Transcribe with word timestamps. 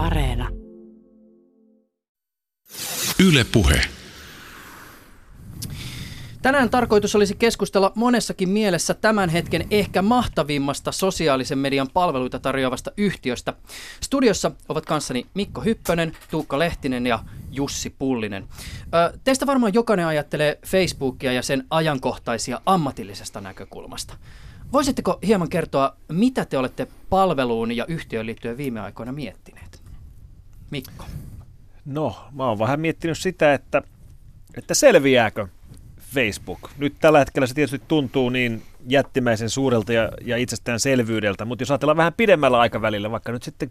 Areena. 0.00 0.48
Yle 3.18 3.44
Puhe. 3.52 3.80
Tänään 6.42 6.70
tarkoitus 6.70 7.14
olisi 7.14 7.34
keskustella 7.34 7.92
monessakin 7.94 8.48
mielessä 8.48 8.94
tämän 8.94 9.28
hetken 9.28 9.66
ehkä 9.70 10.02
mahtavimmasta 10.02 10.92
sosiaalisen 10.92 11.58
median 11.58 11.88
palveluita 11.92 12.38
tarjoavasta 12.38 12.90
yhtiöstä. 12.96 13.54
Studiossa 14.00 14.50
ovat 14.68 14.86
kanssani 14.86 15.26
Mikko 15.34 15.60
Hyppönen, 15.60 16.12
Tuukka 16.30 16.58
Lehtinen 16.58 17.06
ja 17.06 17.18
Jussi 17.50 17.90
Pullinen. 17.90 18.48
Ö, 18.94 19.18
teistä 19.24 19.46
varmaan 19.46 19.74
jokainen 19.74 20.06
ajattelee 20.06 20.58
Facebookia 20.66 21.32
ja 21.32 21.42
sen 21.42 21.66
ajankohtaisia 21.70 22.60
ammatillisesta 22.66 23.40
näkökulmasta. 23.40 24.14
Voisitteko 24.72 25.18
hieman 25.26 25.48
kertoa, 25.48 25.96
mitä 26.08 26.44
te 26.44 26.58
olette 26.58 26.86
palveluun 27.10 27.76
ja 27.76 27.86
yhtiöön 27.88 28.26
liittyen 28.26 28.56
viime 28.56 28.80
aikoina 28.80 29.12
miettineet? 29.12 29.79
Mikko. 30.70 31.04
No, 31.84 32.16
mä 32.32 32.46
oon 32.48 32.58
vähän 32.58 32.80
miettinyt 32.80 33.18
sitä, 33.18 33.54
että, 33.54 33.82
että 34.56 34.74
selviääkö 34.74 35.46
Facebook. 36.14 36.70
Nyt 36.78 36.94
tällä 37.00 37.18
hetkellä 37.18 37.46
se 37.46 37.54
tietysti 37.54 37.82
tuntuu 37.88 38.30
niin 38.30 38.62
jättimäisen 38.88 39.50
suurelta 39.50 39.92
ja, 39.92 40.12
ja 40.24 40.36
itsestäänselvyydeltä, 40.36 41.44
mutta 41.44 41.62
jos 41.62 41.70
ajatellaan 41.70 41.96
vähän 41.96 42.12
pidemmällä 42.12 42.58
aikavälillä, 42.58 43.10
vaikka 43.10 43.32
nyt 43.32 43.42
sitten 43.42 43.68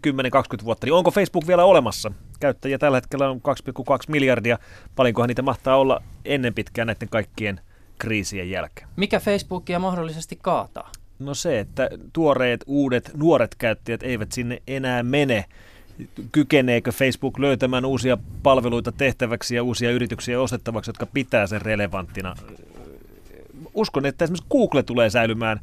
10-20 0.60 0.64
vuotta, 0.64 0.86
niin 0.86 0.94
onko 0.94 1.10
Facebook 1.10 1.46
vielä 1.46 1.64
olemassa? 1.64 2.12
Käyttäjiä 2.40 2.78
tällä 2.78 2.96
hetkellä 2.96 3.30
on 3.30 3.36
2,2 3.36 3.82
miljardia. 4.08 4.58
Paljonkohan 4.96 5.28
niitä 5.28 5.42
mahtaa 5.42 5.76
olla 5.76 6.02
ennen 6.24 6.54
pitkään 6.54 6.86
näiden 6.86 7.08
kaikkien 7.08 7.60
kriisien 7.98 8.50
jälkeen? 8.50 8.88
Mikä 8.96 9.20
Facebookia 9.20 9.78
mahdollisesti 9.78 10.38
kaataa? 10.42 10.90
No 11.18 11.34
se, 11.34 11.60
että 11.60 11.90
tuoreet, 12.12 12.64
uudet, 12.66 13.10
nuoret 13.16 13.54
käyttäjät 13.54 14.02
eivät 14.02 14.32
sinne 14.32 14.62
enää 14.66 15.02
mene 15.02 15.44
kykeneekö 16.32 16.92
Facebook 16.92 17.38
löytämään 17.38 17.84
uusia 17.84 18.18
palveluita 18.42 18.92
tehtäväksi 18.92 19.54
ja 19.54 19.62
uusia 19.62 19.90
yrityksiä 19.90 20.40
ostettavaksi, 20.40 20.88
jotka 20.88 21.06
pitää 21.06 21.46
sen 21.46 21.62
relevanttina. 21.62 22.34
Uskon, 23.74 24.06
että 24.06 24.24
esimerkiksi 24.24 24.48
Google 24.50 24.82
tulee 24.82 25.10
säilymään 25.10 25.60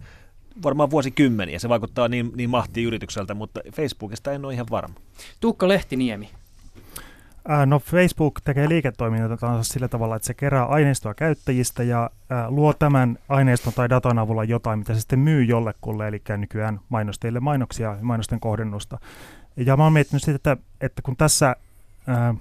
varmaan 0.64 0.92
vuosikymmeniä. 0.92 1.60
Se 1.60 1.70
vaikuttaa 1.70 2.08
niin, 2.08 2.32
niin 2.36 2.50
mahtiin 2.50 2.88
yritykseltä, 2.88 3.34
mutta 3.34 3.62
Facebookista 3.74 4.32
en 4.32 4.46
ole 4.46 4.54
ihan 4.54 4.68
varma. 4.72 4.96
Tuukka 5.40 5.68
Lehtiniemi. 5.68 6.30
No 7.66 7.80
Facebook 7.80 8.42
tekee 8.44 8.70
liiketoimintaa 8.70 9.64
sillä 9.64 9.88
tavalla, 9.88 10.16
että 10.16 10.26
se 10.26 10.34
kerää 10.34 10.66
aineistoa 10.66 11.14
käyttäjistä 11.14 11.84
ja 11.84 12.09
luo 12.48 12.73
tämän 12.73 13.17
aineiston 13.30 13.73
tai 13.73 13.89
datan 13.89 14.20
avulla 14.20 14.44
jotain, 14.44 14.80
mitä 14.80 14.94
se 14.94 15.00
sitten 15.00 15.20
myy 15.20 15.44
jollekulle, 15.44 16.08
eli 16.08 16.22
nykyään 16.38 16.80
mainostajille 16.89 17.39
mainoksia 17.39 17.89
ja 17.89 17.98
mainosten 18.02 18.39
kohdennusta. 18.39 19.00
Ja 19.56 19.78
mä 19.78 19.84
oon 19.84 19.94
miettinyt 19.94 20.23
sitä, 20.23 20.36
että, 20.36 20.58
että 20.81 21.02
kun 21.02 21.16
tässä 21.16 21.56
ää, 22.08 22.36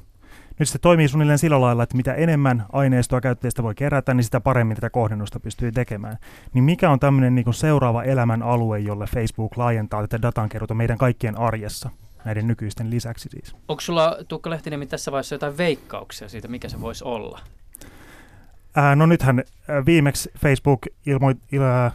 nyt 0.58 0.68
se 0.68 0.78
toimii 0.78 1.08
suunnilleen 1.08 1.38
sillä 1.38 1.60
lailla, 1.60 1.82
että 1.82 1.96
mitä 1.96 2.14
enemmän 2.14 2.66
aineistoa 2.72 3.20
käyttäjistä 3.20 3.62
voi 3.62 3.74
kerätä, 3.74 4.14
niin 4.14 4.24
sitä 4.24 4.40
paremmin 4.40 4.74
tätä 4.74 4.90
kohdennusta 4.90 5.40
pystyy 5.40 5.72
tekemään. 5.72 6.16
Niin 6.54 6.64
mikä 6.64 6.90
on 6.90 7.00
tämmöinen 7.00 7.34
niin 7.34 7.54
seuraava 7.54 8.02
elämän 8.02 8.42
alue, 8.42 8.78
jolle 8.78 9.06
Facebook 9.06 9.56
laajentaa 9.56 10.02
tätä 10.02 10.22
datankeruuta 10.22 10.74
meidän 10.74 10.98
kaikkien 10.98 11.38
arjessa? 11.38 11.90
Näiden 12.26 12.46
nykyisten 12.46 12.90
lisäksi 12.90 13.28
siis. 13.28 13.56
Onko 13.68 13.80
sulla, 13.80 14.16
Tuukka 14.28 14.50
Lehtinen, 14.50 14.88
tässä 14.88 15.12
vaiheessa 15.12 15.34
jotain 15.34 15.58
veikkauksia 15.58 16.28
siitä, 16.28 16.48
mikä 16.48 16.68
se 16.68 16.80
voisi 16.80 17.04
olla? 17.04 17.40
Ää, 18.74 18.96
no 18.96 19.06
nythän 19.06 19.42
viimeksi 19.86 20.30
Facebook 20.38 20.86
ilmo, 21.06 21.30
il, 21.52 21.62
ää, 21.62 21.90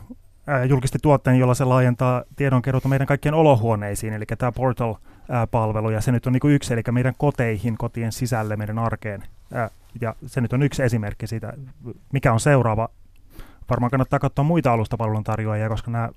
julkisti 0.69 0.99
tuotteen, 1.01 1.39
jolla 1.39 1.53
se 1.53 1.65
laajentaa 1.65 2.23
tiedonkeruuta 2.35 2.87
meidän 2.87 3.07
kaikkien 3.07 3.33
olohuoneisiin, 3.33 4.13
eli 4.13 4.25
tämä 4.37 4.51
Portal– 4.51 4.95
palvelu, 5.51 5.89
ja 5.89 6.01
se 6.01 6.11
nyt 6.11 6.27
on 6.27 6.33
niin 6.33 6.39
kuin 6.41 6.53
yksi, 6.53 6.73
eli 6.73 6.81
meidän 6.91 7.13
koteihin, 7.17 7.77
kotien 7.77 8.11
sisälle, 8.11 8.55
meidän 8.55 8.79
arkeen. 8.79 9.23
Ja 10.01 10.15
se 10.25 10.41
nyt 10.41 10.53
on 10.53 10.63
yksi 10.63 10.83
esimerkki 10.83 11.27
siitä, 11.27 11.53
mikä 12.13 12.33
on 12.33 12.39
seuraava. 12.39 12.89
Varmaan 13.69 13.91
kannattaa 13.91 14.19
katsoa 14.19 14.45
muita 14.45 14.73
alustapalvelun 14.73 15.23
tarjoajia, 15.23 15.69
koska 15.69 15.91
nämä 15.91 16.09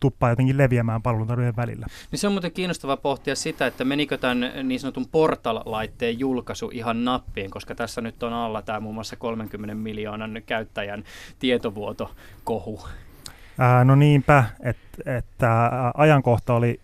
tuppaa 0.00 0.30
jotenkin 0.30 0.58
leviämään 0.58 1.02
palveluntarjoajien 1.02 1.56
välillä. 1.56 1.86
Niin 2.10 2.18
se 2.18 2.26
on 2.26 2.32
muuten 2.32 2.52
kiinnostavaa 2.52 2.96
pohtia 2.96 3.36
sitä, 3.36 3.66
että 3.66 3.84
menikö 3.84 4.18
tämän 4.18 4.52
niin 4.62 4.80
sanotun 4.80 5.08
Portal-laitteen 5.08 6.18
julkaisu 6.18 6.70
ihan 6.72 7.04
nappiin, 7.04 7.50
koska 7.50 7.74
tässä 7.74 8.00
nyt 8.00 8.22
on 8.22 8.32
alla 8.32 8.62
tämä 8.62 8.80
muun 8.80 8.94
muassa 8.94 9.16
30 9.16 9.74
miljoonan 9.74 10.42
käyttäjän 10.46 11.04
tietovuotokohu. 11.38 12.80
Ää, 13.58 13.84
no 13.84 13.94
niinpä, 13.94 14.44
että, 14.60 15.16
että 15.16 15.70
ajankohta 15.94 16.54
oli 16.54 16.80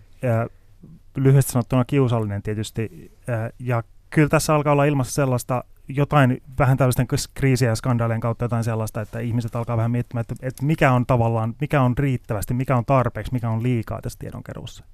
lyhyesti 1.17 1.53
sanottuna 1.53 1.85
kiusallinen 1.85 2.43
tietysti. 2.43 3.13
Ja 3.59 3.83
kyllä 4.11 4.29
tässä 4.29 4.55
alkaa 4.55 4.73
olla 4.73 4.85
ilmassa 4.85 5.15
sellaista 5.15 5.65
jotain 5.89 6.43
vähän 6.59 6.77
tällaisten 6.77 7.07
kriisiä 7.35 7.69
ja 7.69 7.77
skandaalien 7.77 8.21
kautta 8.21 8.45
jotain 8.45 8.65
sellaista, 8.65 9.01
että 9.01 9.19
ihmiset 9.19 9.57
alkaa 9.57 9.77
vähän 9.77 9.91
miettimään, 9.91 10.21
että, 10.21 10.47
että 10.47 10.65
mikä 10.65 10.93
on 10.93 11.07
tavallaan, 11.07 11.55
mikä 11.61 11.83
on 11.83 11.99
riittävästi, 11.99 12.55
mikä 12.55 12.77
on 12.77 12.85
tarpeeksi, 12.85 13.33
mikä 13.33 13.51
on 13.51 13.63
liikaa 13.63 14.03
tässä 14.03 14.19
tiedonkeruussa. 14.19 14.85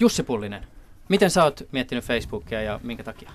Jussi 0.00 0.22
Pullinen, 0.22 0.66
miten 1.08 1.30
sä 1.30 1.44
oot 1.44 1.62
miettinyt 1.72 2.04
Facebookia 2.04 2.62
ja 2.62 2.80
minkä 2.82 3.04
takia? 3.04 3.30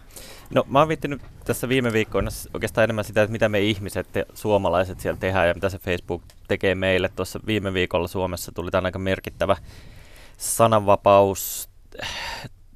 No 0.53 0.65
mä 0.67 0.79
oon 0.79 0.87
miettinyt 0.87 1.21
tässä 1.45 1.69
viime 1.69 1.93
viikkoina 1.93 2.29
oikeastaan 2.53 2.83
enemmän 2.83 3.05
sitä, 3.05 3.21
että 3.21 3.31
mitä 3.31 3.49
me 3.49 3.59
ihmiset 3.59 4.15
ja 4.15 4.23
suomalaiset 4.33 4.99
siellä 4.99 5.19
tehdään 5.19 5.47
ja 5.47 5.53
mitä 5.53 5.69
se 5.69 5.77
Facebook 5.77 6.23
tekee 6.47 6.75
meille. 6.75 7.09
Tuossa 7.15 7.39
viime 7.45 7.73
viikolla 7.73 8.07
Suomessa 8.07 8.51
tuli 8.51 8.71
tämän 8.71 8.85
aika 8.85 8.99
merkittävä 8.99 9.55
sananvapaus 10.37 11.69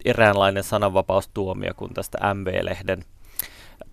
eräänlainen 0.06 0.64
sananvapaustuomio, 0.64 1.74
kun 1.74 1.94
tästä 1.94 2.34
MV-lehden 2.34 3.06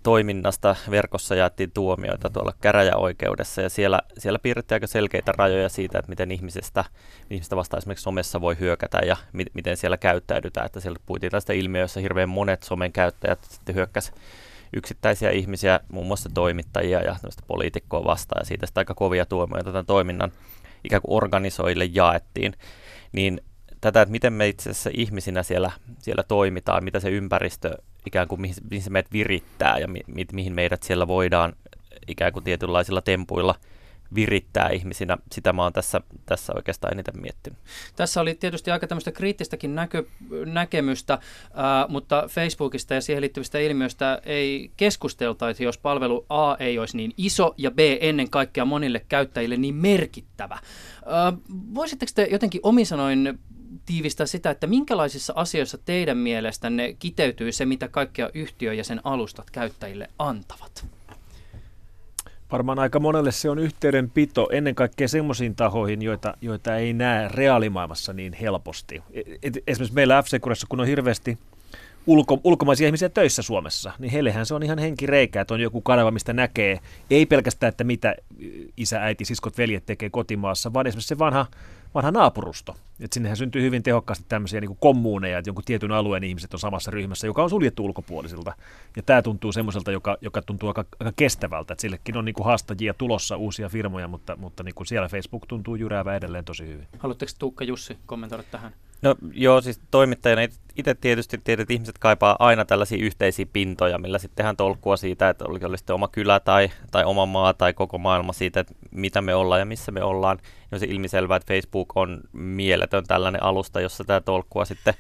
toiminnasta 0.03 0.77
verkossa 0.91 1.35
jaettiin 1.35 1.71
tuomioita 1.71 2.31
tuolla 2.31 2.53
käräjäoikeudessa 2.61 3.63
ja 3.63 3.71
siellä, 3.71 4.01
siellä 4.19 4.39
piirrettiin 4.39 4.77
aika 4.77 4.87
selkeitä 4.87 5.33
rajoja 5.33 5.69
siitä, 5.69 5.99
että 5.99 6.09
miten 6.09 6.31
ihmisestä, 6.31 6.85
ihmistä 7.31 7.57
vasta 7.57 7.77
esimerkiksi 7.77 8.03
somessa 8.03 8.41
voi 8.41 8.59
hyökätä 8.61 8.99
ja 8.99 9.17
mi, 9.33 9.45
miten 9.55 9.77
siellä 9.77 9.97
käyttäydytään. 9.97 10.67
Että 10.67 10.81
siellä 10.81 10.99
puhuttiin 11.07 11.31
tästä 11.31 11.53
ilmiössä 11.53 12.01
hirveän 12.01 12.29
monet 12.29 12.63
somen 12.63 12.93
käyttäjät 12.93 13.45
sitten 13.45 13.75
hyökkäs 13.75 14.13
yksittäisiä 14.73 15.31
ihmisiä, 15.31 15.81
muun 15.93 16.07
muassa 16.07 16.29
toimittajia 16.35 17.03
ja 17.03 17.17
poliitikkoa 17.47 18.05
vastaan 18.05 18.41
ja 18.41 18.45
siitä 18.45 18.67
sitten 18.67 18.81
aika 18.81 18.95
kovia 18.95 19.27
tuomioita 19.27 19.73
tämän 19.73 19.87
toiminnan 19.87 20.33
ikään 20.85 21.03
kuin 21.03 21.17
organisoille 21.17 21.85
jaettiin. 21.85 22.53
Niin 23.13 23.41
tätä, 23.81 24.03
että 24.03 24.13
miten 24.13 24.33
me 24.33 24.49
itse 24.49 24.71
asiassa 24.71 24.91
ihmisinä 24.93 25.43
siellä, 25.43 25.71
siellä 25.99 26.23
toimitaan, 26.23 26.85
mitä 26.85 27.01
se 27.01 27.11
ympäristö 27.11 27.71
ikään 28.07 28.29
kuin, 28.29 28.41
mihin, 28.41 28.55
mihin 28.71 28.83
se 28.83 28.91
meidät 28.91 29.13
virittää 29.13 29.79
ja 29.79 29.89
mi, 29.89 30.01
mi, 30.07 30.27
mihin 30.33 30.55
meidät 30.55 30.83
siellä 30.83 31.09
voidaan 31.09 31.53
ikään 32.09 32.33
kuin 32.33 32.45
tietynlaisilla 32.45 33.01
tempuilla 33.01 33.55
virittää 34.15 34.69
ihmisinä. 34.69 35.19
Sitä 35.33 35.53
mä 35.53 35.63
oon 35.63 35.73
tässä, 35.73 36.01
tässä 36.27 36.53
oikeastaan 36.57 36.93
eniten 36.93 37.21
miettinyt. 37.21 37.59
Tässä 37.97 38.21
oli 38.21 38.35
tietysti 38.35 38.71
aika 38.71 38.87
tämmöistä 38.87 39.13
kriittistäkin 39.13 39.75
näkö, 39.75 40.05
näkemystä, 40.47 41.19
ää, 41.55 41.87
mutta 41.89 42.25
Facebookista 42.29 42.95
ja 42.95 43.01
siihen 43.01 43.21
liittyvistä 43.21 43.59
ilmiöistä 43.59 44.21
ei 44.25 44.71
keskusteltaisi, 44.77 45.65
jos 45.65 45.79
palvelu 45.79 46.27
A 46.29 46.57
ei 46.59 46.79
olisi 46.79 46.97
niin 46.97 47.13
iso 47.17 47.55
ja 47.59 47.71
B 47.71 47.79
ennen 48.01 48.31
kaikkea 48.31 48.65
monille 48.65 49.05
käyttäjille 49.09 49.57
niin 49.57 49.75
merkittävä. 49.75 50.59
Ää, 51.07 51.33
voisitteko 51.75 52.13
te 52.15 52.29
jotenkin 52.31 52.61
omisanoin 52.65 53.39
tiivistää 53.87 54.27
sitä, 54.27 54.51
että 54.51 54.67
minkälaisissa 54.67 55.33
asioissa 55.37 55.79
teidän 55.79 56.19
mielestänne 56.19 56.93
kiteytyy 56.99 57.53
se, 57.53 57.67
mitä 57.67 57.89
kaikkea 57.89 58.31
yhtiö 58.35 58.75
ja 58.75 58.85
sen 58.85 59.01
alustat 59.05 59.51
käyttäjille 59.51 60.09
antavat? 60.19 60.87
Varmaan 62.53 62.79
aika 62.79 63.01
monelle 63.01 63.33
se 63.33 63.51
on 63.51 63.59
yhteydenpito 63.59 64.49
ennen 64.53 64.75
kaikkea 64.75 65.09
semmoisiin 65.09 65.55
tahoihin, 65.55 66.03
joita, 66.03 66.35
joita 66.41 66.77
ei 66.77 66.93
näe 66.93 67.29
reaalimaailmassa 67.29 68.13
niin 68.13 68.33
helposti. 68.33 69.03
Et 69.43 69.59
esimerkiksi 69.67 69.95
meillä 69.95 70.23
f 70.23 70.27
kun 70.69 70.81
on 70.81 70.87
hirveästi 70.87 71.39
ulko, 72.07 72.41
ulkomaisia 72.45 72.87
ihmisiä 72.87 73.09
töissä 73.09 73.43
Suomessa, 73.43 73.93
niin 73.99 74.13
heillehän 74.13 74.47
se 74.47 74.55
on 74.55 74.63
ihan 74.63 74.79
henkireikä, 74.79 75.41
että 75.41 75.55
on 75.55 75.61
joku 75.61 75.81
kanava, 75.81 76.11
mistä 76.11 76.33
näkee, 76.33 76.79
ei 77.11 77.27
pelkästään, 77.27 77.69
että 77.69 77.85
mitä 77.85 78.15
isä, 78.77 79.03
äiti, 79.03 79.25
siskot, 79.25 79.59
veljet 79.59 79.87
tekee 79.87 80.11
kotimaassa, 80.11 80.73
vaan 80.73 80.87
esimerkiksi 80.87 81.09
se 81.09 81.19
vanha 81.19 81.47
vanha 81.95 82.11
naapurusto. 82.11 82.77
Et 83.01 83.13
sinnehän 83.13 83.37
syntyy 83.37 83.63
hyvin 83.63 83.83
tehokkaasti 83.83 84.25
tämmöisiä 84.29 84.61
niin 84.61 84.77
kommuuneja, 84.81 85.39
että 85.39 85.49
jonkun 85.49 85.65
tietyn 85.65 85.93
alueen 85.93 86.25
ihmiset 86.25 86.55
on 86.55 86.61
samassa 86.61 86.91
ryhmässä, 86.91 87.27
joka 87.27 87.43
on 87.43 87.51
suljettu 87.51 87.85
ulkopuolisilta. 87.85 88.53
Ja 88.97 89.03
tämä 89.03 89.23
tuntuu 89.23 89.53
semmoiselta, 89.53 89.93
joka, 89.93 90.17
joka 90.21 90.43
tuntuu 90.43 90.69
aika, 90.69 90.85
aika 91.01 91.13
kestävältä, 91.17 91.73
että 91.73 91.83
sillekin 91.83 92.17
on 92.17 92.25
niin 92.25 92.35
kuin 92.35 92.45
haastajia 92.45 92.95
tulossa, 92.95 93.37
uusia 93.37 93.69
firmoja, 93.69 94.09
mutta, 94.09 94.37
mutta 94.37 94.63
niin 94.63 94.75
kuin 94.75 94.87
siellä 94.87 95.09
Facebook 95.09 95.47
tuntuu 95.47 95.75
jyräävä 95.75 96.17
edelleen 96.17 96.45
tosi 96.45 96.67
hyvin. 96.67 96.89
Haluatteko 96.99 97.33
Tuukka 97.39 97.65
Jussi 97.65 97.99
kommentoida 98.07 98.45
tähän? 98.51 98.73
No 99.03 99.15
joo, 99.33 99.61
siis 99.61 99.81
toimittajana 99.91 100.43
itse 100.77 100.95
tietysti 100.95 101.39
tiedät, 101.45 101.63
että 101.63 101.73
ihmiset 101.73 101.99
kaipaa 101.99 102.37
aina 102.39 102.65
tällaisia 102.65 103.05
yhteisiä 103.05 103.47
pintoja, 103.53 103.99
millä 103.99 104.19
sitten 104.19 104.37
tehdään 104.37 104.57
tolkkua 104.57 104.97
siitä, 104.97 105.29
että 105.29 105.45
oli, 105.45 105.59
oli 105.65 105.79
sitten 105.79 105.95
oma 105.95 106.09
kylä 106.09 106.41
tai, 106.41 106.71
tai 106.91 107.05
oma 107.05 107.27
maa 107.27 107.55
tai 107.55 107.73
koko 107.73 107.99
maailma 107.99 108.33
siitä, 108.33 108.61
että 108.61 108.75
mitä 108.91 109.21
me 109.23 109.35
ollaan 109.35 109.61
ja 109.61 109.65
missä 109.65 109.93
me 109.93 110.03
ollaan. 110.03 110.39
Ja 110.71 110.79
se 110.79 110.87
ilmiselvää, 110.87 111.37
että 111.37 111.55
Facebook 111.55 111.97
on 111.97 112.21
mieletön 112.33 113.05
tällainen 113.07 113.43
alusta, 113.43 113.81
jossa 113.81 114.05
tämä 114.05 114.21
tolkkua 114.21 114.65
sitten 114.65 114.95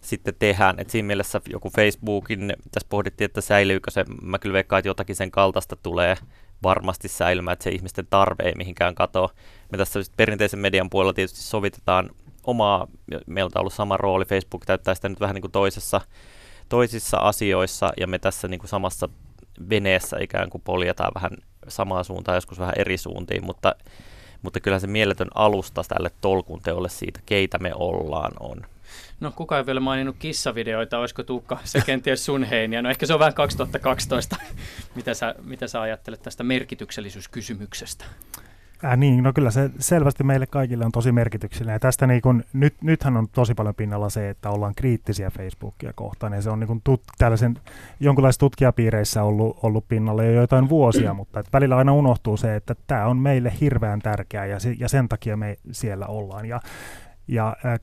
sitten 0.00 0.34
tehdään. 0.38 0.74
Et 0.78 0.90
siinä 0.90 1.06
mielessä 1.06 1.40
joku 1.48 1.70
Facebookin, 1.70 2.52
tässä 2.70 2.86
pohdittiin, 2.88 3.26
että 3.26 3.40
säilyykö 3.40 3.90
se, 3.90 4.04
mä 4.22 4.38
kyllä 4.38 4.52
veikkaan, 4.52 4.78
että 4.78 4.88
jotakin 4.88 5.16
sen 5.16 5.30
kaltaista 5.30 5.76
tulee 5.76 6.16
varmasti 6.62 7.08
säilymään, 7.08 7.52
että 7.52 7.62
se 7.62 7.70
ihmisten 7.70 8.06
tarve 8.10 8.42
ei 8.42 8.54
mihinkään 8.56 8.94
katoa. 8.94 9.30
Me 9.72 9.78
tässä 9.78 10.00
perinteisen 10.16 10.60
median 10.60 10.90
puolella 10.90 11.12
tietysti 11.12 11.42
sovitetaan 11.42 12.10
omaa, 12.46 12.86
meiltä 13.26 13.58
on 13.58 13.60
ollut 13.60 13.72
sama 13.72 13.96
rooli, 13.96 14.24
Facebook 14.24 14.64
täyttää 14.66 14.94
sitä 14.94 15.08
nyt 15.08 15.20
vähän 15.20 15.34
niin 15.34 15.42
kuin 15.42 15.52
toisessa, 15.52 16.00
toisissa 16.68 17.16
asioissa, 17.16 17.92
ja 18.00 18.06
me 18.06 18.18
tässä 18.18 18.48
niin 18.48 18.60
kuin 18.60 18.68
samassa 18.68 19.08
veneessä 19.70 20.16
ikään 20.20 20.50
kuin 20.50 20.62
poljetaan 20.62 21.12
vähän 21.14 21.30
samaan 21.68 22.04
suuntaan, 22.04 22.36
joskus 22.36 22.58
vähän 22.58 22.74
eri 22.78 22.96
suuntiin, 22.96 23.44
mutta, 23.44 23.74
mutta 24.42 24.60
kyllä 24.60 24.78
se 24.78 24.86
mieletön 24.86 25.28
alusta 25.34 25.82
tälle 25.88 26.10
tolkun 26.20 26.62
teolle 26.62 26.88
siitä, 26.88 27.20
keitä 27.26 27.58
me 27.58 27.72
ollaan, 27.74 28.32
on. 28.40 28.66
No 29.20 29.32
kuka 29.36 29.58
ei 29.58 29.66
vielä 29.66 29.80
maininnut 29.80 30.16
kissavideoita, 30.18 30.98
olisiko 30.98 31.22
Tuukka 31.22 31.58
se 31.64 31.80
kenties 31.86 32.24
sun 32.24 32.44
heiniä? 32.44 32.82
No 32.82 32.90
ehkä 32.90 33.06
se 33.06 33.14
on 33.14 33.20
vähän 33.20 33.34
2012. 33.34 34.36
mitä, 34.96 35.14
sä, 35.14 35.34
mitä 35.42 35.68
sä 35.68 35.80
ajattelet 35.80 36.22
tästä 36.22 36.44
merkityksellisyyskysymyksestä? 36.44 38.04
Äh, 38.84 38.96
niin, 38.96 39.24
no 39.24 39.32
kyllä 39.32 39.50
se 39.50 39.70
selvästi 39.78 40.24
meille 40.24 40.46
kaikille 40.46 40.84
on 40.84 40.92
tosi 40.92 41.12
merkityksellinen. 41.12 41.74
Ja 41.74 41.80
tästä 41.80 42.06
niin 42.06 42.22
kun, 42.22 42.44
nyt, 42.52 42.74
nythän 42.82 43.16
on 43.16 43.28
tosi 43.28 43.54
paljon 43.54 43.74
pinnalla 43.74 44.10
se, 44.10 44.30
että 44.30 44.50
ollaan 44.50 44.74
kriittisiä 44.74 45.30
Facebookia 45.30 45.92
kohtaan. 45.92 46.32
Ja 46.32 46.42
se 46.42 46.50
on 46.50 46.60
niin 46.60 46.68
kun 46.68 46.80
tut, 46.84 47.02
tällaisen 47.18 47.58
jonkinlaisissa 48.00 48.40
tutkijapiireissä 48.40 49.22
ollut, 49.22 49.58
ollut 49.62 49.88
pinnalla 49.88 50.24
jo 50.24 50.32
joitain 50.32 50.68
vuosia, 50.68 51.14
mutta 51.20 51.40
että 51.40 51.52
välillä 51.52 51.76
aina 51.76 51.92
unohtuu 51.92 52.36
se, 52.36 52.56
että 52.56 52.74
tämä 52.86 53.06
on 53.06 53.16
meille 53.16 53.52
hirveän 53.60 54.00
tärkeää 54.00 54.46
ja, 54.46 54.60
se, 54.60 54.74
ja 54.78 54.88
sen 54.88 55.08
takia 55.08 55.36
me 55.36 55.56
siellä 55.70 56.06
ollaan. 56.06 56.46
Ja, 56.46 56.60
ja 57.28 57.56
äh, 57.66 57.72
äh, 57.72 57.80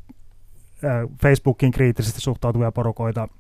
Facebookin 1.22 1.72
kriittisesti 1.72 2.22
suhtautuvia 2.22 2.72
porukoita– 2.72 3.28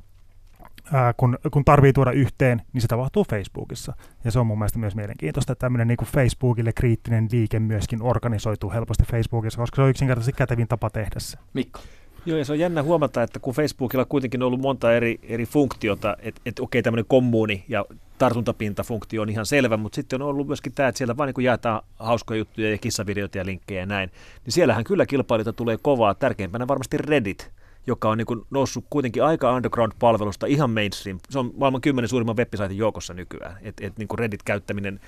ää, 0.93 1.13
kun, 1.13 1.37
kun 1.51 1.65
tarvii 1.65 1.93
tuoda 1.93 2.11
yhteen, 2.11 2.61
niin 2.73 2.81
se 2.81 2.87
tapahtuu 2.87 3.25
Facebookissa. 3.29 3.93
Ja 4.23 4.31
se 4.31 4.39
on 4.39 4.47
mun 4.47 4.59
mielestä 4.59 4.79
myös 4.79 4.95
mielenkiintoista, 4.95 5.53
että 5.53 5.65
tämmöinen 5.65 5.87
niin 5.87 5.97
Facebookille 6.05 6.73
kriittinen 6.73 7.27
liike 7.31 7.59
myöskin 7.59 8.01
organisoituu 8.01 8.71
helposti 8.71 9.03
Facebookissa, 9.11 9.59
koska 9.59 9.75
se 9.75 9.81
on 9.81 9.89
yksinkertaisesti 9.89 10.37
kätevin 10.37 10.67
tapa 10.67 10.89
tehdä 10.89 11.15
se. 11.17 11.37
Mikko. 11.53 11.79
Joo, 12.25 12.37
ja 12.37 12.45
se 12.45 12.51
on 12.51 12.59
jännä 12.59 12.83
huomata, 12.83 13.23
että 13.23 13.39
kun 13.39 13.53
Facebookilla 13.53 14.01
on 14.01 14.07
kuitenkin 14.07 14.43
ollut 14.43 14.61
monta 14.61 14.93
eri, 14.93 15.19
eri 15.23 15.45
funktiota, 15.45 16.17
että 16.19 16.41
et, 16.45 16.59
okei, 16.59 16.83
tämmöinen 16.83 17.05
kommuuni 17.07 17.65
ja 17.67 17.85
tartuntapintafunktio 18.17 19.21
on 19.21 19.29
ihan 19.29 19.45
selvä, 19.45 19.77
mutta 19.77 19.95
sitten 19.95 20.21
on 20.21 20.27
ollut 20.27 20.47
myöskin 20.47 20.73
tämä, 20.73 20.89
että 20.89 20.97
siellä 20.97 21.17
vaan 21.17 21.33
niin 21.35 21.45
jaetaan 21.45 21.81
hauskoja 21.99 22.37
juttuja 22.37 22.71
ja 22.71 22.77
kissavideoita 22.77 23.37
ja 23.37 23.45
linkkejä 23.45 23.79
ja 23.79 23.85
näin, 23.85 24.11
niin 24.45 24.53
siellähän 24.53 24.83
kyllä 24.83 25.05
kilpailijoita 25.05 25.53
tulee 25.53 25.77
kovaa. 25.81 26.13
Tärkeimpänä 26.13 26.67
varmasti 26.67 26.97
Reddit, 26.97 27.51
joka 27.87 28.09
on 28.09 28.17
niin 28.17 28.25
kuin 28.25 28.41
noussut 28.51 28.85
kuitenkin 28.89 29.23
aika 29.23 29.55
underground-palvelusta 29.55 30.45
ihan 30.45 30.69
mainstream. 30.69 31.19
Se 31.29 31.39
on 31.39 31.51
maailman 31.57 31.81
kymmenen 31.81 32.09
suurimman 32.09 32.37
web 32.37 32.53
joukossa 32.71 33.13
nykyään. 33.13 33.57
Et, 33.61 33.75
et 33.81 33.97
niin 33.97 34.07
kuin 34.07 34.19
Reddit-käyttäminen 34.19 34.99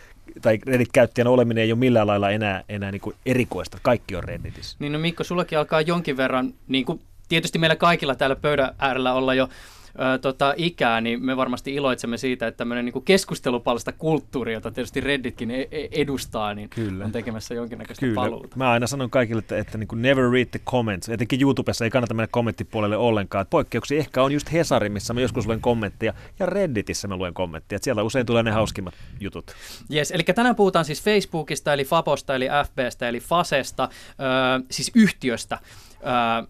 tai 0.41 0.59
Reddit-käyttäjän 0.65 1.27
oleminen 1.27 1.63
ei 1.63 1.71
ole 1.71 1.79
millään 1.79 2.07
lailla 2.07 2.29
enää, 2.29 2.63
enää 2.69 2.91
niin 2.91 3.01
kuin 3.01 3.15
erikoista. 3.25 3.77
Kaikki 3.81 4.15
on 4.15 4.23
Redditissä. 4.23 4.77
Niin 4.79 4.93
no 4.93 4.99
Mikko, 4.99 5.23
sullakin 5.23 5.57
alkaa 5.57 5.81
jonkin 5.81 6.17
verran, 6.17 6.53
niin 6.67 6.85
kuin 6.85 7.01
tietysti 7.29 7.59
meillä 7.59 7.75
kaikilla 7.75 8.15
täällä 8.15 8.35
pöydän 8.35 8.75
äärellä 8.79 9.13
olla 9.13 9.33
jo 9.33 9.49
ää, 9.97 10.17
tota, 10.17 10.53
ikää, 10.57 11.01
niin 11.01 11.25
me 11.25 11.37
varmasti 11.37 11.73
iloitsemme 11.73 12.17
siitä, 12.17 12.47
että 12.47 12.57
tämmöinen 12.57 12.85
niin 12.85 13.03
keskustelupalsta 13.03 13.91
kulttuuri, 13.91 14.53
jota 14.53 14.71
tietysti 14.71 15.01
Redditkin 15.01 15.51
e- 15.51 15.67
e- 15.71 15.87
edustaa, 15.91 16.53
niin 16.53 16.69
Kyllä. 16.69 17.05
on 17.05 17.11
tekemässä 17.11 17.53
jonkinnäköistä 17.53 18.05
Kyllä. 18.05 18.15
paluuta. 18.15 18.57
Mä 18.57 18.71
aina 18.71 18.87
sanon 18.87 19.09
kaikille, 19.09 19.39
että, 19.39 19.57
että 19.57 19.77
niin 19.77 19.87
kuin 19.87 20.01
never 20.01 20.31
read 20.31 20.45
the 20.45 20.59
comments. 20.59 21.09
Etenkin 21.09 21.41
YouTubessa 21.41 21.85
ei 21.85 21.91
kannata 21.91 22.13
mennä 22.13 22.27
kommenttipuolelle 22.31 22.97
ollenkaan. 22.97 23.41
Että 23.41 23.49
poikkeuksia 23.49 23.99
ehkä 23.99 24.23
on 24.23 24.31
just 24.31 24.51
Hesari, 24.51 24.89
missä 24.89 25.13
mä 25.13 25.21
joskus 25.21 25.47
luen 25.47 25.61
kommentteja, 25.61 26.13
ja 26.39 26.45
Redditissä 26.45 27.07
mä 27.07 27.17
luen 27.17 27.33
kommentteja. 27.33 27.75
Että 27.77 27.83
siellä 27.83 28.03
usein 28.03 28.25
tulee 28.25 28.43
ne 28.43 28.51
hauskimmat 28.51 28.93
jutut. 29.19 29.51
Yes, 29.93 30.11
eli 30.11 30.23
tänään 30.23 30.55
puhutaan 30.55 30.85
siis 30.85 31.03
Facebookista, 31.03 31.73
eli 31.73 31.85
Fabosta, 31.85 32.35
eli 32.35 32.47
FBstä, 32.65 33.09
eli 33.09 33.19
Fasesta, 33.19 33.83
äh, 33.83 34.63
siis 34.71 34.91
yhtiöstä. 34.95 35.55
Äh, 35.55 36.47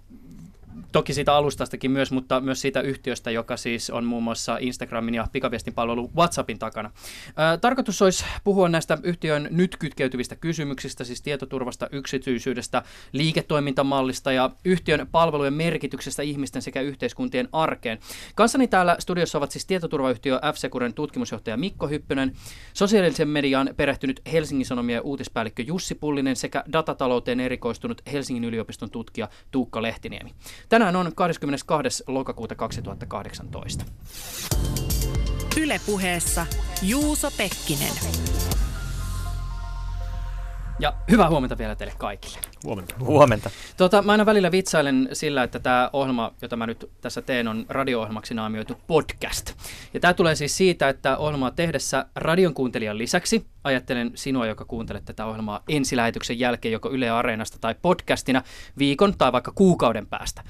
Toki 0.91 1.13
siitä 1.13 1.35
alustastakin 1.35 1.91
myös, 1.91 2.11
mutta 2.11 2.41
myös 2.41 2.61
siitä 2.61 2.81
yhtiöstä, 2.81 3.31
joka 3.31 3.57
siis 3.57 3.89
on 3.89 4.05
muun 4.05 4.23
muassa 4.23 4.57
Instagramin 4.59 5.15
ja 5.15 5.27
pikaviestin 5.31 5.73
palvelu 5.73 6.11
WhatsAppin 6.15 6.59
takana. 6.59 6.91
Tarkoitus 7.61 8.01
olisi 8.01 8.25
puhua 8.43 8.69
näistä 8.69 8.97
yhtiön 9.03 9.47
nyt 9.51 9.77
kytkeytyvistä 9.77 10.35
kysymyksistä, 10.35 11.03
siis 11.03 11.21
tietoturvasta, 11.21 11.87
yksityisyydestä, 11.91 12.83
liiketoimintamallista 13.11 14.31
ja 14.31 14.49
yhtiön 14.65 15.07
palvelujen 15.11 15.53
merkityksestä 15.53 16.23
ihmisten 16.23 16.61
sekä 16.61 16.81
yhteiskuntien 16.81 17.49
arkeen. 17.51 17.99
Kanssani 18.35 18.67
täällä 18.67 18.95
studiossa 18.99 19.37
ovat 19.37 19.51
siis 19.51 19.65
tietoturvayhtiö 19.65 20.39
F-Securen 20.53 20.93
tutkimusjohtaja 20.93 21.57
Mikko 21.57 21.87
Hyppönen, 21.87 22.35
sosiaalisen 22.73 23.27
median 23.27 23.69
perehtynyt 23.77 24.21
Helsingin 24.31 24.65
Sanomien 24.65 25.01
uutispäällikkö 25.01 25.63
Jussi 25.67 25.95
Pullinen 25.95 26.35
sekä 26.35 26.63
datatalouteen 26.71 27.39
erikoistunut 27.39 28.01
Helsingin 28.11 28.43
yliopiston 28.43 28.89
tutkija 28.89 29.29
Tuukka 29.51 29.81
Lehtiniemi. 29.81 30.31
Tänään 30.69 30.95
on 30.95 31.11
22. 31.15 32.03
lokakuuta 32.07 32.55
2018. 32.55 33.85
Ylepuheessa 35.61 36.45
Juuso 36.81 37.31
Pekkinen. 37.37 37.93
Ja 40.79 40.93
hyvää 41.11 41.29
huomenta 41.29 41.57
vielä 41.57 41.75
teille 41.75 41.93
kaikille. 41.97 42.54
Huomenta. 42.65 42.95
Huomenta. 42.99 43.49
Tota, 43.77 44.01
mä 44.01 44.11
aina 44.11 44.25
välillä 44.25 44.51
vitsailen 44.51 45.09
sillä, 45.13 45.43
että 45.43 45.59
tämä 45.59 45.89
ohjelma, 45.93 46.33
jota 46.41 46.55
mä 46.55 46.67
nyt 46.67 46.89
tässä 47.01 47.21
teen, 47.21 47.47
on 47.47 47.65
radio-ohjelmaksi 47.69 48.33
naamioitu 48.33 48.77
podcast. 48.87 49.53
Ja 49.93 49.99
tämä 49.99 50.13
tulee 50.13 50.35
siis 50.35 50.57
siitä, 50.57 50.89
että 50.89 51.17
ohjelmaa 51.17 51.51
tehdessä 51.51 52.05
radion 52.15 52.53
kuuntelijan 52.53 52.97
lisäksi 52.97 53.45
ajattelen 53.63 54.11
sinua, 54.15 54.45
joka 54.47 54.65
kuuntelet 54.65 55.05
tätä 55.05 55.25
ohjelmaa 55.25 55.63
ensilähetyksen 55.69 56.39
jälkeen 56.39 56.71
joko 56.71 56.89
Yle 56.91 57.09
Areenasta 57.09 57.57
tai 57.61 57.75
podcastina 57.81 58.41
viikon 58.77 59.13
tai 59.17 59.31
vaikka 59.31 59.51
kuukauden 59.55 60.07
päästä. 60.07 60.43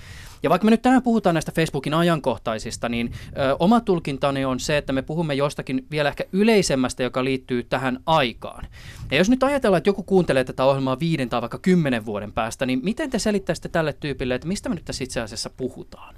Ja 0.44 0.50
vaikka 0.50 0.65
me 0.65 0.71
nyt 0.71 0.81
tänään 0.81 1.03
puhutaan 1.03 1.33
näistä 1.33 1.51
Facebookin 1.51 1.94
ajankohtaisista, 1.94 2.89
niin 2.89 3.11
ö, 3.38 3.56
oma 3.59 3.81
tulkintani 3.81 4.45
on 4.45 4.59
se, 4.59 4.77
että 4.77 4.94
me 4.94 5.01
puhumme 5.01 5.33
jostakin 5.33 5.85
vielä 5.91 6.09
ehkä 6.09 6.23
yleisemmästä, 6.31 7.03
joka 7.03 7.23
liittyy 7.23 7.63
tähän 7.63 8.00
aikaan. 8.06 8.68
Ja 9.11 9.18
jos 9.18 9.29
nyt 9.29 9.44
ajatellaan, 9.44 9.77
että 9.77 9.89
joku 9.89 10.03
kuuntelee 10.03 10.44
tätä 10.44 10.65
ohjelmaa 10.65 11.00
viiden 11.00 11.29
tai 11.29 11.41
vaikka 11.41 11.59
kymmenen 11.59 12.05
vuoden 12.06 12.31
päästä, 12.31 12.66
niin 12.66 12.80
miten 12.84 13.10
te 13.10 13.19
selittäisitte 13.19 13.69
tälle 13.69 13.94
tyypille, 13.94 14.36
että 14.36 14.48
mistä 14.48 14.69
me 14.69 14.75
nyt 14.75 14.86
tässä 14.86 15.04
itse 15.04 15.22
asiassa 15.22 15.50
puhutaan? 15.50 16.16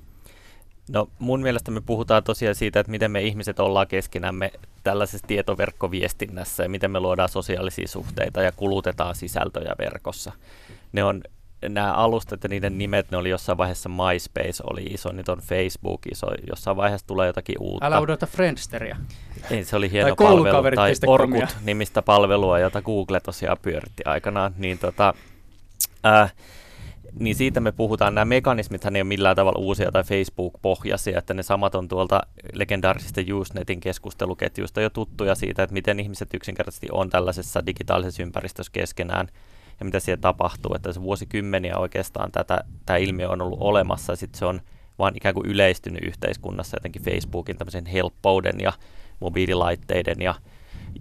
No 0.89 1.09
mun 1.19 1.41
mielestä 1.41 1.71
me 1.71 1.81
puhutaan 1.81 2.23
tosiaan 2.23 2.55
siitä, 2.55 2.79
että 2.79 2.91
miten 2.91 3.11
me 3.11 3.21
ihmiset 3.21 3.59
ollaan 3.59 3.87
keskenämme 3.87 4.51
tällaisessa 4.83 5.27
tietoverkkoviestinnässä 5.27 6.63
ja 6.63 6.69
miten 6.69 6.91
me 6.91 6.99
luodaan 6.99 7.29
sosiaalisia 7.29 7.87
suhteita 7.87 8.41
ja 8.41 8.51
kulutetaan 8.51 9.15
sisältöjä 9.15 9.75
verkossa. 9.79 10.31
Ne 10.91 11.03
on 11.03 11.21
nämä 11.69 11.93
alustat 11.93 12.43
ja 12.43 12.49
niiden 12.49 12.77
nimet, 12.77 13.11
ne 13.11 13.17
oli 13.17 13.29
jossain 13.29 13.57
vaiheessa 13.57 13.89
MySpace 13.89 14.63
oli 14.63 14.83
iso, 14.83 15.11
nyt 15.11 15.29
on 15.29 15.39
Facebook 15.39 16.01
iso, 16.11 16.27
jossain 16.49 16.77
vaiheessa 16.77 17.07
tulee 17.07 17.27
jotakin 17.27 17.55
uutta. 17.59 17.85
Älä 17.85 17.99
odota 17.99 18.25
Friendsteria. 18.25 18.97
Ei, 19.51 19.65
se 19.65 19.75
oli 19.75 19.91
hieno 19.91 20.15
tai 20.15 20.25
palvelu, 20.25 20.75
tai 20.75 20.93
Orkut-nimistä 21.07 22.01
palvelua, 22.01 22.59
jota 22.59 22.81
Google 22.81 23.19
tosiaan 23.19 23.57
pyöritti 23.61 24.03
aikanaan, 24.05 24.53
niin 24.57 24.77
tota, 24.77 25.13
äh, 26.05 26.33
niin 27.19 27.35
siitä 27.35 27.59
me 27.59 27.71
puhutaan. 27.71 28.15
Nämä 28.15 28.25
mekanismithan 28.25 28.95
ei 28.95 29.01
ole 29.01 29.07
millään 29.07 29.35
tavalla 29.35 29.59
uusia 29.59 29.91
tai 29.91 30.03
Facebook-pohjaisia, 30.03 31.19
että 31.19 31.33
ne 31.33 31.43
samat 31.43 31.75
on 31.75 31.87
tuolta 31.87 32.21
legendaarisista 32.53 33.21
Usenetin 33.33 33.79
keskusteluketjuista 33.79 34.81
jo 34.81 34.89
tuttuja 34.89 35.35
siitä, 35.35 35.63
että 35.63 35.73
miten 35.73 35.99
ihmiset 35.99 36.33
yksinkertaisesti 36.33 36.87
on 36.91 37.09
tällaisessa 37.09 37.65
digitaalisessa 37.65 38.23
ympäristössä 38.23 38.71
keskenään 38.71 39.27
ja 39.79 39.85
mitä 39.85 39.99
siellä 39.99 40.21
tapahtuu. 40.21 40.75
Että 40.75 40.93
se 40.93 41.01
vuosikymmeniä 41.01 41.77
oikeastaan 41.77 42.31
tätä, 42.31 42.63
tämä 42.85 42.97
ilmiö 42.97 43.29
on 43.29 43.41
ollut 43.41 43.61
olemassa 43.61 44.13
ja 44.13 44.17
sitten 44.17 44.39
se 44.39 44.45
on 44.45 44.61
vaan 44.99 45.15
ikään 45.15 45.35
kuin 45.35 45.47
yleistynyt 45.47 46.03
yhteiskunnassa 46.03 46.75
jotenkin 46.75 47.01
Facebookin 47.01 47.57
tämmöisen 47.57 47.85
helppouden 47.85 48.59
ja 48.59 48.73
mobiililaitteiden 49.19 50.21
ja 50.21 50.35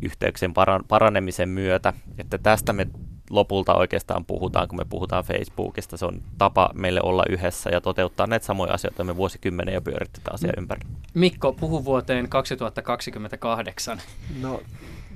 yhteyksien 0.02 0.54
paranemisen 0.88 1.48
myötä. 1.48 1.92
Että 2.18 2.38
tästä 2.38 2.72
me 2.72 2.86
lopulta 3.30 3.74
oikeastaan 3.74 4.24
puhutaan, 4.24 4.68
kun 4.68 4.78
me 4.78 4.84
puhutaan 4.84 5.24
Facebookista. 5.24 5.96
Se 5.96 6.06
on 6.06 6.22
tapa 6.38 6.70
meille 6.74 7.00
olla 7.02 7.24
yhdessä 7.30 7.70
ja 7.70 7.80
toteuttaa 7.80 8.26
näitä 8.26 8.46
samoja 8.46 8.72
asioita, 8.72 9.04
me 9.04 9.16
vuosikymmenen 9.16 9.74
jo 9.74 9.80
pyöritti 9.80 10.20
tätä 10.20 10.34
asiaa 10.34 10.52
ympäri. 10.58 10.80
Mikko, 11.14 11.52
puhu 11.52 11.84
vuoteen 11.84 12.28
2028. 12.28 14.00
No 14.40 14.62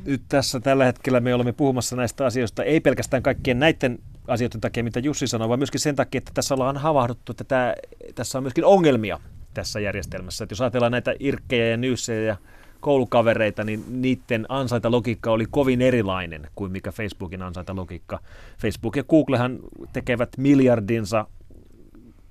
nyt 0.05 0.23
tässä 0.29 0.61
tällä 0.61 0.85
hetkellä 0.85 1.21
me 1.21 1.35
olemme 1.35 1.53
puhumassa 1.53 1.97
näistä 1.97 2.27
asioista, 2.27 2.65
ei 2.65 2.81
pelkästään 2.81 3.23
kaikkien 3.23 3.59
näiden 3.59 3.99
asioiden 4.29 4.61
takia, 4.61 4.85
mitä 4.85 5.01
Jussi 5.01 5.27
sanoi, 5.27 5.49
vaan 5.49 5.61
myöskin 5.61 5.81
sen 5.81 5.97
takia, 5.97 6.19
että 6.19 6.31
tässä 6.35 6.55
ollaan 6.55 6.77
havahduttu, 6.77 7.33
että 7.33 7.45
tämä, 7.45 7.75
tässä 8.15 8.39
on 8.39 8.45
myöskin 8.45 8.65
ongelmia 8.65 9.21
tässä 9.55 9.81
järjestelmässä. 9.81 10.45
Että 10.45 10.53
jos 10.53 10.61
ajatellaan 10.61 10.93
näitä 10.93 11.15
irkkejä 11.21 11.67
ja 11.67 11.77
nyyssejä 11.77 12.23
ja 12.23 12.37
koulukavereita, 12.81 13.65
niin 13.65 13.85
niiden 13.89 14.47
ansaintalogiikka 14.49 15.31
oli 15.31 15.47
kovin 15.51 15.83
erilainen 15.83 16.49
kuin 16.55 16.73
mikä 16.73 16.93
Facebookin 16.93 17.43
ansaintalogiikka. 17.43 18.21
Facebook 18.59 18.97
ja 18.97 19.05
Googlehan 19.05 19.59
tekevät 19.93 20.29
miljardinsa 20.39 21.27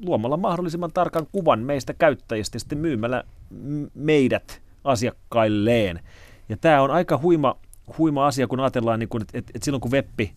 luomalla 0.01 0.37
mahdollisimman 0.37 0.91
tarkan 0.93 1.27
kuvan 1.31 1.59
meistä 1.59 1.93
käyttäjistä 1.93 2.55
ja 2.55 2.59
sitten 2.59 2.77
myymällä 2.77 3.23
meidät 3.93 4.61
asiakkailleen. 4.83 5.99
Ja 6.49 6.57
tämä 6.57 6.81
on 6.81 6.91
aika 6.91 7.17
huima, 7.17 7.55
huima 7.97 8.27
asia, 8.27 8.47
kun 8.47 8.59
ajatellaan, 8.59 8.99
niin 8.99 9.09
kun, 9.09 9.21
että, 9.21 9.37
että 9.37 9.65
silloin 9.65 9.81
kun 9.81 9.91
webbi, 9.91 10.31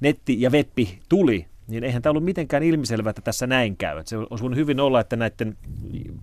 netti 0.00 0.40
ja 0.40 0.50
webbi 0.50 0.98
tuli, 1.08 1.46
niin 1.68 1.84
eihän 1.84 2.02
tämä 2.02 2.10
ollut 2.10 2.24
mitenkään 2.24 2.62
ilmiselvää, 2.62 3.10
että 3.10 3.22
tässä 3.22 3.46
näin 3.46 3.76
käy. 3.76 3.98
Että 3.98 4.10
se 4.10 4.16
olisi 4.16 4.42
voinut 4.42 4.58
hyvin 4.58 4.80
olla, 4.80 5.00
että 5.00 5.16
näiden 5.16 5.56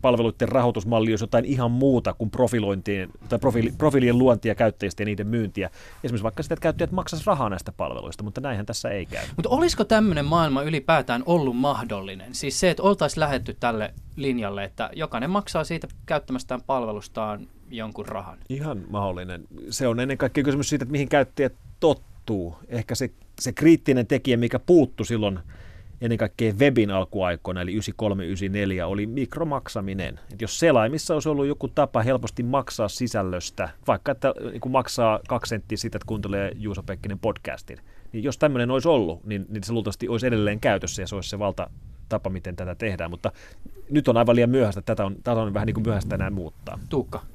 palveluiden 0.02 0.50
rahoitusmalli 0.50 1.12
olisi 1.12 1.24
jotain 1.24 1.46
ihan 1.46 1.72
muuta 1.72 2.14
kuin 2.14 2.30
profilointien, 2.30 3.10
tai 3.30 3.40
profiili, 3.40 3.74
profiilien 3.78 4.18
luontia 4.18 4.56
käyttäjistä 4.56 5.04
ja 5.04 5.06
niiden 5.06 5.28
myyntiä. 5.28 5.70
Esimerkiksi 6.04 6.24
vaikka 6.24 6.44
sitä, 6.44 6.54
että 6.54 6.64
käyttäjät 6.64 6.92
maksaisivat 6.92 7.28
rahaa 7.28 7.50
näistä 7.50 7.72
palveluista, 7.72 8.24
mutta 8.24 8.42
näinhän 8.42 8.66
tässä 8.66 8.90
ei 8.90 9.06
käy. 9.06 9.26
Mutta 9.36 9.50
olisiko 9.50 9.84
tämmöinen 9.84 10.26
maailma 10.26 10.62
ylipäätään 10.62 11.24
ollut 11.26 11.58
mahdollinen? 11.58 12.36
Siis 12.36 12.60
se, 12.60 12.70
että 12.70 12.84
oltaisiin 12.84 13.20
lähetty 13.20 13.58
tälle 13.60 13.94
linjalle, 14.16 14.64
että 14.64 14.90
jokainen 14.94 15.30
maksaa 15.30 15.64
siitä 15.64 15.88
käyttämästään 16.06 16.62
palvelustaan 16.62 17.48
jonkun 17.70 18.06
rahan. 18.06 18.38
Ihan 18.50 18.84
mahdollinen. 18.90 19.44
Se 19.70 19.88
on 19.88 20.00
ennen 20.00 20.18
kaikkea 20.18 20.44
kysymys 20.44 20.70
siitä, 20.70 20.84
että 20.84 20.92
mihin 20.92 21.10
käyttäjät 21.10 21.54
tottuu. 21.80 22.56
Ehkä 22.68 22.96
se 22.96 23.12
se 23.40 23.54
kriittinen 23.54 24.08
tekijä, 24.08 24.38
mikä 24.38 24.60
puuttu 24.60 25.04
silloin 25.04 25.40
ennen 26.02 26.18
kaikkea 26.18 26.54
webin 26.54 26.92
alkuaikoina, 26.92 27.62
eli 27.62 27.72
9394, 27.72 28.88
oli 28.88 29.06
mikromaksaminen. 29.06 30.20
Et 30.34 30.42
jos 30.42 30.60
selaimissa 30.60 31.14
olisi 31.14 31.30
ollut 31.30 31.48
joku 31.48 31.68
tapa 31.68 32.02
helposti 32.02 32.44
maksaa 32.44 32.88
sisällöstä, 32.88 33.70
vaikka 33.88 34.12
että 34.12 34.34
niin 34.52 34.72
maksaa 34.72 35.20
kaksi 35.28 35.50
senttiä 35.50 35.78
siitä, 35.78 35.98
että 35.98 36.06
kuuntelee 36.06 36.52
Juuso 36.56 36.84
Pekkinen 36.84 37.20
podcastin, 37.20 37.78
niin 38.14 38.24
jos 38.24 38.38
tämmöinen 38.38 38.72
olisi 38.72 38.88
ollut, 38.88 39.24
niin, 39.26 39.46
niin 39.50 39.64
se 39.64 39.74
luultavasti 39.74 40.10
olisi 40.10 40.28
edelleen 40.28 40.60
käytössä 40.60 41.02
ja 41.02 41.08
se 41.08 41.16
olisi 41.16 41.30
se 41.30 41.40
valta 41.40 41.70
tapa, 42.10 42.30
miten 42.30 42.56
tätä 42.56 42.76
tehdään, 42.76 43.10
mutta 43.10 43.32
nyt 43.90 44.08
on 44.08 44.18
aivan 44.18 44.36
liian 44.36 44.50
myöhäistä, 44.50 44.82
tätä 44.82 45.06
on, 45.06 45.16
tätä 45.16 45.42
on 45.42 45.54
vähän 45.54 45.66
niin 45.66 45.74
kuin 45.74 45.84
myöhäistä 45.84 46.16
enää 46.16 46.30
muuttaa. 46.30 46.80
Tuukka. 46.90 47.33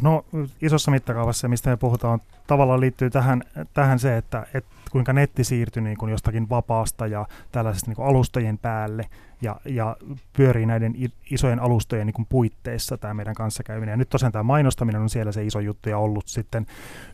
No 0.00 0.24
isossa 0.62 0.90
mittakaavassa, 0.90 1.48
mistä 1.48 1.70
me 1.70 1.76
puhutaan, 1.76 2.20
tavallaan 2.46 2.80
liittyy 2.80 3.10
tähän, 3.10 3.42
tähän 3.74 3.98
se, 3.98 4.16
että, 4.16 4.46
että 4.54 4.70
kuinka 4.90 5.12
netti 5.12 5.44
siirtyi 5.44 5.82
niin 5.82 5.96
kuin 5.96 6.10
jostakin 6.10 6.48
vapaasta 6.48 7.06
ja 7.06 7.26
tällaisesta 7.52 7.90
niin 7.90 7.96
kuin 7.96 8.08
alustojen 8.08 8.58
päälle 8.58 9.08
ja, 9.42 9.60
ja 9.64 9.96
pyörii 10.32 10.66
näiden 10.66 10.94
isojen 11.30 11.60
alustojen 11.60 12.06
niin 12.06 12.14
kuin 12.14 12.26
puitteissa 12.28 12.98
tämä 12.98 13.14
meidän 13.14 13.34
kanssakäyminen. 13.34 13.92
Ja 13.92 13.96
nyt 13.96 14.08
tosiaan 14.08 14.32
tämä 14.32 14.42
mainostaminen 14.42 15.02
on 15.02 15.10
siellä 15.10 15.32
se 15.32 15.44
iso 15.44 15.60
juttu 15.60 15.88
ja 15.88 15.98
ollut 15.98 16.28
sitten 16.28 16.66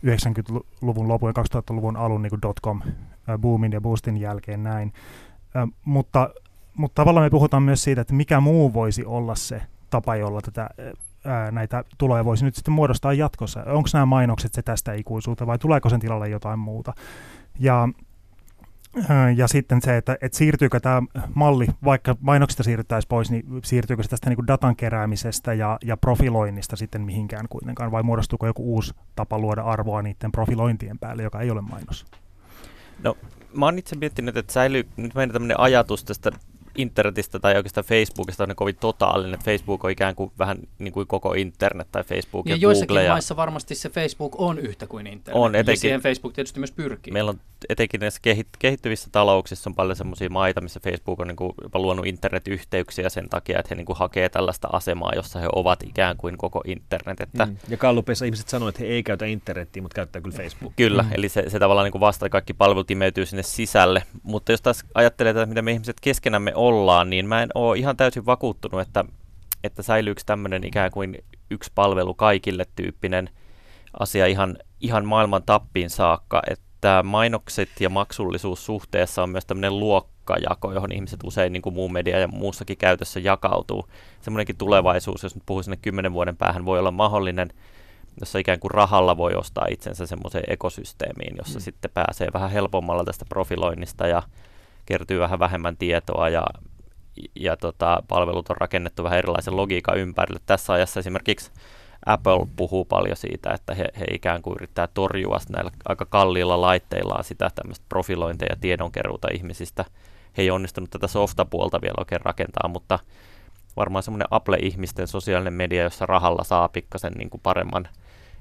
90-luvun 0.07 1.09
lopun 1.09 1.33
ja 1.37 1.43
2000-luvun 1.43 1.97
alun 1.97 2.23
niin 2.23 2.33
dotcom-boomin 2.43 3.73
ja 3.73 3.81
boostin 3.81 4.17
jälkeen 4.17 4.63
näin. 4.63 4.93
mutta, 5.85 6.31
mutta 6.77 6.95
tavallaan 6.95 7.27
me 7.27 7.31
puhutaan 7.31 7.63
myös 7.63 7.85
siitä, 7.85 8.01
että 8.01 8.15
mikä 8.15 8.41
muu 8.41 8.75
voisi 8.75 9.05
olla 9.05 9.35
se 9.35 9.63
tapa, 9.91 10.17
jolla 10.17 10.41
tätä 10.41 10.71
ää, 11.25 11.51
näitä 11.51 11.85
tuloja 11.99 12.25
voisi 12.25 12.45
nyt 12.45 12.55
sitten 12.55 12.75
muodostaa 12.75 13.13
jatkossa? 13.13 13.65
Onko 13.67 13.89
nämä 13.93 14.07
mainokset 14.07 14.55
se 14.55 14.63
tästä 14.63 14.93
ikuisuutta 14.93 15.47
vai 15.47 15.59
tuleeko 15.59 15.89
sen 15.89 16.01
tilalle 16.01 16.29
jotain 16.29 16.59
muuta? 16.59 16.93
Ja, 17.59 17.89
ja 19.37 19.49
sitten 19.49 19.83
se, 19.83 19.97
että, 19.97 20.17
että 20.21 20.39
siirtyykö 20.39 20.81
tämä 20.81 21.03
malli, 21.35 21.67
vaikka 21.85 22.17
mainoksista 22.21 22.63
siirryttäisiin 22.63 23.09
pois, 23.09 23.31
niin 23.31 23.45
siirtyykö 23.65 24.03
se 24.03 24.09
tästä 24.09 24.31
niin 24.31 24.37
kuin 24.37 24.47
datan 24.47 24.77
keräämisestä 24.77 25.55
ja, 25.55 25.79
ja 25.85 25.97
profiloinnista 25.97 26.77
sitten 26.77 27.03
mihinkään 27.03 27.47
kuitenkaan, 27.51 27.91
vai 27.91 28.03
muodostuuko 28.03 28.47
joku 28.47 28.75
uusi 28.75 28.95
tapa 29.17 29.39
luoda 29.39 29.63
arvoa 29.63 30.03
niiden 30.03 30.33
profilointien 30.33 30.99
päälle, 30.99 31.23
joka 31.23 31.41
ei 31.41 31.51
ole 31.51 31.61
mainos? 31.61 32.07
No, 33.03 33.17
mä 33.55 33.65
oon 33.65 33.79
itse 33.79 33.97
miettinyt, 33.97 34.37
että 34.37 34.53
säilyy 34.53 34.89
nyt 34.97 35.15
meidän 35.15 35.33
tämmöinen 35.33 35.61
ajatus 35.61 36.05
tästä 36.05 36.31
internetistä 36.79 37.39
tai 37.39 37.57
oikeastaan 37.57 37.85
Facebookista 37.85 38.43
on 38.43 38.49
niin 38.49 38.57
kovin 38.57 38.77
totaalinen. 38.77 39.41
Facebook 39.45 39.85
on 39.85 39.91
ikään 39.91 40.15
kuin 40.15 40.33
vähän 40.39 40.59
niin 40.79 40.93
kuin 40.93 41.07
koko 41.07 41.35
internet 41.35 41.89
tai 41.93 42.05
Facebook 42.05 42.47
ja, 42.47 42.53
ja 42.55 42.61
joissakin 42.61 42.89
Google. 42.89 43.05
Ja 43.05 43.13
maissa 43.13 43.37
varmasti 43.37 43.75
se 43.75 43.89
Facebook 43.89 44.41
on 44.41 44.59
yhtä 44.59 44.87
kuin 44.87 45.07
internet. 45.07 45.43
On, 45.43 45.55
etenkin, 45.55 45.73
ja 45.73 45.77
siihen 45.77 46.01
Facebook 46.01 46.35
tietysti 46.35 46.61
myös 46.61 46.73
pyrkii. 46.73 47.13
Meillä 47.13 47.31
on 47.31 47.41
etenkin 47.69 48.01
näissä 48.01 48.21
kehittyvissä 48.59 49.09
talouksissa 49.13 49.71
on 49.71 49.75
paljon 49.75 49.97
sellaisia 49.97 50.31
maita, 50.31 50.61
missä 50.61 50.81
Facebook 50.81 51.21
on 51.21 51.29
niin 51.29 51.37
kuin 51.37 51.53
jopa 51.63 51.79
luonut 51.79 52.07
internetyhteyksiä 52.07 53.09
sen 53.09 53.29
takia, 53.29 53.59
että 53.59 53.69
he 53.71 53.75
niin 53.75 53.87
kuin 53.87 53.99
hakee 53.99 54.29
tällaista 54.29 54.69
asemaa, 54.73 55.13
jossa 55.17 55.39
he 55.39 55.49
ovat 55.53 55.83
ikään 55.83 56.17
kuin 56.17 56.39
koko 56.39 56.63
internet. 56.67 57.21
Että 57.21 57.47
mm. 57.47 57.57
Ja 57.69 57.77
Gallupissa 57.77 58.25
ihmiset 58.25 58.49
sanoo, 58.49 58.69
että 58.69 58.83
he 58.83 58.87
ei 58.87 59.03
käytä 59.03 59.27
internetiä, 59.27 59.83
mutta 59.83 59.95
käyttää 59.95 60.23
kyllä 60.23 60.37
Facebook. 60.37 60.73
Kyllä, 60.77 61.03
mm. 61.03 61.09
eli 61.13 61.29
se, 61.29 61.45
se 61.49 61.59
tavallaan 61.59 61.85
niin 61.85 61.93
kuin 61.93 62.01
vasta 62.01 62.29
kaikki 62.29 62.55
palvelut 62.55 62.91
imeytyy 62.91 63.27
sinne 63.27 63.43
sisälle. 63.43 64.03
Mutta 64.23 64.53
jos 64.53 64.63
taas 64.63 64.85
ajattelee, 64.95 65.31
että 65.31 65.47
mitä 65.47 65.63
me 65.63 65.73
ihmiset 65.73 65.97
keskenämme 66.01 66.53
ollaan, 66.55 67.11
niin 67.11 67.29
mä 67.29 67.43
en 67.43 67.49
ole 67.55 67.79
ihan 67.79 67.97
täysin 67.97 68.27
vakuuttunut, 68.27 68.81
että, 68.81 69.05
että 69.65 69.83
säilyykö 69.83 70.23
tämmöinen 70.27 70.65
ikään 70.65 70.91
kuin 70.91 71.19
yksi 71.51 71.73
palvelu 71.75 72.15
kaikille 72.15 72.67
tyyppinen 72.77 73.31
asia 74.01 74.27
ihan, 74.27 74.57
ihan 74.81 75.05
maailman 75.05 75.43
tappiin 75.43 75.91
saakka, 75.91 76.43
että 76.51 76.65
mainokset 77.03 77.69
ja 77.81 77.89
maksullisuus 77.89 78.67
suhteessa 78.67 79.23
on 79.23 79.31
myös 79.31 79.47
tämmöinen 79.47 79.79
luokkajako, 79.79 80.73
johon 80.73 80.93
ihmiset 80.93 81.21
usein 81.25 81.53
niin 81.53 81.63
kuin 81.63 81.75
muun 81.75 81.93
media 81.93 82.19
ja 82.19 82.29
muussakin 82.29 82.77
käytössä 82.77 83.21
jakautuu. 83.21 83.89
Semmoinenkin 84.21 84.57
tulevaisuus, 84.57 85.23
jos 85.23 85.35
nyt 85.35 85.47
puhuu 85.47 85.63
sinne 85.63 85.77
kymmenen 85.77 86.13
vuoden 86.13 86.37
päähän, 86.37 86.65
voi 86.65 86.79
olla 86.79 86.91
mahdollinen, 86.91 87.49
jossa 88.21 88.39
ikään 88.39 88.61
kuin 88.61 88.71
rahalla 88.71 89.17
voi 89.17 89.35
ostaa 89.35 89.67
itsensä 89.71 90.07
semmoiseen 90.07 90.45
ekosysteemiin, 90.49 91.35
jossa 91.39 91.59
mm. 91.59 91.63
sitten 91.63 91.91
pääsee 91.95 92.29
vähän 92.35 92.51
helpommalla 92.51 93.05
tästä 93.05 93.25
profiloinnista 93.29 94.07
ja 94.07 94.23
kertyy 94.87 95.21
vähän 95.21 95.39
vähemmän 95.39 95.77
tietoa 95.77 96.29
ja 96.29 96.45
ja 97.35 97.57
tota, 97.57 98.03
palvelut 98.09 98.51
on 98.51 98.57
rakennettu 98.57 99.05
vähän 99.05 99.19
erilaisen 99.19 99.57
logiikan 99.57 99.99
ympärille. 99.99 100.41
Tässä 100.47 100.73
ajassa 100.73 101.01
esimerkiksi 101.01 101.51
Apple 102.07 102.47
puhuu 102.57 102.85
paljon 102.85 103.17
siitä, 103.17 103.51
että 103.51 103.75
he, 103.75 103.89
he 103.99 104.05
ikään 104.13 104.43
kuin 104.43 104.55
yrittää 104.55 104.89
torjua 104.95 105.39
näillä 105.49 105.71
aika 105.89 106.05
kalliilla 106.05 106.61
laitteillaan 106.61 107.25
sitä 107.25 107.51
tämmöistä 107.55 107.87
profilointia 107.89 108.49
ja 108.51 108.57
tiedonkeruuta 108.61 109.29
ihmisistä. 109.35 109.85
He 110.37 110.43
ei 110.43 110.51
onnistunut 110.51 110.91
tätä 110.91 111.07
softapuolta 111.07 111.81
vielä 111.83 111.95
oikein 111.99 112.21
rakentaa, 112.21 112.69
mutta 112.69 112.99
varmaan 113.77 114.03
semmoinen 114.03 114.29
Apple-ihmisten 114.31 115.09
sosiaalinen 115.09 115.53
media, 115.53 115.83
jossa 115.83 116.07
rahalla 116.07 116.45
saa 116.45 116.69
pikkasen 116.69 117.13
niin 117.13 117.31
kuin 117.31 117.41
paremman– 117.41 117.89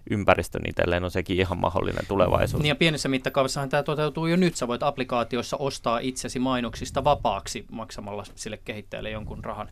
ympäristön 0.09 0.61
itselleen 0.69 1.03
on 1.03 1.11
sekin 1.11 1.37
ihan 1.37 1.57
mahdollinen 1.57 2.05
tulevaisuus. 2.07 2.63
Niin 2.63 2.69
ja 2.69 2.75
pienessä 2.75 3.09
mittakaavassahan 3.09 3.69
tämä 3.69 3.83
toteutuu 3.83 4.27
jo 4.27 4.35
nyt. 4.35 4.55
Sä 4.55 4.67
voit 4.67 4.83
applikaatioissa 4.83 5.57
ostaa 5.57 5.99
itsesi 5.99 6.39
mainoksista 6.39 7.03
vapaaksi 7.03 7.65
maksamalla 7.71 8.23
sille 8.35 8.59
kehittäjälle 8.65 9.09
jonkun 9.09 9.43
rahan. 9.43 9.69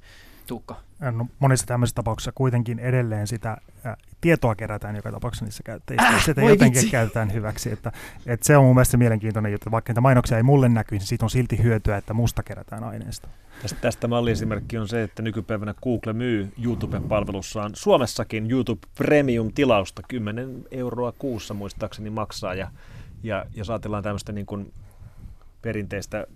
Tuukka? 0.50 0.76
No, 1.00 1.28
monissa 1.40 1.66
tämmöisissä 1.66 1.96
tapauksissa 1.96 2.32
kuitenkin 2.36 2.80
edelleen 2.80 3.28
sitä 3.28 3.58
ä, 3.86 3.98
tietoa 4.22 4.56
kerätään 4.56 4.96
joka 4.96 5.12
tapauksessa 5.12 5.46
niissä 5.46 5.64
käyttäjissä. 5.64 6.08
Äh, 6.08 6.26
sitä 6.26 6.42
jotenkin 6.42 6.82
vitsi. 6.82 6.92
käytetään 6.92 7.34
hyväksi. 7.34 7.72
Että, 7.72 7.92
että 8.26 8.46
se 8.46 8.58
on 8.58 8.66
mun 8.66 8.76
mielestä 8.76 8.98
mielenkiintoinen 8.98 9.52
juttu. 9.52 9.72
Vaikka 9.72 9.92
niitä 9.92 10.02
mainoksia 10.02 10.38
ei 10.38 10.44
mulle 10.44 10.70
näkyisi, 10.70 11.02
niin 11.02 11.08
siitä 11.08 11.26
on 11.26 11.30
silti 11.30 11.64
hyötyä, 11.64 11.98
että 11.98 12.14
musta 12.14 12.44
kerätään 12.44 12.84
aineesta. 12.84 13.28
Tästä, 13.62 13.80
tästä 13.82 14.08
malliesimerkki 14.08 14.78
on 14.78 14.88
se, 14.88 15.04
että 15.04 15.22
nykypäivänä 15.22 15.74
Google 15.84 16.14
myy 16.14 16.52
YouTube-palvelussaan 16.64 17.72
Suomessakin 17.74 18.52
YouTube 18.52 18.88
Premium-tilausta 18.98 20.02
10 20.08 20.66
euroa 20.72 21.12
kuussa 21.12 21.54
muistaakseni 21.54 22.10
maksaa. 22.10 22.54
Ja, 22.54 22.72
ja 23.24 23.46
jos 23.56 23.70
ajatellaan 23.70 24.04
tämmöistä 24.04 24.32
niin 24.32 24.46
kuin 24.46 24.74
perinteistä 25.62 26.28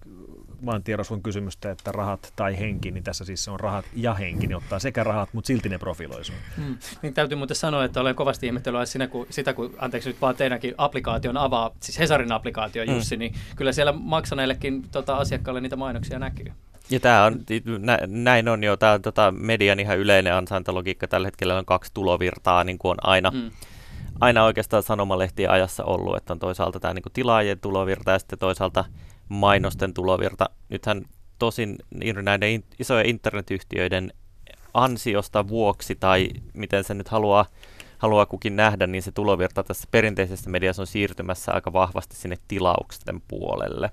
maantiedosun 0.64 1.24
kysymystä, 1.24 1.72
että 1.72 1.92
rahat 1.92 2.34
tai 2.36 2.60
henki, 2.60 2.92
niin 2.92 3.04
tässä 3.04 3.26
siis 3.26 3.44
se 3.44 3.52
on 3.52 3.60
rahat 3.60 3.86
ja 3.94 4.14
henki, 4.14 4.48
niin 4.48 4.56
ottaa 4.56 4.80
sekä 4.80 5.04
rahat, 5.04 5.30
mutta 5.34 5.48
silti 5.48 5.70
ne 5.70 5.78
profiloi 5.78 6.26
sun. 6.26 6.36
Hmm. 6.58 6.78
Niin 7.02 7.14
täytyy 7.14 7.38
muuten 7.38 7.56
sanoa, 7.56 7.84
että 7.84 8.02
olen 8.02 8.16
kovasti 8.16 8.48
ihmetellyt 8.48 8.90
sinä, 8.90 9.08
kun, 9.08 9.28
sitä, 9.30 9.54
kun 9.54 9.74
anteeksi 9.78 10.10
nyt 10.10 10.22
vaan 10.22 10.36
teidänkin 10.36 10.74
applikaation 10.78 11.38
avaa, 11.38 11.72
siis 11.80 12.00
Hesarin 12.00 12.32
applikaatio 12.32 12.86
hmm. 12.86 12.94
Jussi, 12.94 13.18
niin 13.18 13.36
kyllä 13.56 13.72
siellä 13.72 13.92
maksaneillekin 13.92 14.90
tota, 14.92 15.16
asiakkaille 15.16 15.62
niitä 15.62 15.76
mainoksia 15.76 16.20
näkyy. 16.20 16.52
Ja 16.90 17.00
tämä 17.00 17.26
on, 17.26 17.40
nä, 17.80 18.00
näin 18.08 18.50
on 18.50 18.64
jo, 18.64 18.78
tämä 18.78 18.92
on 18.92 19.02
tota, 19.02 19.34
median 19.38 19.80
ihan 19.80 19.98
yleinen 19.98 20.34
ansaintalogiikka, 20.34 21.08
tällä 21.08 21.28
hetkellä 21.28 21.58
on 21.58 21.66
kaksi 21.66 21.92
tulovirtaa, 21.94 22.64
niin 22.64 22.78
kuin 22.78 22.92
on 22.92 22.98
aina. 23.02 23.32
Hmm 23.32 23.52
aina 24.20 24.44
oikeastaan 24.44 24.84
sanomalehtiä 24.84 25.52
ajassa 25.52 25.84
ollut, 25.84 26.18
että 26.18 26.34
on 26.34 26.40
toisaalta 26.40 26.80
tämä 26.80 26.94
niin 26.94 27.04
tilaajien 27.14 27.60
tulovirta 27.60 28.12
ja 28.12 28.20
sitten 28.20 28.40
toisaalta 28.40 28.86
mainosten 29.30 29.94
tulovirta. 29.94 30.50
Nythän 30.70 31.06
tosin 31.40 31.76
näiden 32.22 32.64
isojen 32.80 33.10
internetyhtiöiden 33.10 34.14
ansiosta 34.74 35.48
vuoksi 35.48 35.96
tai 35.96 36.30
miten 36.54 36.84
se 36.84 36.94
nyt 36.94 37.08
haluaa, 37.08 37.46
haluaa 37.98 38.26
kukin 38.26 38.56
nähdä, 38.56 38.88
niin 38.88 39.04
se 39.04 39.12
tulovirta 39.12 39.64
tässä 39.64 39.88
perinteisessä 39.92 40.50
mediassa 40.50 40.82
on 40.82 40.88
siirtymässä 40.88 41.52
aika 41.52 41.74
vahvasti 41.74 42.16
sinne 42.16 42.38
tilauksen 42.48 43.22
puolelle. 43.28 43.90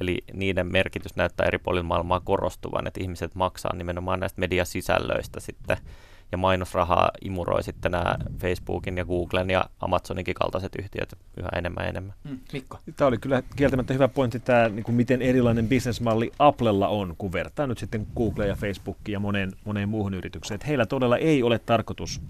Eli 0.00 0.18
niiden 0.32 0.72
merkitys 0.72 1.16
näyttää 1.16 1.46
eri 1.46 1.58
puolilla 1.58 1.86
maailmaa 1.86 2.20
korostuvan, 2.20 2.86
että 2.86 3.00
ihmiset 3.00 3.34
maksaa 3.34 3.76
nimenomaan 3.76 4.20
näistä 4.20 4.40
mediasisällöistä 4.40 5.40
sitten 5.40 5.76
ja 6.32 6.38
mainosrahaa 6.38 7.10
imuroi 7.24 7.62
sitten 7.62 7.92
nämä 7.92 8.16
Facebookin 8.38 8.98
ja 8.98 9.04
Googlen 9.04 9.50
ja 9.50 9.64
Amazoninkin 9.80 10.34
kaltaiset 10.34 10.72
yhtiöt 10.78 11.14
yhä 11.36 11.48
enemmän 11.56 11.84
ja 11.84 11.88
enemmän. 11.88 12.14
Mm, 12.24 12.38
Mikko. 12.52 12.78
Tämä 12.96 13.08
oli 13.08 13.18
kyllä 13.18 13.42
kieltämättä 13.56 13.94
hyvä 13.94 14.08
pointti, 14.08 14.40
tämä, 14.40 14.68
niin 14.68 14.84
kuin 14.84 14.94
miten 14.94 15.22
erilainen 15.22 15.68
bisnesmalli 15.68 16.32
Applella 16.38 16.88
on, 16.88 17.14
kun 17.18 17.32
vertaa 17.32 17.66
nyt 17.66 17.78
sitten 17.78 18.06
Google 18.16 18.46
ja 18.46 18.54
Facebookia 18.54 19.12
ja 19.12 19.20
moneen, 19.20 19.52
moneen 19.64 19.88
muuhun 19.88 20.14
yritykseen. 20.14 20.56
Että 20.56 20.66
heillä 20.66 20.86
todella 20.86 21.16
ei 21.16 21.42
ole 21.42 21.58
tarkoitus 21.58 22.20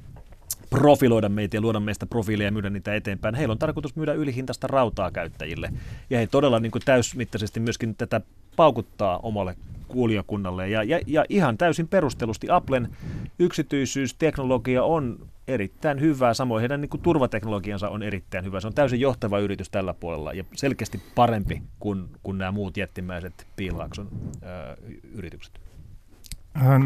profiloida 0.70 1.28
meitä 1.28 1.56
ja 1.56 1.60
luoda 1.60 1.80
meistä 1.80 2.06
profiileja 2.06 2.48
ja 2.48 2.52
myydä 2.52 2.70
niitä 2.70 2.94
eteenpäin. 2.94 3.34
Heillä 3.34 3.52
on 3.52 3.58
tarkoitus 3.58 3.96
myydä 3.96 4.12
ylihintaista 4.12 4.66
rautaa 4.66 5.10
käyttäjille. 5.10 5.72
Ja 6.10 6.18
he 6.18 6.26
todella 6.26 6.60
niin 6.60 6.72
kuin 6.72 6.82
täysmittaisesti 6.84 7.60
myöskin 7.60 7.94
tätä 7.94 8.20
paukuttaa 8.56 9.18
omalle 9.18 9.56
kuulijakunnalle. 9.88 10.68
Ja, 10.68 10.82
ja, 10.82 11.00
ja 11.06 11.24
ihan 11.28 11.58
täysin 11.58 11.88
perustelusti 11.88 12.46
Applen 12.50 12.96
yksityisyysteknologia 13.38 14.84
on 14.84 15.28
erittäin 15.48 16.00
hyvää, 16.00 16.34
samoin 16.34 16.60
heidän 16.60 16.80
niin 16.80 16.88
kuin, 16.88 17.00
turvateknologiansa 17.00 17.88
on 17.88 18.02
erittäin 18.02 18.44
hyvä. 18.44 18.60
Se 18.60 18.66
on 18.66 18.74
täysin 18.74 19.00
johtava 19.00 19.38
yritys 19.38 19.70
tällä 19.70 19.94
puolella 19.94 20.32
ja 20.32 20.44
selkeästi 20.54 21.02
parempi 21.14 21.62
kuin, 21.78 22.08
kuin 22.22 22.38
nämä 22.38 22.52
muut 22.52 22.76
jättimäiset 22.76 23.46
Piilaakson 23.56 24.08
yritykset. 25.14 25.60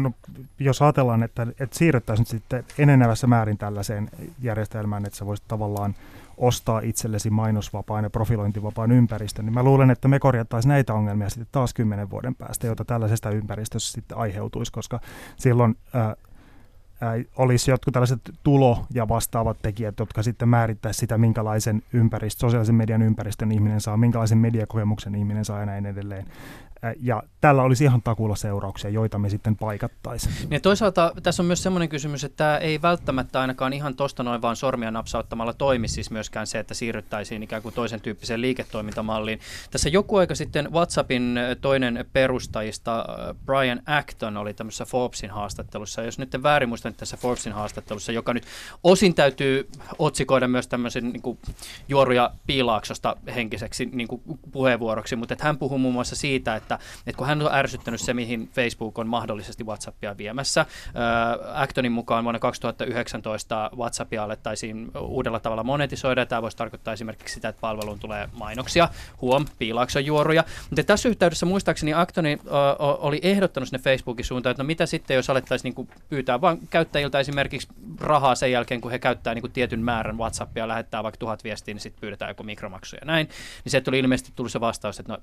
No, 0.01 0.11
jos 0.59 0.81
ajatellaan, 0.81 1.23
että, 1.23 1.47
että 1.59 1.77
siirryttäisiin 1.77 2.25
sitten 2.25 2.63
enenevässä 2.77 3.27
määrin 3.27 3.57
tällaiseen 3.57 4.09
järjestelmään, 4.41 5.05
että 5.05 5.17
sä 5.17 5.25
voisit 5.25 5.47
tavallaan 5.47 5.95
ostaa 6.41 6.79
itsellesi 6.83 7.29
mainosvapaan 7.29 8.03
ja 8.03 8.09
profilointivapaan 8.09 8.91
ympäristön, 8.91 9.45
niin 9.45 9.53
mä 9.53 9.63
luulen, 9.63 9.91
että 9.91 10.07
me 10.07 10.19
korjattaisiin 10.19 10.69
näitä 10.69 10.93
ongelmia 10.93 11.29
sitten 11.29 11.47
taas 11.51 11.73
kymmenen 11.73 12.09
vuoden 12.09 12.35
päästä, 12.35 12.67
joita 12.67 12.85
tällaisesta 12.85 13.29
ympäristössä 13.29 13.93
sitten 13.93 14.17
aiheutuisi, 14.17 14.71
koska 14.71 14.99
silloin 15.37 15.77
ää, 15.93 16.15
olisi 17.37 17.71
jotkut 17.71 17.93
tällaiset 17.93 18.21
tulo- 18.43 18.85
ja 18.93 19.07
vastaavat 19.07 19.57
tekijät, 19.61 19.99
jotka 19.99 20.23
sitten 20.23 20.49
määrittäisi 20.49 20.99
sitä, 20.99 21.17
minkälaisen 21.17 21.83
ympäristö, 21.93 22.39
sosiaalisen 22.39 22.75
median 22.75 23.01
ympäristön 23.01 23.51
ihminen 23.51 23.81
saa, 23.81 23.97
minkälaisen 23.97 24.37
mediakokemuksen 24.37 25.15
ihminen 25.15 25.45
saa 25.45 25.59
ja 25.59 25.65
näin 25.65 25.85
edelleen. 25.85 26.25
Ja 26.99 27.23
tällä 27.41 27.63
olisi 27.63 27.83
ihan 27.83 28.01
takuulla 28.01 28.35
seurauksia, 28.35 28.89
joita 28.89 29.19
me 29.19 29.29
sitten 29.29 29.55
paikattaisiin. 29.55 30.33
Ja 30.51 30.59
toisaalta 30.59 31.11
tässä 31.23 31.43
on 31.43 31.47
myös 31.47 31.63
semmoinen 31.63 31.89
kysymys, 31.89 32.23
että 32.23 32.37
tämä 32.37 32.57
ei 32.57 32.81
välttämättä 32.81 33.41
ainakaan 33.41 33.73
ihan 33.73 33.95
tuosta 33.95 34.23
noin 34.23 34.41
vaan 34.41 34.55
sormia 34.55 34.91
napsauttamalla 34.91 35.53
toimi 35.53 35.87
siis 35.87 36.11
myöskään 36.11 36.47
se, 36.47 36.59
että 36.59 36.73
siirryttäisiin 36.73 37.43
ikään 37.43 37.61
kuin 37.61 37.75
toisen 37.75 38.01
tyyppiseen 38.01 38.41
liiketoimintamalliin. 38.41 39.39
Tässä 39.71 39.89
joku 39.89 40.15
aika 40.15 40.35
sitten 40.35 40.71
WhatsAppin 40.71 41.39
toinen 41.61 42.05
perustajista, 42.13 43.05
Brian 43.45 43.81
Acton, 43.85 44.37
oli 44.37 44.53
tämmöisessä 44.53 44.85
Forbesin 44.85 45.29
haastattelussa. 45.31 46.01
Jos 46.01 46.19
nyt 46.19 46.43
väärin 46.43 46.69
muistan 46.69 46.93
tässä 46.93 47.17
Forbesin 47.17 47.53
haastattelussa, 47.53 48.11
joka 48.11 48.33
nyt 48.33 48.45
osin 48.83 49.15
täytyy 49.15 49.69
otsikoida 49.99 50.47
myös 50.47 50.67
tämmöisen 50.67 51.09
niin 51.09 51.21
kuin 51.21 51.39
juoruja 51.89 52.31
piilaaksosta 52.47 53.15
henkiseksi 53.35 53.89
niin 53.93 54.07
kuin 54.07 54.21
puheenvuoroksi, 54.51 55.15
mutta 55.15 55.33
että 55.33 55.45
hän 55.45 55.57
puhuu 55.57 55.77
muun 55.77 55.93
muassa 55.93 56.15
siitä, 56.15 56.55
että 56.55 56.70
että, 56.73 56.85
että 57.07 57.17
kun 57.17 57.27
hän 57.27 57.41
on 57.41 57.53
ärsyttänyt 57.53 58.01
se, 58.01 58.13
mihin 58.13 58.49
Facebook 58.53 58.99
on 58.99 59.07
mahdollisesti 59.07 59.63
WhatsAppia 59.63 60.17
viemässä. 60.17 60.61
Äh, 60.61 61.61
Actonin 61.61 61.91
mukaan 61.91 62.23
vuonna 62.23 62.39
2019 62.39 63.69
WhatsAppia 63.77 64.23
alettaisiin 64.23 64.91
uudella 64.99 65.39
tavalla 65.39 65.63
monetisoida. 65.63 66.25
Tämä 66.25 66.41
voisi 66.41 66.57
tarkoittaa 66.57 66.93
esimerkiksi 66.93 67.33
sitä, 67.33 67.49
että 67.49 67.61
palveluun 67.61 67.99
tulee 67.99 68.29
mainoksia, 68.33 68.89
huom, 69.21 69.45
piilaakson 69.59 70.05
juoruja. 70.05 70.43
Mutta 70.69 70.83
tässä 70.83 71.09
yhteydessä 71.09 71.45
muistaakseni 71.45 71.93
Actoni 71.93 72.33
äh, 72.33 72.41
oli 72.79 73.19
ehdottanut 73.23 73.69
sinne 73.69 73.83
Facebookin 73.83 74.25
suuntaan, 74.25 74.51
että 74.51 74.63
no 74.63 74.67
mitä 74.67 74.85
sitten, 74.85 75.15
jos 75.15 75.29
alettaisiin 75.29 75.73
niin 75.77 75.89
pyytää 76.09 76.41
vain 76.41 76.67
käyttäjiltä 76.69 77.19
esimerkiksi 77.19 77.67
rahaa 77.99 78.35
sen 78.35 78.51
jälkeen, 78.51 78.81
kun 78.81 78.91
he 78.91 78.99
käyttää 78.99 79.33
niin 79.33 79.51
tietyn 79.51 79.83
määrän 79.83 80.17
WhatsAppia, 80.17 80.67
lähettää 80.67 81.03
vaikka 81.03 81.17
tuhat 81.17 81.43
viestiä, 81.43 81.73
niin 81.73 81.81
sitten 81.81 82.01
pyydetään 82.01 82.29
joku 82.29 82.43
mikromaksu 82.43 82.95
ja 82.95 83.05
näin. 83.05 83.29
Niin 83.65 83.71
se 83.71 83.81
tuli 83.81 83.99
ilmeisesti 83.99 84.31
tullut 84.35 84.51
se 84.51 84.59
vastaus, 84.59 84.99
että 84.99 85.13
no 85.13 85.17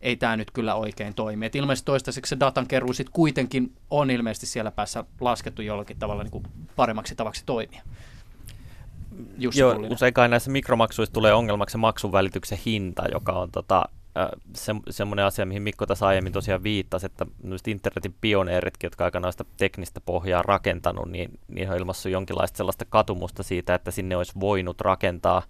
ei 0.00 0.16
tämä 0.16 0.36
nyt 0.36 0.50
kyllä 0.50 0.67
oikein 0.74 1.14
toimi. 1.14 1.46
Et 1.46 1.54
ilmeisesti 1.54 1.86
toistaiseksi 1.86 2.30
se 2.30 2.40
datan 2.40 2.66
keruu 2.66 2.92
sitten 2.92 3.12
kuitenkin 3.12 3.72
on 3.90 4.10
ilmeisesti 4.10 4.46
siellä 4.46 4.70
päässä 4.70 5.04
laskettu 5.20 5.62
jollakin 5.62 5.98
tavalla 5.98 6.22
niin 6.22 6.30
kuin 6.30 6.44
paremmaksi 6.76 7.14
tavaksi 7.14 7.42
toimia. 7.46 7.82
Jussi 9.38 9.60
Joo, 9.60 9.76
usein 9.90 10.14
kai 10.14 10.28
näissä 10.28 10.50
mikromaksuissa 10.50 11.12
tulee 11.12 11.34
ongelmaksi 11.34 11.72
se 11.72 11.78
maksun 11.78 12.12
välityksen 12.12 12.58
hinta, 12.66 13.02
joka 13.12 13.32
on 13.32 13.50
tota, 13.50 13.84
se, 14.54 14.74
semmoinen 14.90 15.24
asia, 15.24 15.46
mihin 15.46 15.62
Mikko 15.62 15.86
tässä 15.86 16.06
aiemmin 16.06 16.32
tosiaan 16.32 16.62
viittasi, 16.62 17.06
että 17.06 17.26
internetin 17.66 18.14
pioneeritkin, 18.20 18.86
jotka 18.86 19.04
aikanaan 19.04 19.32
sitä 19.32 19.44
teknistä 19.56 20.00
pohjaa 20.00 20.42
rakentanut, 20.42 21.10
niin, 21.10 21.38
niin 21.48 21.70
on 21.70 21.76
ilmassut 21.76 22.12
jonkinlaista 22.12 22.56
sellaista 22.56 22.84
katumusta 22.84 23.42
siitä, 23.42 23.74
että 23.74 23.90
sinne 23.90 24.16
olisi 24.16 24.32
voinut 24.40 24.80
rakentaa 24.80 25.42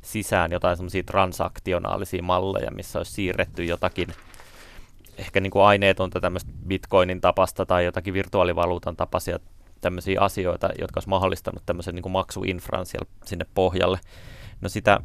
sisään 0.00 0.52
jotain 0.52 0.76
semmoisia 0.76 1.02
transaktionaalisia 1.02 2.22
malleja, 2.22 2.70
missä 2.70 2.98
olisi 2.98 3.12
siirretty 3.12 3.64
jotakin 3.64 4.08
ehkä 5.18 5.40
niin 5.40 5.50
kuin 5.50 5.64
aineetonta 5.64 6.20
tämmöistä 6.20 6.50
bitcoinin 6.66 7.20
tapasta 7.20 7.66
tai 7.66 7.84
jotakin 7.84 8.14
virtuaalivaluutan 8.14 8.96
tapaisia 8.96 9.38
tämmöisiä 9.80 10.20
asioita, 10.20 10.68
jotka 10.78 10.98
olisi 10.98 11.08
mahdollistanut 11.08 11.62
tämmöisen 11.66 11.94
niin 11.94 12.02
kuin 12.02 12.12
maksuinfran 12.12 12.86
sinne 13.24 13.46
pohjalle. 13.54 14.00
No 14.60 14.68
sitä, 14.68 15.00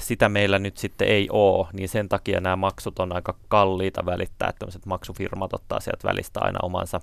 sitä 0.00 0.28
meillä 0.28 0.58
nyt 0.58 0.76
sitten 0.76 1.08
ei 1.08 1.28
ole, 1.32 1.66
niin 1.72 1.88
sen 1.88 2.08
takia 2.08 2.40
nämä 2.40 2.56
maksut 2.56 2.98
on 2.98 3.12
aika 3.12 3.34
kalliita 3.48 4.06
välittää, 4.06 4.48
että 4.48 4.58
tämmöiset 4.58 4.86
maksufirmat 4.86 5.54
ottaa 5.54 5.80
sieltä 5.80 6.08
välistä 6.08 6.40
aina 6.40 6.58
omansa, 6.62 7.00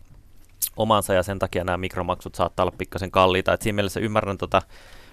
omansa 0.77 1.13
ja 1.13 1.23
sen 1.23 1.39
takia 1.39 1.63
nämä 1.63 1.77
mikromaksut 1.77 2.35
saattaa 2.35 2.63
olla 2.63 2.75
pikkasen 2.77 3.11
kalliita. 3.11 3.53
Et 3.53 3.61
siinä 3.61 3.75
mielessä 3.75 3.99
ymmärrän 3.99 4.37
tota 4.37 4.61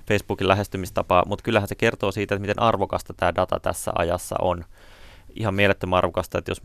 Facebookin 0.09 0.49
lähestymistapaa, 0.49 1.25
mutta 1.27 1.43
kyllähän 1.43 1.69
se 1.69 1.75
kertoo 1.75 2.13
siitä, 2.13 2.35
että 2.35 2.41
miten 2.41 2.63
arvokasta 2.63 3.15
tämä 3.15 3.35
data 3.35 3.61
tässä 3.61 3.93
ajassa 3.95 4.37
on. 4.41 4.65
Ihan 5.35 5.55
mielettömän 5.55 5.97
arvokasta, 5.97 6.39
että 6.39 6.51
jos 6.51 6.61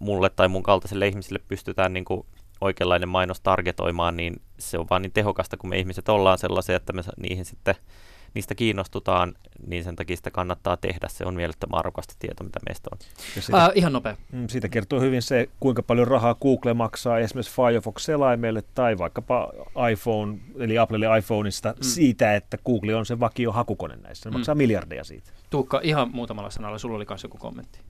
mulle 0.00 0.30
tai 0.30 0.48
mun 0.48 0.62
kaltaisille 0.62 1.08
ihmisille 1.08 1.38
pystytään 1.48 1.92
niin 1.92 2.04
kuin 2.04 2.26
oikeanlainen 2.60 3.08
mainos 3.08 3.40
targetoimaan, 3.40 4.16
niin 4.16 4.42
se 4.58 4.78
on 4.78 4.86
vaan 4.90 5.02
niin 5.02 5.12
tehokasta, 5.12 5.56
kun 5.56 5.70
me 5.70 5.78
ihmiset 5.78 6.08
ollaan 6.08 6.38
sellaisia, 6.38 6.76
että 6.76 6.92
me 6.92 7.02
niihin 7.16 7.44
sitten 7.44 7.74
niistä 8.34 8.54
kiinnostutaan, 8.54 9.34
niin 9.66 9.84
sen 9.84 9.96
takia 9.96 10.16
sitä 10.16 10.30
kannattaa 10.30 10.76
tehdä. 10.76 11.08
Se 11.10 11.24
on 11.24 11.34
mielettömän 11.34 11.78
arvokasta 11.78 12.14
tieto, 12.18 12.44
mitä 12.44 12.60
meistä 12.68 12.90
on. 12.92 12.98
Siitä, 13.40 13.64
äh, 13.64 13.70
ihan 13.74 13.92
nopea. 13.92 14.16
Mm, 14.32 14.48
siitä 14.48 14.68
kertoo 14.68 15.00
hyvin 15.00 15.22
se, 15.22 15.48
kuinka 15.60 15.82
paljon 15.82 16.08
rahaa 16.08 16.34
Google 16.34 16.74
maksaa 16.74 17.18
esimerkiksi 17.18 17.52
Firefox-selaimelle 17.56 18.62
tai 18.74 18.98
vaikkapa 18.98 19.52
iPhone, 19.92 20.38
eli 20.58 20.78
Applelle 20.78 21.18
iPhoneista 21.18 21.70
mm. 21.70 21.76
siitä, 21.80 22.34
että 22.34 22.58
Google 22.66 22.94
on 22.94 23.06
se 23.06 23.20
vakio 23.20 23.52
hakukone 23.52 23.96
näissä. 23.96 24.22
Se 24.22 24.30
mm. 24.30 24.32
maksaa 24.32 24.54
miljardeja 24.54 25.04
siitä. 25.04 25.30
Tuukka, 25.50 25.80
ihan 25.82 26.10
muutamalla 26.12 26.50
sanalla, 26.50 26.78
sulla 26.78 26.96
oli 26.96 27.06
myös 27.08 27.22
joku 27.22 27.38
kommentti. 27.38 27.80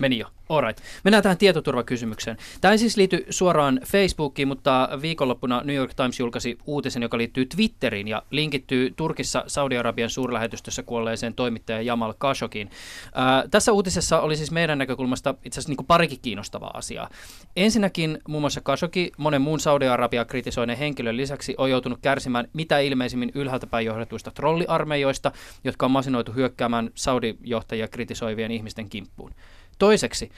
Meni 0.00 0.18
jo. 0.18 0.26
Alright. 0.48 0.82
Mennään 1.04 1.22
tähän 1.22 1.38
tietoturvakysymykseen. 1.38 2.36
Tämä 2.60 2.72
ei 2.72 2.78
siis 2.78 2.96
liity 2.96 3.26
suoraan 3.30 3.80
Facebookiin, 3.86 4.48
mutta 4.48 4.88
viikonloppuna 5.02 5.62
New 5.64 5.76
York 5.76 5.94
Times 5.94 6.20
julkaisi 6.20 6.58
uutisen, 6.66 7.02
joka 7.02 7.18
liittyy 7.18 7.46
Twitteriin 7.46 8.08
ja 8.08 8.22
linkittyy 8.30 8.92
Turkissa 8.96 9.44
Saudi-Arabian 9.46 10.10
suurlähetystössä 10.10 10.82
kuolleeseen 10.82 11.34
toimittaja 11.34 11.82
Jamal 11.82 12.14
Khashoggiin. 12.18 12.70
Ää, 13.14 13.44
tässä 13.50 13.72
uutisessa 13.72 14.20
oli 14.20 14.36
siis 14.36 14.50
meidän 14.50 14.78
näkökulmasta 14.78 15.34
itse 15.44 15.60
asiassa 15.60 15.76
niin 15.76 15.86
parikin 15.86 16.18
kiinnostavaa 16.22 16.70
asiaa. 16.74 17.08
Ensinnäkin 17.56 18.18
muun 18.28 18.42
muassa 18.42 18.60
Khashoggi, 18.60 19.12
monen 19.16 19.42
muun 19.42 19.60
Saudi-Arabia 19.60 20.24
kritisoineen 20.24 20.78
henkilön 20.78 21.16
lisäksi 21.16 21.54
on 21.58 21.70
joutunut 21.70 21.98
kärsimään 22.02 22.48
mitä 22.52 22.78
ilmeisimmin 22.78 23.32
ylhäältä 23.34 23.66
päin 23.66 23.86
johdetuista 23.86 24.30
trolliarmeijoista, 24.30 25.32
jotka 25.64 25.86
on 25.86 25.92
masinoitu 25.92 26.32
hyökkäämään 26.32 26.90
Saudi-johtajia 26.94 27.88
kritisoivien 27.88 28.50
ihmisten 28.50 28.88
kimppuun. 28.88 29.30
Toiseksi, 29.78 30.30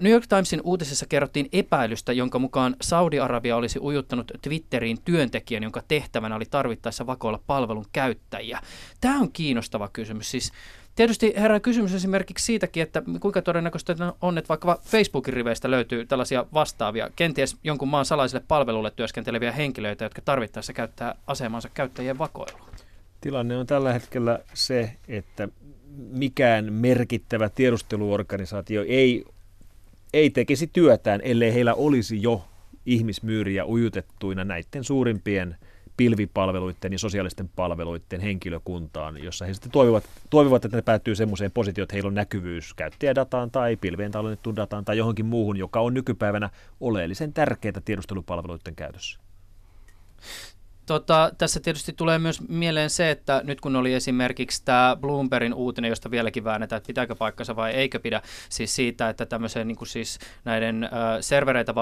New 0.00 0.12
York 0.12 0.26
Timesin 0.26 0.60
uutisessa 0.64 1.06
kerrottiin 1.06 1.48
epäilystä, 1.52 2.12
jonka 2.12 2.38
mukaan 2.38 2.76
Saudi-Arabia 2.80 3.56
olisi 3.56 3.78
ujuttanut 3.82 4.32
Twitteriin 4.42 4.98
työntekijän, 5.04 5.62
jonka 5.62 5.82
tehtävänä 5.88 6.36
oli 6.36 6.44
tarvittaessa 6.50 7.06
vakoilla 7.06 7.40
palvelun 7.46 7.86
käyttäjiä. 7.92 8.60
Tämä 9.00 9.20
on 9.20 9.32
kiinnostava 9.32 9.88
kysymys. 9.88 10.30
Siis 10.30 10.52
Tietysti 10.94 11.34
herää 11.36 11.60
kysymys 11.60 11.94
esimerkiksi 11.94 12.44
siitäkin, 12.44 12.82
että 12.82 13.02
kuinka 13.20 13.42
todennäköistä 13.42 13.96
on, 14.20 14.38
että 14.38 14.48
vaikka 14.48 14.80
Facebookin 14.84 15.34
riveistä 15.34 15.70
löytyy 15.70 16.06
tällaisia 16.06 16.46
vastaavia, 16.54 17.10
kenties 17.16 17.56
jonkun 17.64 17.88
maan 17.88 18.04
salaiselle 18.04 18.44
palvelulle 18.48 18.90
työskenteleviä 18.90 19.52
henkilöitä, 19.52 20.04
jotka 20.04 20.22
tarvittaessa 20.22 20.72
käyttää 20.72 21.14
asemansa 21.26 21.68
käyttäjien 21.74 22.18
vakoilua. 22.18 22.68
Tilanne 23.20 23.56
on 23.56 23.66
tällä 23.66 23.92
hetkellä 23.92 24.38
se, 24.54 24.96
että 25.08 25.48
mikään 25.96 26.72
merkittävä 26.72 27.48
tiedusteluorganisaatio 27.48 28.84
ei, 28.88 29.24
ei 30.12 30.30
tekisi 30.30 30.66
työtään, 30.72 31.20
ellei 31.24 31.54
heillä 31.54 31.74
olisi 31.74 32.22
jo 32.22 32.44
ihmismyyriä 32.86 33.66
ujutettuina 33.66 34.44
näiden 34.44 34.84
suurimpien 34.84 35.56
pilvipalveluiden 35.96 36.92
ja 36.92 36.98
sosiaalisten 36.98 37.48
palveluiden 37.56 38.20
henkilökuntaan, 38.20 39.24
jossa 39.24 39.44
he 39.44 39.54
sitten 39.54 39.72
toivovat, 39.72 40.04
toivovat 40.30 40.64
että 40.64 40.78
ne 40.78 40.82
päättyy 40.82 41.14
semmoiseen 41.14 41.50
positioon, 41.50 41.84
että 41.84 41.94
heillä 41.94 42.08
on 42.08 42.14
näkyvyys 42.14 42.74
käyttäjädataan 42.74 43.50
tai 43.50 43.76
pilveen 43.76 44.12
tallennettuun 44.12 44.56
dataan 44.56 44.84
tai 44.84 44.98
johonkin 44.98 45.26
muuhun, 45.26 45.56
joka 45.56 45.80
on 45.80 45.94
nykypäivänä 45.94 46.50
oleellisen 46.80 47.32
tärkeää 47.32 47.80
tiedustelupalveluiden 47.84 48.74
käytössä. 48.76 49.20
Tota, 50.86 51.30
tässä 51.38 51.60
tietysti 51.60 51.92
tulee 51.92 52.18
myös 52.18 52.48
mieleen 52.48 52.90
se, 52.90 53.10
että 53.10 53.40
nyt 53.44 53.60
kun 53.60 53.76
oli 53.76 53.94
esimerkiksi 53.94 54.64
tämä 54.64 54.96
Bloombergin 55.00 55.54
uutinen, 55.54 55.88
josta 55.88 56.10
vieläkin 56.10 56.44
väännetään, 56.44 56.76
että 56.76 56.86
pitääkö 56.86 57.14
paikkansa 57.14 57.56
vai 57.56 57.72
eikö 57.72 58.00
pidä, 58.00 58.22
siis 58.48 58.76
siitä, 58.76 59.08
että 59.08 59.26
tämmöisen 59.26 59.68
niin 59.68 59.76
kuin 59.76 59.88
siis 59.88 60.18
näiden 60.44 60.84
äh, 60.84 60.90
servereitä, 61.20 61.74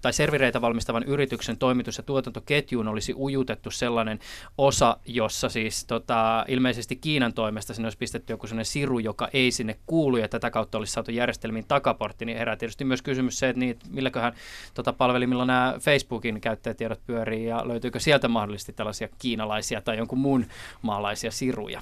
tai 0.00 0.12
servereitä 0.12 0.60
valmistavan 0.60 1.02
yrityksen 1.02 1.56
toimitus- 1.56 1.98
ja 1.98 2.02
tuotantoketjuun 2.02 2.88
olisi 2.88 3.14
ujutettu 3.16 3.70
sellainen 3.70 4.18
osa, 4.58 4.96
jossa 5.06 5.48
siis 5.48 5.84
tota, 5.84 6.44
ilmeisesti 6.48 6.96
Kiinan 6.96 7.32
toimesta 7.32 7.74
sinne 7.74 7.86
olisi 7.86 7.98
pistetty 7.98 8.32
joku 8.32 8.46
sellainen 8.46 8.64
siru, 8.64 8.98
joka 8.98 9.28
ei 9.32 9.50
sinne 9.50 9.78
kuulu, 9.86 10.16
ja 10.16 10.28
tätä 10.28 10.50
kautta 10.50 10.78
olisi 10.78 10.92
saatu 10.92 11.10
järjestelmiin 11.10 11.64
takaportti, 11.68 12.24
niin 12.24 12.38
herää 12.38 12.56
tietysti 12.56 12.84
myös 12.84 13.02
kysymys 13.02 13.38
se, 13.38 13.48
että 13.48 13.60
niin, 13.60 13.78
milläköhän 13.88 14.32
tota, 14.74 14.92
palvelimilla 14.92 15.44
nämä 15.44 15.74
Facebookin 15.80 16.40
käyttäjätiedot 16.40 17.00
pyörii, 17.06 17.44
ja 17.44 17.68
löytyykö 17.68 18.00
sieltä 18.10 18.28
mahdollisesti 18.28 18.72
tällaisia 18.72 19.08
kiinalaisia 19.18 19.80
tai 19.80 19.96
jonkun 19.96 20.18
muun 20.18 20.46
maalaisia 20.82 21.30
siruja? 21.30 21.80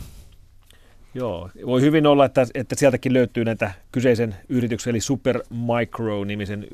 Joo, 1.15 1.51
voi 1.67 1.81
hyvin 1.81 2.07
olla, 2.07 2.25
että, 2.25 2.47
että 2.55 2.75
sieltäkin 2.75 3.13
löytyy 3.13 3.45
näitä 3.45 3.71
kyseisen 3.93 4.37
yrityksen, 4.49 4.91
eli 4.91 5.01
Supermicro-nimisen 5.01 6.67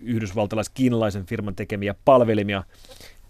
yhdysvaltalais-kiinalaisen 0.00 1.26
firman 1.26 1.54
tekemiä 1.54 1.94
palvelimia. 2.04 2.62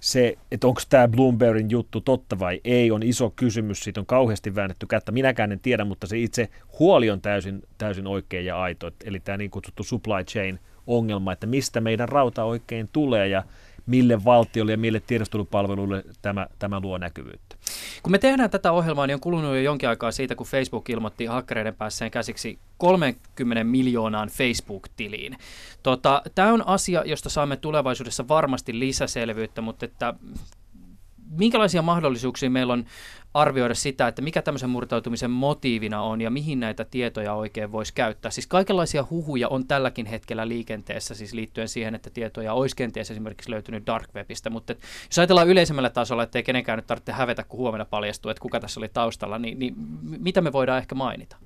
Se, 0.01 0.35
että 0.53 0.66
onko 0.66 0.81
tämä 0.88 1.09
Bloombergin 1.09 1.71
juttu 1.71 2.01
totta 2.01 2.38
vai 2.38 2.61
ei, 2.64 2.90
on 2.90 3.03
iso 3.03 3.31
kysymys. 3.31 3.81
Siitä 3.81 4.01
on 4.01 4.07
kauheasti 4.07 4.55
väännetty 4.55 4.87
kättä. 4.87 5.12
Minäkään 5.12 5.53
en 5.53 5.61
tiedä, 5.61 5.85
mutta 5.85 6.07
se 6.07 6.18
itse 6.18 6.49
huoli 6.79 7.11
on 7.11 7.21
täysin, 7.21 7.62
täysin 7.79 8.07
oikein 8.07 8.47
ja 8.47 8.62
aito. 8.62 8.90
Eli 9.05 9.21
tämä 9.21 9.37
niin 9.37 9.51
kutsuttu 9.51 9.83
supply 9.83 10.25
chain 10.25 10.61
ongelma, 10.87 11.33
että 11.33 11.47
mistä 11.47 11.81
meidän 11.81 12.09
rauta 12.09 12.44
oikein 12.44 12.88
tulee 12.92 13.29
ja 13.29 13.42
mille 13.88 14.24
valtiolle 14.24 14.72
ja 14.72 14.79
mille 14.79 15.01
tiedostelupalveluille 15.01 16.05
tämä, 16.22 16.46
tämä 16.59 16.81
luo 16.81 16.98
näkyvyyttä. 16.98 17.57
Kun 18.03 18.12
me 18.12 18.18
tehdään 18.18 18.51
tätä 18.51 18.72
ohjelmaa, 18.72 19.07
niin 19.07 19.14
on 19.14 19.20
kulunut 19.20 19.55
jo 19.55 19.61
jonkin 19.61 19.88
aikaa 19.88 20.12
siitä, 20.12 20.35
kun 20.35 20.46
Facebook 20.46 20.90
ilmoitti 20.90 21.27
hakkereiden 21.27 21.74
päässeen 21.74 22.11
käsiksi 22.11 22.59
30 22.79 23.64
miljoonaan 23.64 24.29
Facebook-tiliin. 24.29 25.37
Tota, 25.83 26.22
tämä 26.35 26.53
on 26.53 26.66
asia, 26.66 27.03
josta 27.07 27.29
saamme 27.29 27.57
tulevaisuudessa 27.57 28.29
varmasti 28.29 28.79
lisäselvyyttä, 28.79 29.61
mutta 29.61 29.85
että 29.85 30.14
minkälaisia 31.31 31.83
mahdollisuuksia 31.83 32.51
meillä 32.51 32.73
on 32.73 32.85
arvioida 33.35 33.75
sitä, 33.75 34.09
että 34.09 34.23
mikä 34.23 34.43
tämmöisen 34.43 34.71
murtautumisen 34.71 35.31
motiivina 35.31 36.03
on 36.03 36.21
ja 36.21 36.31
mihin 36.31 36.61
näitä 36.61 36.85
tietoja 36.85 37.35
oikein 37.35 37.73
voisi 37.73 37.95
käyttää. 37.95 38.31
Siis 38.31 38.47
kaikenlaisia 38.47 39.05
huhuja 39.11 39.49
on 39.49 39.67
tälläkin 39.67 40.07
hetkellä 40.07 40.49
liikenteessä 40.49 41.14
siis 41.14 41.33
liittyen 41.33 41.69
siihen, 41.69 41.95
että 41.95 42.11
tietoja 42.11 42.53
olisi 42.53 42.77
kenties 42.77 43.11
esimerkiksi 43.11 43.51
löytynyt 43.51 43.87
Dark 43.87 44.14
Webistä, 44.14 44.51
mutta 44.51 44.73
et, 44.73 44.81
jos 45.07 45.19
ajatellaan 45.19 45.49
yleisemmällä 45.49 45.91
tasolla, 45.91 46.23
että 46.23 46.38
ei 46.38 46.43
kenenkään 46.43 46.79
nyt 46.79 46.87
tarvitse 46.87 47.12
hävetä, 47.12 47.45
kun 47.45 47.59
huomenna 47.59 47.85
paljastuu, 47.85 48.31
että 48.31 48.43
kuka 48.43 48.61
tässä 48.61 48.81
oli 48.81 48.88
taustalla, 48.88 49.38
niin, 49.38 49.59
niin 49.59 49.75
mitä 50.03 50.41
me 50.41 50.53
voidaan 50.53 50.79
ehkä 50.79 50.95
mainita? 50.95 51.37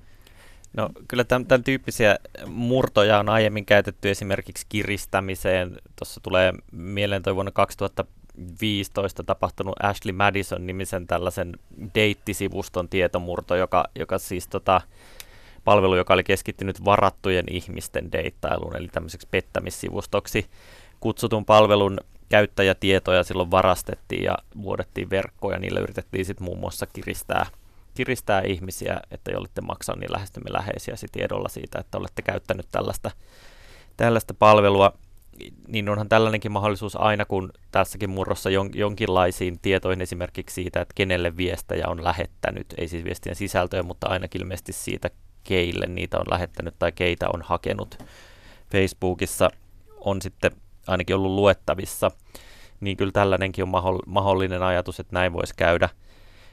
No 0.77 0.89
kyllä 1.07 1.23
tämän, 1.23 1.45
tämän 1.45 1.63
tyyppisiä 1.63 2.15
murtoja 2.47 3.19
on 3.19 3.29
aiemmin 3.29 3.65
käytetty 3.65 4.09
esimerkiksi 4.09 4.65
kiristämiseen. 4.69 5.77
Tuossa 5.95 6.21
tulee 6.23 6.53
mieleen 6.71 7.23
toi 7.23 7.35
vuonna 7.35 7.51
2000 7.51 8.05
2015 8.33 9.23
tapahtunut 9.23 9.75
Ashley 9.83 10.13
Madison-nimisen 10.13 11.07
tällaisen 11.07 11.53
deittisivuston 11.95 12.89
tietomurto, 12.89 13.55
joka, 13.55 13.85
joka 13.99 14.17
siis 14.17 14.47
tota, 14.47 14.81
palvelu, 15.63 15.95
joka 15.95 16.13
oli 16.13 16.23
keskittynyt 16.23 16.85
varattujen 16.85 17.45
ihmisten 17.49 18.11
deittailuun, 18.11 18.75
eli 18.75 18.87
tämmöiseksi 18.87 19.27
pettämissivustoksi. 19.31 20.45
Kutsutun 20.99 21.45
palvelun 21.45 21.97
käyttäjätietoja 22.29 23.23
silloin 23.23 23.51
varastettiin 23.51 24.23
ja 24.23 24.37
vuodettiin 24.61 25.09
verkkoja, 25.09 25.59
niillä 25.59 25.79
yritettiin 25.79 26.25
sitten 26.25 26.45
muun 26.45 26.59
muassa 26.59 26.85
kiristää, 26.85 27.45
kiristää 27.93 28.41
ihmisiä, 28.41 28.99
että 29.11 29.31
olette 29.37 29.61
maksaa 29.61 29.95
niin 29.95 30.11
lähestymme 30.11 30.53
läheisiä 30.53 30.95
tiedolla 31.11 31.49
siitä, 31.49 31.79
että 31.79 31.97
olette 31.97 32.21
käyttänyt 32.21 32.67
tällaista, 32.71 33.11
tällaista 33.97 34.33
palvelua 34.33 34.93
niin 35.67 35.89
onhan 35.89 36.09
tällainenkin 36.09 36.51
mahdollisuus 36.51 36.95
aina, 36.95 37.25
kun 37.25 37.51
tässäkin 37.71 38.09
murrossa 38.09 38.49
jon, 38.49 38.69
jonkinlaisiin 38.73 39.59
tietoihin 39.59 40.01
esimerkiksi 40.01 40.53
siitä, 40.53 40.81
että 40.81 40.93
kenelle 40.95 41.37
viestejä 41.37 41.87
on 41.87 42.03
lähettänyt, 42.03 42.67
ei 42.77 42.87
siis 42.87 43.03
viestien 43.05 43.35
sisältöä, 43.35 43.83
mutta 43.83 44.07
ainakin 44.07 44.41
ilmeisesti 44.41 44.73
siitä, 44.73 45.09
keille 45.43 45.85
niitä 45.85 46.17
on 46.17 46.25
lähettänyt 46.29 46.75
tai 46.79 46.91
keitä 46.91 47.29
on 47.33 47.41
hakenut. 47.41 47.97
Facebookissa, 48.71 49.49
on 49.99 50.21
sitten 50.21 50.51
ainakin 50.87 51.15
ollut 51.15 51.31
luettavissa, 51.31 52.11
niin 52.79 52.97
kyllä 52.97 53.11
tällainenkin 53.11 53.63
on 53.63 53.99
mahdollinen 54.05 54.63
ajatus, 54.63 54.99
että 54.99 55.13
näin 55.13 55.33
voisi 55.33 55.53
käydä. 55.57 55.89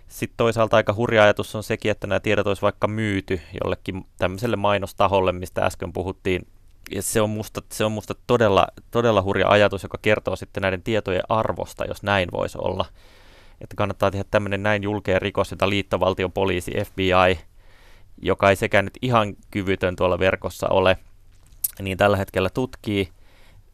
Sitten 0.09 0.37
toisaalta 0.37 0.77
aika 0.77 0.95
hurja 0.95 1.23
ajatus 1.23 1.55
on 1.55 1.63
sekin, 1.63 1.91
että 1.91 2.07
nämä 2.07 2.21
tiedot 2.21 2.47
olisi 2.47 2.63
vaikka 2.63 2.89
myyty 2.89 3.41
jollekin 3.65 4.07
tämmöiselle 4.19 4.57
mainostaholle, 4.57 5.33
mistä 5.33 5.65
äsken 5.67 5.93
puhuttiin, 5.93 6.47
ja 6.91 7.03
se 7.03 7.21
on 7.21 7.31
musta, 7.31 7.63
se 7.73 7.85
on 7.85 7.93
musta 7.93 8.15
todella, 8.27 8.67
todella 8.91 9.23
hurja 9.23 9.49
ajatus, 9.49 9.83
joka 9.83 9.99
kertoo 10.03 10.37
sitten 10.37 10.61
näiden 10.61 10.83
tietojen 10.83 11.23
arvosta, 11.29 11.85
jos 11.85 12.03
näin 12.03 12.29
voisi 12.33 12.59
olla. 12.61 12.85
Että 13.61 13.77
kannattaa 13.77 14.11
tehdä 14.11 14.25
tämmöinen 14.31 14.63
näin 14.63 14.83
julkea 14.83 15.19
rikos, 15.19 15.51
jota 15.51 15.69
liittovaltion 15.69 16.33
poliisi, 16.33 16.73
FBI, 16.85 17.41
joka 18.23 18.51
ei 18.51 18.57
sekään 18.57 18.85
nyt 18.85 18.99
ihan 19.03 19.37
kyvytön 19.51 19.97
tuolla 19.97 20.19
verkossa 20.19 20.69
ole, 20.69 20.97
niin 21.83 21.99
tällä 21.99 22.17
hetkellä 22.17 22.51
tutkii– 22.51 23.09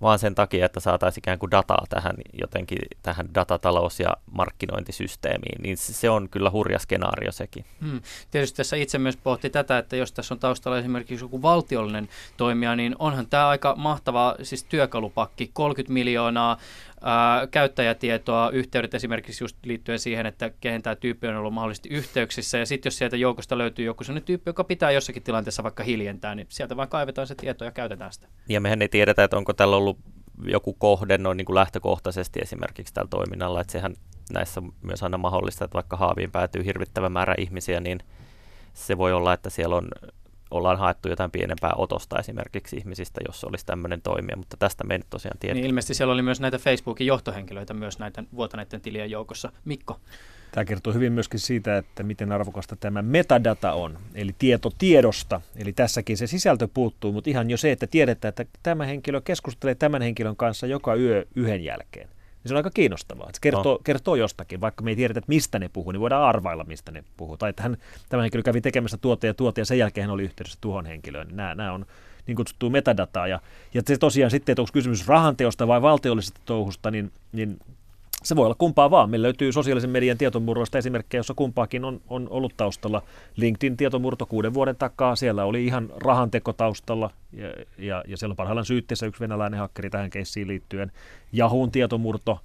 vaan 0.01 0.19
sen 0.19 0.35
takia, 0.35 0.67
että 0.67 0.81
saataisiin 0.81 1.21
ikään 1.21 1.39
kuin 1.39 1.51
dataa 1.51 1.85
tähän 1.89 2.17
jotenkin 2.41 2.79
tähän 3.03 3.29
datatalous- 3.35 4.01
ja 4.01 4.17
markkinointisysteemiin, 4.31 5.63
niin 5.63 5.77
se 5.77 6.11
on 6.11 6.29
kyllä 6.29 6.51
hurja 6.51 6.79
skenaario 6.79 7.33
sekin. 7.33 7.65
Hmm. 7.81 8.01
Tietysti 8.31 8.57
tässä 8.57 8.77
itse 8.77 8.99
myös 8.99 9.17
pohti 9.17 9.51
tätä, 9.51 9.79
että 9.79 9.97
jos 9.97 10.13
tässä 10.13 10.35
on 10.35 10.41
taustalla 10.41 10.79
esimerkiksi 10.79 11.25
joku 11.25 11.43
valtiollinen 11.43 12.09
toimija, 12.37 12.77
niin 12.77 12.97
onhan 12.99 13.27
tämä 13.27 13.49
aika 13.49 13.75
mahtava 13.77 14.35
siis 14.43 14.65
työkalupakki, 14.65 15.51
30 15.53 15.93
miljoonaa 15.93 16.59
ää, 17.01 17.47
käyttäjätietoa, 17.47 18.51
yhteydet 18.51 18.95
esimerkiksi 18.95 19.45
just 19.45 19.57
liittyen 19.65 19.99
siihen, 19.99 20.27
että 20.27 20.51
kehen 20.61 20.83
tämä 20.83 20.97
tyyppi 20.97 21.27
on 21.27 21.37
ollut 21.37 21.55
mahdollisesti 21.55 21.89
yhteyksissä, 21.89 22.59
ja 22.59 22.67
sitten 22.67 22.87
jos 22.91 22.99
sieltä 22.99 23.17
joukosta 23.17 23.59
löytyy 23.59 23.85
joku 23.85 24.05
sellainen 24.05 24.27
tyyppi, 24.27 24.49
joka 24.49 24.65
pitää 24.65 24.91
jossakin 24.91 25.23
tilanteessa 25.23 25.63
vaikka 25.63 25.83
hiljentää, 25.83 26.35
niin 26.35 26.47
sieltä 26.51 26.77
vaan 26.77 26.89
kaivetaan 26.89 27.27
se 27.27 27.35
tieto 27.35 27.65
ja 27.65 27.71
käytetään 27.71 28.13
sitä. 28.13 28.29
Ja 28.49 28.61
mehän 28.61 28.83
ei 28.83 28.89
tiedetä, 28.89 29.25
että 29.25 29.37
onko 29.37 29.53
tällä 29.53 29.77
ollut 29.77 29.99
joku 30.45 30.73
kohde 30.75 31.19
noin 31.19 31.37
niin 31.37 31.47
kuin 31.47 31.55
lähtökohtaisesti 31.55 32.41
esimerkiksi 32.43 32.95
tällä 32.95 33.09
toiminnalla, 33.09 33.61
että 33.61 33.73
sehän 33.73 33.95
näissä 34.33 34.63
myös 34.83 35.03
aina 35.03 35.19
mahdollista, 35.19 35.65
että 35.65 35.75
vaikka 35.75 35.97
haaviin 35.97 36.31
päätyy 36.31 36.65
hirvittävä 36.65 37.09
määrä 37.09 37.35
ihmisiä, 37.39 37.81
niin 37.81 37.99
se 38.73 38.99
voi 38.99 39.13
olla, 39.13 39.33
että 39.33 39.51
siellä 39.51 39.77
on 39.77 39.89
ollaan 40.51 40.79
haettu 40.79 41.09
jotain 41.09 41.31
pienempää 41.31 41.73
otosta 41.77 42.19
esimerkiksi 42.19 42.77
ihmisistä, 42.77 43.21
jos 43.27 43.45
olisi 43.45 43.67
tämmöinen 43.67 44.03
toimija, 44.03 44.37
mutta 44.37 44.57
tästä 44.57 44.85
me 44.85 44.95
ei 44.95 44.99
nyt 44.99 45.11
tosiaan 45.11 45.39
tiedä. 45.39 45.55
Niin 45.55 45.67
ilmeisesti 45.67 45.95
siellä 45.95 46.15
oli 46.15 46.23
myös 46.23 46.41
näitä 46.41 46.59
Facebookin 46.59 47.07
johtohenkilöitä 47.07 47.75
myös 47.75 47.99
näiden 47.99 48.29
vuotaneiden 48.37 48.81
tilien 48.81 49.11
joukossa. 49.11 49.53
Mikko? 49.65 50.01
Tämä 50.53 50.65
kertoo 50.65 50.93
hyvin 50.93 51.13
myöskin 51.13 51.41
siitä, 51.41 51.79
että 51.79 52.03
miten 52.03 52.33
arvokasta 52.33 52.77
tämä 52.77 53.03
metadata 53.03 53.73
on, 53.73 53.99
eli 54.15 54.35
tieto 54.39 54.71
tiedosta. 54.79 55.41
Eli 55.57 55.73
tässäkin 55.73 56.17
se 56.17 56.27
sisältö 56.27 56.69
puuttuu, 56.75 57.13
mutta 57.13 57.31
ihan 57.31 57.51
jo 57.51 57.57
se, 57.57 57.73
että 57.73 57.87
tiedetään, 57.87 58.29
että 58.29 58.45
tämä 58.63 58.87
henkilö 58.87 59.21
keskustelee 59.21 59.75
tämän 59.75 60.03
henkilön 60.03 60.37
kanssa 60.37 60.67
joka 60.67 60.95
yö 60.95 61.27
yhden 61.35 61.65
jälkeen 61.65 62.09
niin 62.47 62.49
se 62.49 62.55
on 62.55 62.57
aika 62.57 62.71
kiinnostavaa. 62.71 63.27
Se 63.33 63.41
kertoo, 63.41 63.73
no. 63.73 63.79
kertoo 63.85 64.15
jostakin, 64.15 64.61
vaikka 64.61 64.85
me 64.85 64.91
ei 64.91 64.97
tiedetä, 64.97 65.19
että 65.19 65.29
mistä 65.29 65.59
ne 65.59 65.69
puhuu, 65.69 65.93
niin 65.93 66.01
voidaan 66.01 66.23
arvailla, 66.23 66.65
mistä 66.65 66.93
ne 66.93 67.05
puhuu. 67.17 67.37
Tai 67.37 67.51
että 67.51 67.63
hän, 67.63 67.77
tämä 68.09 68.23
henkilö 68.23 68.43
kävi 68.43 68.61
tekemässä 68.61 68.97
tuote 68.97 69.27
ja 69.27 69.35
tuote, 69.35 69.61
ja 69.61 69.65
sen 69.65 69.79
jälkeen 69.79 70.07
hän 70.07 70.15
oli 70.15 70.23
yhteydessä 70.23 70.59
tuohon 70.61 70.87
henkilöön. 70.87 71.29
Nämä, 71.31 71.55
nämä 71.55 71.73
on 71.73 71.87
niin 72.27 72.37
kutsuttua 72.37 72.71
metadataa. 72.71 73.27
Ja, 73.27 73.41
ja 73.75 73.83
se 73.87 73.97
tosiaan 73.97 74.31
sitten, 74.31 74.53
että 74.53 74.63
onko 74.63 74.71
kysymys 74.73 75.09
rahanteosta 75.09 75.67
vai 75.67 75.83
valtiollisesta 75.83 76.41
touhusta, 76.45 76.91
niin, 76.91 77.13
niin 77.33 77.59
se 78.27 78.37
voi 78.37 78.45
olla 78.45 78.55
kumpaa 78.59 78.91
vaan. 78.91 79.11
Meillä 79.11 79.25
löytyy 79.25 79.53
sosiaalisen 79.53 79.91
median 79.91 80.19
tietomurroista 80.19 80.79
esimerkkejä, 80.79 81.19
jossa 81.19 81.35
kumpaakin 81.35 81.85
on, 81.85 82.01
on 82.09 82.27
ollut 82.31 82.57
taustalla. 82.57 83.03
LinkedIn 83.37 83.77
tietomurto 83.77 84.27
kuuden 84.27 84.55
vuoden 84.55 84.77
takaa, 84.77 85.17
siellä 85.17 85.45
oli 85.45 85.65
ihan 85.65 85.93
rahanteko 85.97 86.53
taustalla 86.53 87.11
ja, 87.33 87.49
ja, 87.79 88.05
ja 88.09 88.17
siellä 88.17 88.33
on 88.33 88.37
parhaillaan 88.37 88.65
syytteessä 88.65 89.07
yksi 89.07 89.21
venäläinen 89.21 89.61
hakkeri 89.61 89.91
tähän 89.91 90.11
keissiin 90.11 90.49
liittyen. 90.49 90.93
Jahuun 91.33 91.71
tietomurto 91.71 92.41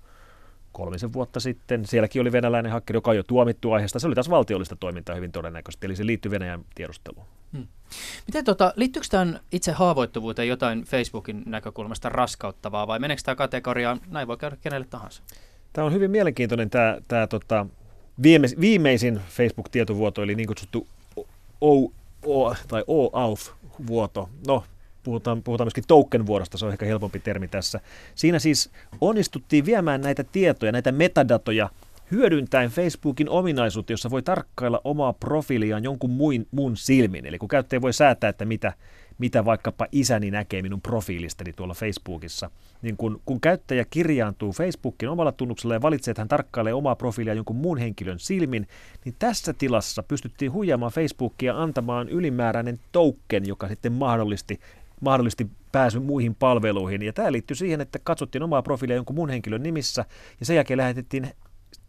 kolmisen 0.72 1.14
vuotta 1.14 1.40
sitten, 1.40 1.86
sielläkin 1.86 2.22
oli 2.22 2.32
venäläinen 2.32 2.72
hakkeri, 2.72 2.98
joka 2.98 3.12
on 3.12 3.18
jo 3.18 3.24
tuomittu 3.24 3.72
aiheesta. 3.72 4.00
Se 4.00 4.08
oli 4.08 4.16
taas 4.16 4.30
valtiollista 4.30 4.76
toimintaa 4.76 5.16
hyvin 5.16 5.32
todennäköisesti, 5.32 5.86
eli 5.86 5.96
se 5.96 6.06
liittyy 6.06 6.32
Venäjän 6.32 6.66
tiedusteluun. 6.76 7.26
Hmm. 7.54 7.68
Miten 8.28 8.46
tota, 8.46 8.74
liittyykö 8.76 9.08
tämän 9.12 9.40
itse 9.52 9.72
haavoittuvuuteen 9.72 10.48
jotain 10.48 10.84
Facebookin 10.84 11.44
näkökulmasta 11.46 12.10
raskauttavaa 12.10 12.88
vai 12.88 13.00
meneekö 13.00 13.22
tämä 13.26 13.36
kategoriaan, 13.36 14.00
näin 14.08 14.28
voi 14.28 14.38
käydä 14.38 14.58
kenelle 14.62 14.88
tahansa? 14.90 15.24
Tämä 15.74 15.86
on 15.86 15.94
hyvin 15.94 16.12
mielenkiintoinen 16.12 16.70
tämä, 16.70 16.98
tämä 17.08 17.28
tota, 17.28 17.66
viimeis, 18.24 18.60
viimeisin 18.60 19.20
Facebook-tietovuoto, 19.30 20.24
eli 20.24 20.36
niin 20.36 20.48
kutsuttu 20.48 20.88
O, 21.62 21.92
o, 22.26 22.56
tai 22.68 22.84
OAuth-vuoto. 22.88 24.30
No, 24.48 24.64
puhutaan, 25.04 25.44
puhutaan 25.44 25.66
myöskin 25.66 25.84
token-vuodosta, 25.88 26.58
se 26.58 26.66
on 26.66 26.72
ehkä 26.72 26.86
helpompi 26.86 27.20
termi 27.20 27.48
tässä. 27.48 27.80
Siinä 28.16 28.40
siis 28.40 28.70
onnistuttiin 29.02 29.66
viemään 29.66 30.02
näitä 30.02 30.24
tietoja, 30.24 30.72
näitä 30.72 30.92
metadatoja 30.92 31.70
hyödyntäen 32.12 32.70
Facebookin 32.70 33.30
ominaisuutta, 33.30 33.94
jossa 33.94 34.10
voi 34.10 34.22
tarkkailla 34.22 34.82
omaa 34.84 35.14
profiiliaan 35.14 35.84
jonkun 35.84 36.10
muin, 36.10 36.48
muun 36.52 36.78
silmin. 36.78 37.26
Eli 37.26 37.38
kun 37.38 37.50
käyttäjä 37.50 37.82
voi 37.82 37.94
säätää, 37.94 38.30
että 38.30 38.46
mitä, 38.46 38.74
mitä 39.22 39.46
vaikkapa 39.46 39.88
isäni 39.92 40.32
näkee 40.32 40.62
minun 40.62 40.82
profiilistani 40.82 41.54
tuolla 41.54 41.74
Facebookissa, 41.74 42.52
niin 42.82 42.98
kun, 42.98 43.22
kun 43.26 43.42
käyttäjä 43.42 43.86
kirjaantuu 43.90 44.52
Facebookin 44.52 45.10
omalla 45.10 45.32
tunnuksella 45.32 45.74
ja 45.74 45.82
valitsee, 45.82 46.12
että 46.12 46.22
hän 46.22 46.28
tarkkailee 46.28 46.74
omaa 46.74 46.96
profiilia 46.96 47.34
jonkun 47.34 47.56
muun 47.56 47.78
henkilön 47.78 48.20
silmin, 48.20 48.68
niin 49.06 49.16
tässä 49.20 49.54
tilassa 49.54 50.04
pystyttiin 50.04 50.52
huijaamaan 50.52 50.92
Facebookia 50.92 51.62
antamaan 51.62 52.10
ylimääräinen 52.10 52.80
token, 52.92 53.48
joka 53.48 53.68
sitten 53.68 53.94
mahdollisti 53.94 54.60
mahdollisti 55.02 55.48
pääsy 55.72 56.00
muihin 56.00 56.36
palveluihin. 56.36 57.02
Ja 57.02 57.14
tämä 57.14 57.32
liittyy 57.32 57.56
siihen, 57.56 57.82
että 57.82 58.00
katsottiin 58.04 58.44
omaa 58.44 58.62
profiilia 58.62 58.96
jonkun 58.96 59.16
muun 59.16 59.30
henkilön 59.30 59.64
nimissä 59.64 60.06
ja 60.40 60.46
sen 60.46 60.56
jälkeen 60.56 60.78
lähetettiin 60.78 61.28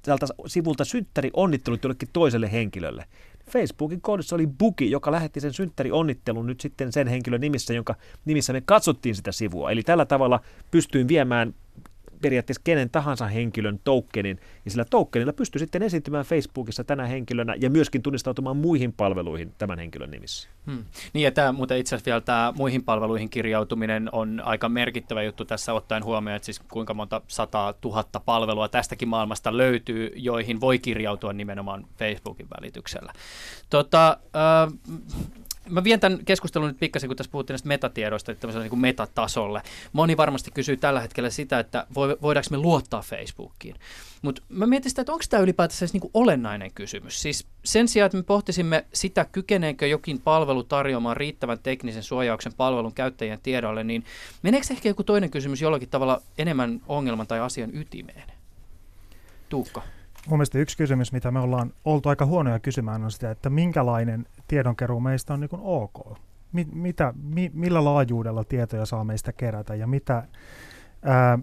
tältä 0.02 0.26
sivulta 0.46 0.84
synttäri 0.84 1.30
onnittelut 1.32 1.84
jollekin 1.84 2.08
toiselle 2.12 2.52
henkilölle. 2.52 3.04
Facebookin 3.52 4.00
koodissa 4.00 4.36
oli 4.36 4.46
bugi, 4.46 4.90
joka 4.90 5.12
lähetti 5.12 5.40
sen 5.40 5.52
synttäri 5.52 5.90
onnittelun 5.90 6.46
nyt 6.46 6.60
sitten 6.60 6.92
sen 6.92 7.08
henkilön 7.08 7.40
nimissä, 7.40 7.74
jonka 7.74 7.94
nimissä 8.24 8.52
me 8.52 8.60
katsottiin 8.60 9.14
sitä 9.14 9.32
sivua. 9.32 9.70
Eli 9.70 9.82
tällä 9.82 10.04
tavalla 10.04 10.40
pystyin 10.70 11.08
viemään 11.08 11.54
periaatteessa 12.22 12.62
kenen 12.64 12.90
tahansa 12.90 13.26
henkilön 13.26 13.80
tokenin, 13.84 14.40
ja 14.64 14.70
sillä 14.70 14.84
tokenilla 14.84 15.32
pystyy 15.32 15.58
sitten 15.58 15.82
esiintymään 15.82 16.24
Facebookissa 16.24 16.84
tänä 16.84 17.06
henkilönä 17.06 17.54
ja 17.60 17.70
myöskin 17.70 18.02
tunnistautumaan 18.02 18.56
muihin 18.56 18.92
palveluihin 18.92 19.52
tämän 19.58 19.78
henkilön 19.78 20.10
nimissä. 20.10 20.48
Hmm. 20.66 20.84
Niin 21.12 21.24
ja 21.24 21.30
tämä 21.30 21.52
muuten 21.52 21.78
itse 21.78 21.94
asiassa 21.94 22.08
vielä 22.08 22.20
tämä 22.20 22.52
muihin 22.56 22.84
palveluihin 22.84 23.30
kirjautuminen 23.30 24.08
on 24.12 24.42
aika 24.44 24.68
merkittävä 24.68 25.22
juttu 25.22 25.44
tässä 25.44 25.72
ottaen 25.72 26.04
huomioon, 26.04 26.36
että 26.36 26.46
siis 26.46 26.60
kuinka 26.60 26.94
monta 26.94 27.20
sataa 27.28 27.72
tuhatta 27.72 28.20
palvelua 28.20 28.68
tästäkin 28.68 29.08
maailmasta 29.08 29.56
löytyy, 29.56 30.12
joihin 30.16 30.60
voi 30.60 30.78
kirjautua 30.78 31.32
nimenomaan 31.32 31.86
Facebookin 31.98 32.46
välityksellä. 32.60 33.12
Tota, 33.70 34.18
äh, 34.36 34.72
mä 35.70 35.84
vien 35.84 36.00
tämän 36.00 36.24
keskustelun 36.24 36.68
nyt 36.68 36.78
pikkasen, 36.80 37.08
kun 37.08 37.16
tässä 37.16 37.32
puhuttiin 37.32 37.54
näistä 37.54 37.68
metatiedoista, 37.68 38.32
että 38.32 38.48
niin 38.48 38.80
metatasolle. 38.80 39.62
Moni 39.92 40.16
varmasti 40.16 40.50
kysyy 40.50 40.76
tällä 40.76 41.00
hetkellä 41.00 41.30
sitä, 41.30 41.58
että 41.58 41.86
voidaanko 41.94 42.48
me 42.50 42.56
luottaa 42.56 43.02
Facebookiin. 43.02 43.76
Mutta 44.22 44.42
mä 44.48 44.66
mietin 44.66 44.90
sitä, 44.90 45.02
että 45.02 45.12
onko 45.12 45.24
tämä 45.30 45.42
ylipäätänsä 45.42 45.86
niin 45.92 46.00
kuin 46.00 46.10
olennainen 46.14 46.72
kysymys. 46.74 47.22
Siis 47.22 47.46
sen 47.64 47.88
sijaan, 47.88 48.06
että 48.06 48.16
me 48.16 48.22
pohtisimme 48.22 48.84
sitä, 48.92 49.26
kykeneekö 49.32 49.86
jokin 49.86 50.20
palvelu 50.20 50.64
tarjoamaan 50.64 51.16
riittävän 51.16 51.58
teknisen 51.58 52.02
suojauksen 52.02 52.52
palvelun 52.56 52.94
käyttäjien 52.94 53.40
tiedolle, 53.42 53.84
niin 53.84 54.04
meneekö 54.42 54.66
ehkä 54.70 54.88
joku 54.88 55.04
toinen 55.04 55.30
kysymys 55.30 55.60
jollakin 55.60 55.88
tavalla 55.88 56.22
enemmän 56.38 56.80
ongelman 56.88 57.26
tai 57.26 57.40
asian 57.40 57.76
ytimeen? 57.76 58.32
Tuukka. 59.48 59.82
Mun 60.28 60.38
mielestä 60.38 60.58
yksi 60.58 60.76
kysymys, 60.76 61.12
mitä 61.12 61.30
me 61.30 61.40
ollaan 61.40 61.72
oltu 61.84 62.08
aika 62.08 62.26
huonoja 62.26 62.58
kysymään, 62.58 63.04
on 63.04 63.10
sitä, 63.10 63.30
että 63.30 63.50
minkälainen 63.50 64.26
tiedonkeruu 64.48 65.00
meistä 65.00 65.34
on 65.34 65.40
niin 65.40 65.50
ok. 65.52 66.18
Mi- 66.52 66.68
mitä, 66.72 67.14
mi- 67.22 67.50
millä 67.54 67.84
laajuudella 67.84 68.44
tietoja 68.44 68.86
saa 68.86 69.04
meistä 69.04 69.32
kerätä 69.32 69.74
ja 69.74 69.86
mitä, 69.86 70.22
ää, 71.02 71.38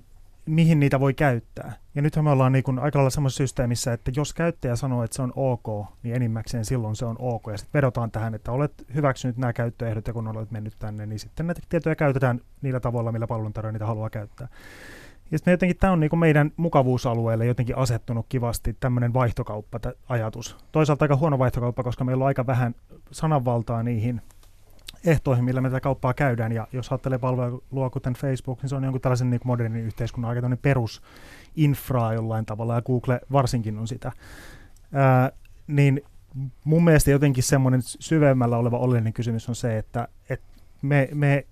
mihin 0.45 0.79
niitä 0.79 0.99
voi 0.99 1.13
käyttää. 1.13 1.73
Ja 1.95 2.01
nythän 2.01 2.25
me 2.25 2.31
ollaan 2.31 2.51
niin 2.51 2.79
aika 2.81 2.99
lailla 2.99 3.09
semmoisessa 3.09 3.43
systeemissä, 3.43 3.93
että 3.93 4.11
jos 4.15 4.33
käyttäjä 4.33 4.75
sanoo, 4.75 5.03
että 5.03 5.15
se 5.15 5.21
on 5.21 5.33
ok, 5.35 5.85
niin 6.03 6.15
enimmäkseen 6.15 6.65
silloin 6.65 6.95
se 6.95 7.05
on 7.05 7.15
ok. 7.19 7.43
Ja 7.51 7.57
sitten 7.57 7.73
vedotaan 7.79 8.11
tähän, 8.11 8.35
että 8.35 8.51
olet 8.51 8.73
hyväksynyt 8.95 9.37
nämä 9.37 9.53
käyttöehdot 9.53 10.07
ja 10.07 10.13
kun 10.13 10.27
olet 10.27 10.51
mennyt 10.51 10.75
tänne, 10.79 11.05
niin 11.05 11.19
sitten 11.19 11.47
näitä 11.47 11.61
tietoja 11.69 11.95
käytetään 11.95 12.41
niillä 12.61 12.79
tavoilla, 12.79 13.11
millä 13.11 13.27
palveluntarjoaja 13.27 13.71
niitä 13.71 13.85
haluaa 13.85 14.09
käyttää. 14.09 14.47
Ja 15.31 15.37
sitten 15.37 15.51
jotenkin 15.51 15.77
tämä 15.77 15.93
on 15.93 15.99
niinku 15.99 16.15
meidän 16.15 16.51
mukavuusalueelle 16.57 17.45
jotenkin 17.45 17.77
asettunut 17.77 18.25
kivasti 18.29 18.77
tämmöinen 18.79 19.13
vaihtokauppa-ajatus. 19.13 20.57
Toisaalta 20.71 21.05
aika 21.05 21.15
huono 21.15 21.39
vaihtokauppa, 21.39 21.83
koska 21.83 22.03
meillä 22.03 22.23
on 22.23 22.27
aika 22.27 22.47
vähän 22.47 22.75
sananvaltaa 23.11 23.83
niihin 23.83 24.21
ehtoihin, 25.05 25.45
millä 25.45 25.61
me 25.61 25.69
tätä 25.69 25.79
kauppaa 25.79 26.13
käydään. 26.13 26.51
Ja 26.51 26.67
jos 26.73 26.91
ajattelee 26.91 27.17
palvelua 27.17 27.89
kuten 27.89 28.13
Facebook, 28.13 28.61
niin 28.61 28.69
se 28.69 28.75
on 28.75 28.83
jonkun 28.83 29.01
tällaisen 29.01 29.29
niin 29.29 29.41
modernin 29.43 29.85
yhteiskunnan 29.85 30.29
aika 30.29 30.57
perusinfraa 30.61 32.13
jollain 32.13 32.45
tavalla, 32.45 32.75
ja 32.75 32.81
Google 32.81 33.19
varsinkin 33.31 33.77
on 33.77 33.87
sitä. 33.87 34.11
Ää, 34.93 35.31
niin 35.67 36.01
mun 36.63 36.83
mielestä 36.83 37.11
jotenkin 37.11 37.43
semmoinen 37.43 37.81
syvemmällä 37.81 38.57
oleva 38.57 38.77
oleellinen 38.77 39.13
kysymys 39.13 39.49
on 39.49 39.55
se, 39.55 39.77
että, 39.77 40.07
että 40.29 40.45
me, 40.81 41.09
me, 41.13 41.45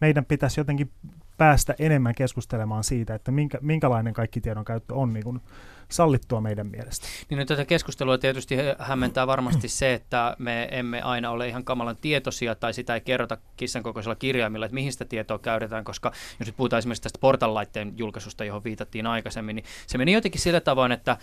meidän 0.00 0.24
pitäisi 0.24 0.60
jotenkin 0.60 0.90
päästä 1.36 1.74
enemmän 1.78 2.14
keskustelemaan 2.14 2.84
siitä, 2.84 3.14
että 3.14 3.30
minkä, 3.30 3.58
minkälainen 3.60 4.14
kaikki 4.14 4.40
tiedon 4.40 4.64
käyttö 4.64 4.94
on 4.94 5.12
niin 5.12 5.24
kuin 5.24 5.40
sallittua 5.88 6.40
meidän 6.40 6.66
mielestä. 6.66 7.06
Niin 7.30 7.38
no, 7.38 7.44
tätä 7.44 7.64
keskustelua 7.64 8.18
tietysti 8.18 8.56
hämmentää 8.78 9.26
varmasti 9.26 9.68
se, 9.68 9.94
että 9.94 10.36
me 10.38 10.68
emme 10.70 11.02
aina 11.02 11.30
ole 11.30 11.48
ihan 11.48 11.64
kamalan 11.64 11.96
tietoisia 12.00 12.54
tai 12.54 12.74
sitä 12.74 12.94
ei 12.94 13.00
kerrota 13.00 13.38
kissan 13.56 13.82
kokoisella 13.82 14.14
kirjaimilla, 14.14 14.66
että 14.66 14.74
mihin 14.74 14.92
sitä 14.92 15.04
tietoa 15.04 15.38
käytetään, 15.38 15.84
koska 15.84 16.12
jos 16.40 16.46
nyt 16.46 16.56
puhutaan 16.56 16.78
esimerkiksi 16.78 17.02
tästä 17.02 17.18
portallaitteen 17.18 17.92
julkaisusta, 17.96 18.44
johon 18.44 18.64
viitattiin 18.64 19.06
aikaisemmin, 19.06 19.56
niin 19.56 19.64
se 19.86 19.98
meni 19.98 20.12
jotenkin 20.12 20.40
sillä 20.40 20.60
tavoin, 20.60 20.92
että 20.92 21.10
äh, 21.12 21.18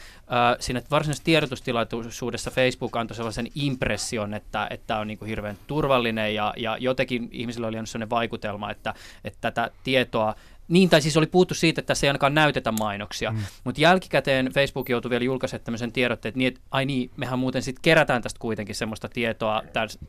siinä 0.60 0.82
varsinaisessa 0.92 1.26
tiedotustilaisuudessa 1.26 2.52
Facebook 2.52 2.96
antoi 2.96 3.16
sellaisen 3.16 3.48
impression, 3.56 4.34
että, 4.34 4.68
että 4.70 4.98
on 4.98 5.08
niin 5.08 5.18
kuin 5.18 5.30
hirveän 5.30 5.58
turvallinen 5.68 6.36
ja, 6.36 6.54
ja 6.58 6.78
jotenkin 6.80 7.30
ihmisillä 7.32 7.68
oli 7.68 7.78
sellainen 7.88 8.10
vaikutelma, 8.10 8.72
että, 8.72 8.94
että 9.24 9.40
tätä 9.42 9.72
tietoa 9.84 10.03
niin, 10.68 10.90
tai 10.90 11.02
siis 11.02 11.18
oli 11.18 11.28
puhuttu 11.28 11.54
siitä, 11.54 11.82
että 11.82 11.88
tässä 11.88 12.08
ei 12.08 12.10
ainakaan 12.10 12.34
näytetä 12.34 12.72
mainoksia, 12.72 13.32
mm. 13.32 13.38
mutta 13.64 13.82
jälkikäteen 13.82 14.50
Facebook 14.54 14.90
joutui 14.90 15.12
vielä 15.12 15.24
julkaisemaan 15.24 15.64
tämmöisen 15.64 15.92
tiedotteen, 15.92 16.30
että, 16.30 16.38
niin, 16.38 16.48
että 16.48 16.62
ai 16.72 16.86
niin, 16.86 17.12
mehän 17.18 17.40
muuten 17.40 17.62
sitten 17.62 17.82
kerätään 17.82 18.22
tästä 18.22 18.40
kuitenkin 18.40 18.76
semmoista 18.76 19.10
tietoa 19.10 19.64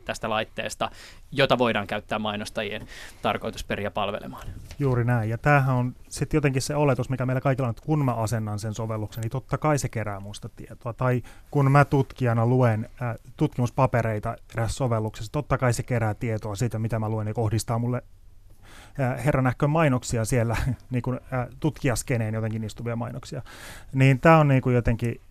tästä 0.05 0.29
laitteesta, 0.29 0.91
jota 1.31 1.57
voidaan 1.57 1.87
käyttää 1.87 2.19
mainostajien 2.19 2.87
tarkoitusperiä 3.21 3.91
palvelemaan. 3.91 4.47
Juuri 4.79 5.05
näin, 5.05 5.29
ja 5.29 5.37
tämähän 5.37 5.75
on 5.75 5.95
sitten 6.09 6.37
jotenkin 6.37 6.61
se 6.61 6.75
oletus, 6.75 7.09
mikä 7.09 7.25
meillä 7.25 7.41
kaikilla 7.41 7.67
on, 7.67 7.71
että 7.71 7.85
kun 7.85 8.05
mä 8.05 8.13
asennan 8.13 8.59
sen 8.59 8.73
sovelluksen, 8.73 9.21
niin 9.21 9.31
totta 9.31 9.57
kai 9.57 9.79
se 9.79 9.89
kerää 9.89 10.19
musta 10.19 10.49
tietoa. 10.49 10.93
Tai 10.93 11.21
kun 11.51 11.71
mä 11.71 11.85
tutkijana 11.85 12.45
luen 12.45 12.89
äh, 13.01 13.15
tutkimuspapereita 13.37 14.35
erässä 14.53 14.75
sovelluksessa, 14.77 15.31
totta 15.31 15.57
kai 15.57 15.73
se 15.73 15.83
kerää 15.83 16.13
tietoa 16.13 16.55
siitä, 16.55 16.79
mitä 16.79 16.99
mä 16.99 17.09
luen 17.09 17.27
ja 17.27 17.33
kohdistaa 17.33 17.79
mulle 17.79 18.01
herranähkön 18.97 19.69
mainoksia 19.69 20.25
siellä, 20.25 20.57
niin 20.91 21.01
kuin 21.01 21.19
tutkijaskeneen 21.59 22.33
jotenkin 22.33 22.63
istuvia 22.63 22.95
mainoksia. 22.95 23.41
Niin 23.93 24.19
tämä 24.19 24.37
on 24.37 24.47
niin 24.47 24.61
kuin 24.61 24.75
jotenkin, 24.75 25.21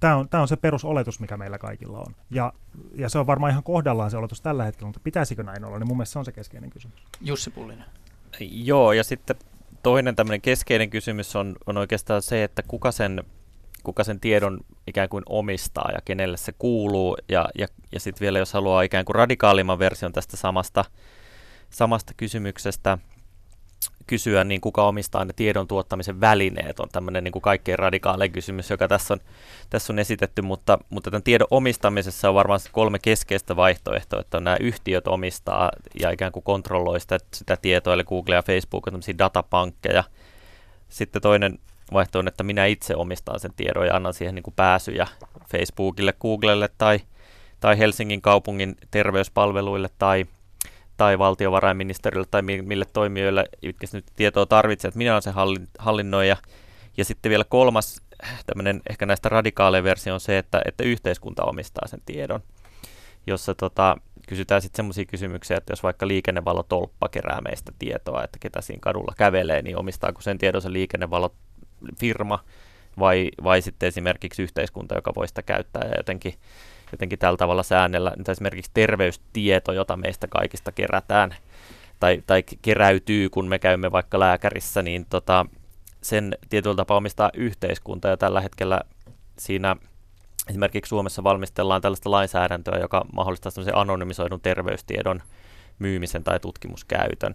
tämä 0.00 0.16
on, 0.16 0.28
tämä 0.28 0.42
on 0.42 0.48
se 0.48 0.56
perusoletus, 0.56 1.20
mikä 1.20 1.36
meillä 1.36 1.58
kaikilla 1.58 1.98
on. 1.98 2.14
Ja, 2.30 2.52
ja 2.94 3.08
se 3.08 3.18
on 3.18 3.26
varmaan 3.26 3.50
ihan 3.50 3.62
kohdallaan 3.62 4.10
se 4.10 4.16
oletus 4.16 4.40
tällä 4.40 4.64
hetkellä, 4.64 4.86
mutta 4.86 5.00
pitäisikö 5.04 5.42
näin 5.42 5.64
olla, 5.64 5.78
niin 5.78 5.88
mun 5.88 5.96
mielestä 5.96 6.12
se 6.12 6.18
on 6.18 6.24
se 6.24 6.32
keskeinen 6.32 6.70
kysymys. 6.70 7.02
Jussi 7.20 7.50
Pullinen. 7.50 7.84
Joo, 8.40 8.92
ja 8.92 9.04
sitten 9.04 9.36
toinen 9.82 10.16
tämmöinen 10.16 10.40
keskeinen 10.40 10.90
kysymys 10.90 11.36
on, 11.36 11.56
on 11.66 11.76
oikeastaan 11.76 12.22
se, 12.22 12.44
että 12.44 12.62
kuka 12.62 12.92
sen, 12.92 13.24
kuka 13.82 14.04
sen 14.04 14.20
tiedon 14.20 14.60
ikään 14.86 15.08
kuin 15.08 15.22
omistaa 15.26 15.90
ja 15.92 15.98
kenelle 16.04 16.36
se 16.36 16.52
kuuluu. 16.58 17.16
Ja, 17.28 17.48
ja, 17.58 17.66
ja 17.92 18.00
sitten 18.00 18.20
vielä 18.20 18.38
jos 18.38 18.52
haluaa 18.52 18.82
ikään 18.82 19.04
kuin 19.04 19.14
radikaalimman 19.14 19.78
version 19.78 20.12
tästä 20.12 20.36
samasta 20.36 20.84
samasta 21.72 22.12
kysymyksestä 22.16 22.98
kysyä, 24.06 24.44
niin 24.44 24.60
kuka 24.60 24.88
omistaa 24.88 25.24
ne 25.24 25.32
tiedon 25.32 25.68
tuottamisen 25.68 26.20
välineet, 26.20 26.80
on 26.80 26.88
tämmöinen 26.92 27.24
niin 27.24 27.32
kuin 27.32 27.42
kaikkein 27.42 27.78
radikaalein 27.78 28.32
kysymys, 28.32 28.70
joka 28.70 28.88
tässä 28.88 29.14
on, 29.14 29.20
tässä 29.70 29.92
on 29.92 29.98
esitetty, 29.98 30.42
mutta, 30.42 30.78
mutta 30.90 31.10
tämän 31.10 31.22
tiedon 31.22 31.48
omistamisessa 31.50 32.28
on 32.28 32.34
varmaan 32.34 32.60
kolme 32.72 32.98
keskeistä 32.98 33.56
vaihtoehtoa, 33.56 34.20
että 34.20 34.40
nämä 34.40 34.56
yhtiöt 34.60 35.08
omistaa 35.08 35.70
ja 36.00 36.10
ikään 36.10 36.32
kuin 36.32 36.42
kontrolloi 36.42 37.00
sitä, 37.00 37.18
sitä 37.34 37.56
tietoa, 37.56 37.94
eli 37.94 38.04
Google 38.04 38.34
ja 38.34 38.42
Facebook 38.42 38.86
on 38.86 38.92
tämmöisiä 38.92 39.18
datapankkeja. 39.18 40.04
Sitten 40.88 41.22
toinen 41.22 41.58
vaihtoehto 41.92 42.18
on, 42.18 42.28
että 42.28 42.44
minä 42.44 42.66
itse 42.66 42.96
omistan 42.96 43.40
sen 43.40 43.52
tiedon 43.56 43.86
ja 43.86 43.96
annan 43.96 44.14
siihen 44.14 44.34
niin 44.34 44.42
kuin 44.42 44.54
pääsyjä 44.54 45.06
Facebookille, 45.50 46.14
Googlelle 46.20 46.68
tai, 46.78 47.00
tai 47.60 47.78
Helsingin 47.78 48.22
kaupungin 48.22 48.76
terveyspalveluille 48.90 49.88
tai 49.98 50.26
tai 51.02 51.18
valtiovarainministerille 51.18 52.26
tai 52.30 52.42
mille 52.42 52.84
toimijoille, 52.92 53.44
jotka 53.62 53.86
nyt 53.92 54.04
tietoa 54.16 54.46
tarvitsee, 54.46 54.88
että 54.88 54.98
minä 54.98 55.12
olen 55.12 55.22
se 55.22 55.30
hallin, 55.30 55.68
hallinnoija. 55.78 56.36
Ja 56.96 57.04
sitten 57.04 57.30
vielä 57.30 57.44
kolmas 57.44 58.02
tämmöinen 58.46 58.80
ehkä 58.90 59.06
näistä 59.06 59.28
radikaaleja 59.28 59.84
versio 59.84 60.14
on 60.14 60.20
se, 60.20 60.38
että, 60.38 60.62
että 60.64 60.84
yhteiskunta 60.84 61.44
omistaa 61.44 61.88
sen 61.88 62.02
tiedon, 62.06 62.40
jossa 63.26 63.54
tota, 63.54 63.96
kysytään 64.28 64.62
sitten 64.62 64.76
semmoisia 64.76 65.04
kysymyksiä, 65.04 65.56
että 65.56 65.72
jos 65.72 65.82
vaikka 65.82 66.08
liikennevalotolppa 66.08 67.08
kerää 67.08 67.40
meistä 67.40 67.72
tietoa, 67.78 68.24
että 68.24 68.38
ketä 68.40 68.60
siinä 68.60 68.80
kadulla 68.80 69.14
kävelee, 69.16 69.62
niin 69.62 69.76
omistaako 69.76 70.20
sen 70.20 70.38
tiedon 70.38 70.62
se 70.62 70.72
liikennevalofirma 70.72 72.44
vai, 72.98 73.30
vai 73.44 73.62
sitten 73.62 73.86
esimerkiksi 73.86 74.42
yhteiskunta, 74.42 74.94
joka 74.94 75.12
voi 75.16 75.28
sitä 75.28 75.42
käyttää 75.42 75.88
ja 75.88 75.94
jotenkin 75.96 76.34
jotenkin 76.92 77.18
tällä 77.18 77.36
tavalla 77.36 77.62
säännellä. 77.62 78.12
Nyt 78.16 78.28
esimerkiksi 78.28 78.70
terveystieto, 78.74 79.72
jota 79.72 79.96
meistä 79.96 80.26
kaikista 80.26 80.72
kerätään 80.72 81.34
tai, 82.00 82.22
tai 82.26 82.42
keräytyy, 82.62 83.30
kun 83.30 83.48
me 83.48 83.58
käymme 83.58 83.92
vaikka 83.92 84.20
lääkärissä, 84.20 84.82
niin 84.82 85.06
tota, 85.10 85.46
sen 86.02 86.36
tietyllä 86.48 86.76
tapaa 86.76 86.96
omistaa 86.96 87.30
yhteiskunta 87.34 88.08
ja 88.08 88.16
tällä 88.16 88.40
hetkellä 88.40 88.80
siinä 89.38 89.76
esimerkiksi 90.48 90.88
Suomessa 90.88 91.24
valmistellaan 91.24 91.82
tällaista 91.82 92.10
lainsäädäntöä, 92.10 92.78
joka 92.78 93.04
mahdollistaa 93.12 93.52
anonymisoidun 93.74 94.40
terveystiedon 94.40 95.22
myymisen 95.78 96.24
tai 96.24 96.40
tutkimuskäytön. 96.40 97.34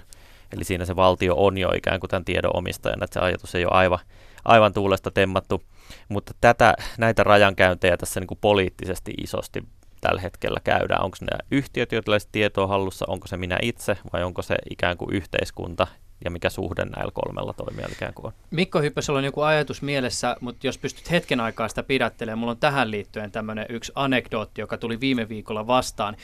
Eli 0.54 0.64
siinä 0.64 0.86
se 0.86 0.96
valtio 0.96 1.36
on 1.38 1.58
jo 1.58 1.70
ikään 1.76 2.00
kuin 2.00 2.10
tämän 2.10 2.26
tiedon 2.26 2.56
omistajana, 2.56 3.04
että 3.04 3.14
se 3.14 3.20
ajatus 3.20 3.56
ei 3.56 3.66
ole 3.66 3.74
aivan, 3.74 4.00
aivan 4.48 4.74
tuulesta 4.74 5.12
temmattu. 5.12 5.64
Mutta 6.10 6.34
tätä, 6.42 6.74
näitä 6.98 7.24
rajankäyntejä 7.24 7.98
tässä 7.98 8.20
niin 8.20 8.28
kuin 8.28 8.38
poliittisesti 8.42 9.14
isosti 9.24 9.64
tällä 10.02 10.22
hetkellä 10.22 10.60
käydään. 10.64 11.04
Onko 11.04 11.18
ne 11.22 11.46
yhtiöt, 11.52 11.92
joilla 11.92 12.18
tietoa 12.32 12.68
hallussa, 12.68 13.06
onko 13.10 13.28
se 13.28 13.38
minä 13.38 13.58
itse 13.62 13.98
vai 14.14 14.24
onko 14.24 14.42
se 14.42 14.56
ikään 14.70 14.98
kuin 14.98 15.16
yhteiskunta, 15.16 15.88
ja 16.26 16.32
mikä 16.32 16.50
suhde 16.50 16.86
näillä 16.86 17.12
kolmella 17.14 17.54
toimijalla 17.54 17.94
ikään 17.94 18.14
kuin 18.14 18.26
on. 18.26 18.34
Mikko 18.52 18.82
Hyppösellä 18.82 19.18
on 19.18 19.24
joku 19.24 19.42
ajatus 19.42 19.82
mielessä, 19.82 20.36
mutta 20.42 20.68
jos 20.68 20.78
pystyt 20.78 21.12
hetken 21.12 21.40
aikaa 21.40 21.68
sitä 21.68 21.84
pidättelemään, 21.84 22.40
mulla 22.40 22.52
on 22.52 22.58
tähän 22.58 22.92
liittyen 22.92 23.32
tämmöinen 23.32 23.66
yksi 23.70 23.92
anekdootti, 23.96 24.62
joka 24.62 24.78
tuli 24.78 25.00
viime 25.00 25.30
viikolla 25.30 25.68
vastaan. 25.68 26.16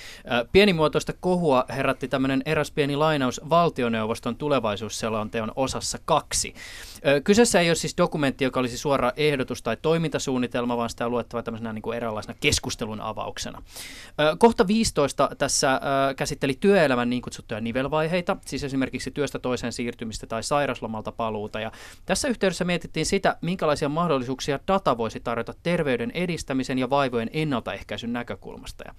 Pienimuotoista 0.52 1.14
kohua 1.20 1.66
herätti 1.70 2.08
tämmöinen 2.08 2.42
eräs 2.46 2.72
pieni 2.72 2.96
lainaus 2.96 3.42
valtioneuvoston 3.50 4.36
tulevaisuusselonteon 4.36 5.52
osassa 5.56 5.98
kaksi. 6.06 6.54
Kyseessä 7.24 7.60
ei 7.60 7.70
ole 7.70 7.76
siis 7.76 7.98
dokumentti, 7.98 8.44
joka 8.44 8.60
olisi 8.60 8.78
suora 8.78 9.12
ehdotus 9.18 9.62
tai 9.62 9.78
toimintasuunnitelma, 9.82 10.78
vaan 10.78 10.90
sitä 10.90 11.06
on 11.06 11.12
luettava 11.12 11.44
tämmöisenä 11.44 11.74
niin 11.74 11.82
kuin 11.82 11.98
eräänlaisena 11.98 12.38
keskustelun 12.40 13.02
avauksena. 13.02 13.62
Kohta 14.40 14.68
15 14.68 15.30
tässä 15.38 15.82
käsitteli 16.16 16.54
työelämän 16.60 17.10
niin 17.10 17.22
kutsuttuja 17.22 17.62
nivelvaiheita, 17.62 18.38
siis 18.46 18.64
esimerkiksi 18.64 19.12
työstä 19.12 19.40
toiseen 19.40 19.74
siirtymistä 19.84 20.28
tai 20.28 20.44
sairaslomalta 20.44 21.12
paluuta. 21.12 21.60
Ja 21.60 21.72
tässä 22.06 22.28
yhteydessä 22.28 22.66
mietittiin 22.66 23.06
sitä, 23.06 23.38
minkälaisia 23.42 23.90
mahdollisuuksia 23.90 24.60
data 24.68 24.98
voisi 24.98 25.20
tarjota 25.20 25.54
terveyden 25.64 26.12
edistämisen 26.12 26.80
ja 26.80 26.90
vaivojen 26.90 27.30
ennaltaehkäisyn 27.34 28.14
näkökulmasta. 28.14 28.84
Ja 28.88 28.96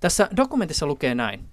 tässä 0.00 0.28
dokumentissa 0.36 0.86
lukee 0.86 1.14
näin. 1.14 1.44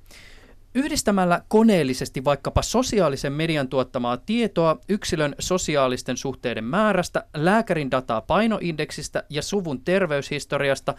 Yhdistämällä 0.75 1.41
koneellisesti 1.47 2.23
vaikkapa 2.23 2.61
sosiaalisen 2.61 3.33
median 3.33 3.67
tuottamaa 3.67 4.17
tietoa 4.17 4.77
yksilön 4.89 5.35
sosiaalisten 5.39 6.17
suhteiden 6.17 6.63
määrästä, 6.63 7.25
lääkärin 7.33 7.91
dataa 7.91 8.21
painoindeksistä 8.21 9.23
ja 9.29 9.41
suvun 9.41 9.81
terveyshistoriasta, 9.81 10.93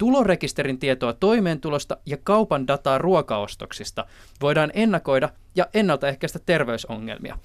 tulorekisterin 0.00 0.78
tietoa 0.78 1.12
toimeentulosta 1.12 1.96
ja 2.06 2.16
kaupan 2.24 2.66
dataa 2.66 2.98
ruokaostoksista 2.98 4.06
voidaan 4.40 4.70
ennakoida 4.74 5.28
ja 5.54 5.66
ennaltaehkäistä 5.74 6.38
terveysongelmia. 6.46 7.38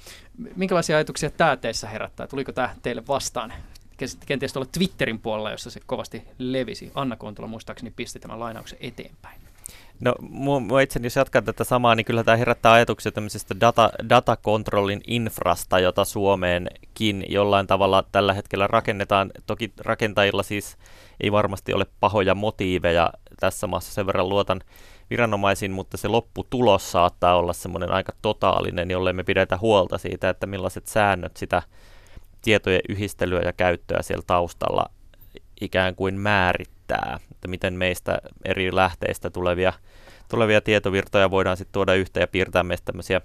Minkälaisia 0.56 0.96
ajatuksia 0.96 1.30
tämä 1.30 1.58
teissä 1.58 1.90
herättää? 1.90 2.28
Tuliko 2.28 2.52
tämä 2.52 2.76
teille 2.82 3.04
vastaan? 3.08 3.54
Kenties 4.26 4.54
tuolla 4.54 4.70
Twitterin 4.72 5.20
puolella, 5.20 5.52
jossa 5.52 5.70
se 5.70 5.80
kovasti 5.86 6.24
levisi. 6.38 6.92
Anna 6.96 7.16
Kontula 7.16 7.48
muistaakseni 7.48 7.94
pisti 7.96 8.20
tämän 8.20 8.40
lainauksen 8.40 8.80
eteenpäin. 8.82 9.42
No 10.00 10.16
mua 10.20 10.82
itse, 10.82 11.00
jos 11.04 11.16
jatkan 11.16 11.44
tätä 11.44 11.64
samaa, 11.64 11.96
niin 11.96 12.06
kyllä 12.06 12.24
tämä 12.24 12.38
herättää 12.38 12.72
ajatuksia 12.74 13.12
tämmöisestä 13.12 13.56
data, 13.60 13.90
datakontrollin 14.10 15.02
infrasta, 15.08 15.80
jota 15.80 16.06
Suomeenkin 16.06 17.26
jollain 17.30 17.68
tavalla 17.68 18.04
tällä 18.12 18.34
hetkellä 18.34 18.68
rakennetaan. 18.68 19.32
Toki 19.46 19.74
rakentajilla 19.78 20.44
siis 20.44 20.78
ei 21.24 21.32
varmasti 21.32 21.74
ole 21.74 21.86
pahoja 22.00 22.36
motiiveja 22.36 23.14
tässä 23.40 23.68
maassa, 23.68 23.94
sen 23.94 24.08
verran 24.08 24.30
luotan 24.30 24.62
viranomaisiin, 25.10 25.72
mutta 25.72 25.98
se 25.98 26.08
lopputulos 26.08 26.92
saattaa 26.92 27.36
olla 27.36 27.54
semmoinen 27.54 27.92
aika 27.92 28.14
totaalinen, 28.22 28.92
jolle 28.92 29.14
me 29.14 29.24
pidetään 29.24 29.62
huolta 29.62 29.98
siitä, 29.98 30.30
että 30.30 30.48
millaiset 30.48 30.88
säännöt 30.88 31.38
sitä 31.38 31.62
tietojen 32.42 32.82
yhdistelyä 32.90 33.42
ja 33.42 33.54
käyttöä 33.54 34.02
siellä 34.02 34.24
taustalla 34.28 34.86
ikään 35.62 35.96
kuin 35.96 36.20
määrittää, 36.20 37.20
että 37.32 37.48
miten 37.48 37.74
meistä 37.74 38.18
eri 38.46 38.76
lähteistä 38.76 39.30
tulevia, 39.30 39.74
tulevia 40.30 40.62
tietovirtoja 40.62 41.32
voidaan 41.32 41.58
sitten 41.58 41.74
tuoda 41.74 41.94
yhteen 41.94 42.22
ja 42.22 42.28
piirtää 42.28 42.64
meistä 42.64 42.86
tämmöisiä 42.86 43.22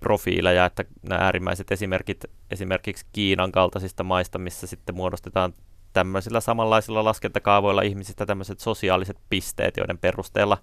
profiileja, 0.00 0.64
että 0.64 0.84
nämä 1.08 1.24
äärimmäiset 1.24 1.72
esimerkit 1.72 2.24
esimerkiksi 2.50 3.06
Kiinan 3.12 3.52
kaltaisista 3.52 4.04
maista, 4.04 4.38
missä 4.38 4.66
sitten 4.66 4.94
muodostetaan 4.94 5.54
tämmöisillä 5.92 6.40
samanlaisilla 6.40 7.04
laskentakaavoilla 7.04 7.82
ihmisistä 7.82 8.26
tämmöiset 8.26 8.60
sosiaaliset 8.60 9.16
pisteet, 9.30 9.76
joiden 9.76 9.98
perusteella 9.98 10.58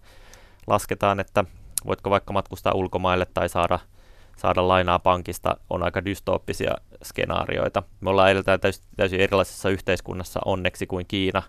lasketaan, 0.67 1.19
että 1.19 1.45
voitko 1.85 2.09
vaikka 2.09 2.33
matkustaa 2.33 2.73
ulkomaille 2.73 3.27
tai 3.33 3.49
saada, 3.49 3.79
saada 4.37 4.67
lainaa 4.67 4.99
pankista, 4.99 5.57
on 5.69 5.83
aika 5.83 6.05
dystooppisia 6.05 6.75
skenaarioita. 7.03 7.83
Me 8.01 8.09
ollaan 8.09 8.31
edeltään 8.31 8.59
täysin, 8.59 8.83
täysin 8.97 9.19
erilaisessa 9.19 9.69
yhteiskunnassa 9.69 10.39
onneksi 10.45 10.87
kuin 10.87 11.05
Kiina, 11.07 11.43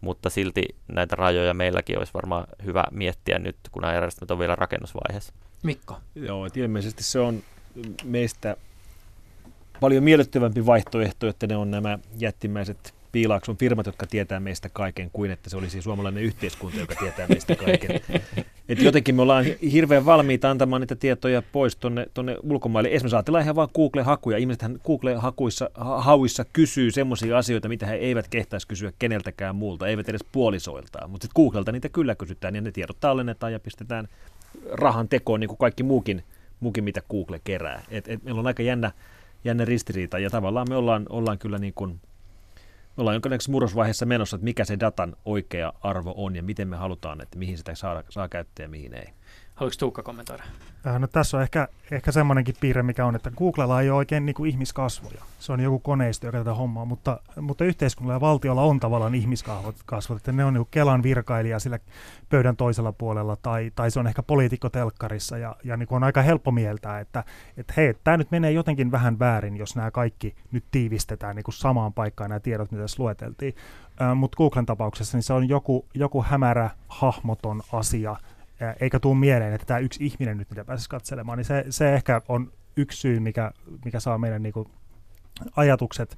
mutta 0.00 0.30
silti 0.30 0.62
näitä 0.92 1.16
rajoja 1.16 1.54
meilläkin 1.54 1.98
olisi 1.98 2.14
varmaan 2.14 2.46
hyvä 2.64 2.84
miettiä 2.90 3.38
nyt, 3.38 3.56
kun 3.70 3.82
nämä 3.82 3.94
järjestelmät 3.94 4.30
on 4.30 4.38
vielä 4.38 4.56
rakennusvaiheessa. 4.56 5.32
Mikko? 5.62 5.98
Joo, 6.14 6.46
että 6.46 6.60
ilmeisesti 6.60 7.02
se 7.02 7.20
on 7.20 7.42
meistä 8.04 8.56
paljon 9.80 10.04
miellyttävämpi 10.04 10.66
vaihtoehto, 10.66 11.28
että 11.28 11.46
ne 11.46 11.56
on 11.56 11.70
nämä 11.70 11.98
jättimäiset 12.18 12.94
piilaakson 13.12 13.56
firmat, 13.56 13.86
jotka 13.86 14.06
tietää 14.06 14.40
meistä 14.40 14.68
kaiken, 14.68 15.10
kuin 15.12 15.30
että 15.30 15.50
se 15.50 15.56
olisi 15.56 15.82
suomalainen 15.82 16.22
yhteiskunta, 16.22 16.80
joka 16.80 16.94
tietää 16.94 17.28
meistä 17.28 17.56
kaiken. 17.56 18.00
Et 18.68 18.82
jotenkin 18.82 19.14
me 19.14 19.22
ollaan 19.22 19.44
hirveän 19.72 20.06
valmiita 20.06 20.50
antamaan 20.50 20.80
niitä 20.80 20.96
tietoja 20.96 21.42
pois 21.52 21.76
tuonne, 21.76 22.06
tonne 22.14 22.36
ulkomaille. 22.42 22.88
Esimerkiksi 22.92 23.16
ajatellaan 23.16 23.44
ihan 23.44 23.56
vaan 23.56 23.68
Google-hakuja. 23.74 24.38
Ihmisethän 24.38 24.78
Google-hakuissa 24.86 25.70
hauissa 25.74 26.44
kysyy 26.52 26.90
semmoisia 26.90 27.38
asioita, 27.38 27.68
mitä 27.68 27.86
he 27.86 27.94
eivät 27.94 28.28
kehtaisi 28.28 28.68
kysyä 28.68 28.92
keneltäkään 28.98 29.56
muulta, 29.56 29.88
eivät 29.88 30.08
edes 30.08 30.24
puolisoiltaan. 30.32 31.10
Mutta 31.10 31.24
sitten 31.24 31.42
Googlelta 31.42 31.72
niitä 31.72 31.88
kyllä 31.88 32.14
kysytään 32.14 32.54
ja 32.54 32.60
ne 32.60 32.72
tiedot 32.72 33.00
tallennetaan 33.00 33.52
ja 33.52 33.60
pistetään 33.60 34.08
rahan 34.70 35.08
tekoon 35.08 35.40
niin 35.40 35.48
kuin 35.48 35.58
kaikki 35.58 35.82
muukin, 35.82 36.24
muukin 36.60 36.84
mitä 36.84 37.02
Google 37.10 37.40
kerää. 37.44 37.82
Et, 37.90 38.08
et 38.08 38.22
meillä 38.22 38.38
on 38.38 38.46
aika 38.46 38.62
jännä, 38.62 38.92
jännä 39.44 39.64
ristiriita 39.64 40.18
ja 40.18 40.30
tavallaan 40.30 40.66
me 40.68 40.76
ollaan, 40.76 41.06
ollaan 41.08 41.38
kyllä 41.38 41.58
niin 41.58 41.74
kuin 41.74 42.00
ollaan 43.00 43.14
jonkinlaisessa 43.14 43.52
murrosvaiheessa 43.52 44.06
menossa, 44.06 44.36
että 44.36 44.44
mikä 44.44 44.64
se 44.64 44.80
datan 44.80 45.16
oikea 45.24 45.72
arvo 45.80 46.14
on 46.16 46.36
ja 46.36 46.42
miten 46.42 46.68
me 46.68 46.76
halutaan, 46.76 47.20
että 47.20 47.38
mihin 47.38 47.58
sitä 47.58 47.74
saa, 47.74 48.02
saa 48.08 48.28
käyttää 48.28 48.64
ja 48.64 48.68
mihin 48.68 48.94
ei. 48.94 49.19
Haluatko 49.60 49.78
Tuukka 49.78 50.02
kommentoida? 50.02 50.42
Äh, 50.86 51.00
no 51.00 51.06
tässä 51.06 51.36
on 51.36 51.42
ehkä, 51.42 51.68
ehkä 51.90 52.12
semmoinenkin 52.12 52.54
piirre, 52.60 52.82
mikä 52.82 53.06
on, 53.06 53.16
että 53.16 53.30
Googlella 53.30 53.80
ei 53.80 53.90
ole 53.90 53.96
oikein 53.96 54.26
niin 54.26 54.34
kuin 54.34 54.50
ihmiskasvoja. 54.50 55.22
Se 55.38 55.52
on 55.52 55.60
joku 55.60 55.78
koneisto, 55.78 56.26
joka 56.26 56.38
tätä 56.38 56.54
hommaa, 56.54 56.84
mutta, 56.84 57.20
mutta 57.40 57.64
yhteiskunnalla 57.64 58.14
ja 58.14 58.20
valtiolla 58.20 58.62
on 58.62 58.80
tavallaan 58.80 59.14
ihmiskasvot, 59.14 60.16
että 60.16 60.32
ne 60.32 60.44
on 60.44 60.54
niin 60.54 60.66
Kelan 60.70 61.02
virkailija 61.02 61.58
sillä 61.58 61.78
pöydän 62.28 62.56
toisella 62.56 62.92
puolella 62.92 63.36
tai, 63.36 63.72
tai 63.74 63.90
se 63.90 64.00
on 64.00 64.06
ehkä 64.06 64.22
poliitikko 64.22 64.68
telkkarissa 64.68 65.38
ja, 65.38 65.56
ja 65.64 65.76
niin 65.76 65.86
kuin 65.86 65.96
on 65.96 66.04
aika 66.04 66.22
helppo 66.22 66.50
mieltää, 66.50 67.00
että, 67.00 67.24
että 67.56 67.74
hei, 67.76 67.94
tämä 68.04 68.16
nyt 68.16 68.30
menee 68.30 68.52
jotenkin 68.52 68.90
vähän 68.90 69.18
väärin, 69.18 69.56
jos 69.56 69.76
nämä 69.76 69.90
kaikki 69.90 70.34
nyt 70.52 70.64
tiivistetään 70.70 71.36
niin 71.36 71.44
kuin 71.44 71.54
samaan 71.54 71.92
paikkaan 71.92 72.30
nämä 72.30 72.40
tiedot, 72.40 72.70
mitä 72.70 72.82
tässä 72.82 73.02
lueteltiin. 73.02 73.54
Äh, 74.02 74.16
mutta 74.16 74.36
Googlen 74.36 74.66
tapauksessa 74.66 75.16
niin 75.16 75.22
se 75.22 75.32
on 75.32 75.48
joku, 75.48 75.86
joku 75.94 76.24
hämärä, 76.28 76.70
hahmoton 76.88 77.62
asia, 77.72 78.16
eikä 78.80 79.00
tule 79.00 79.18
mieleen, 79.18 79.52
että 79.52 79.66
tämä 79.66 79.78
yksi 79.78 80.04
ihminen 80.04 80.38
nyt 80.38 80.50
mitä 80.50 80.64
pääsisi 80.64 80.88
katselemaan, 80.88 81.38
niin 81.38 81.44
se, 81.44 81.64
se 81.70 81.94
ehkä 81.94 82.22
on 82.28 82.52
yksi 82.76 82.98
syy, 82.98 83.20
mikä, 83.20 83.52
mikä 83.84 84.00
saa 84.00 84.18
meidän 84.18 84.42
niin 84.42 84.52
kuin, 84.52 84.68
ajatukset 85.56 86.16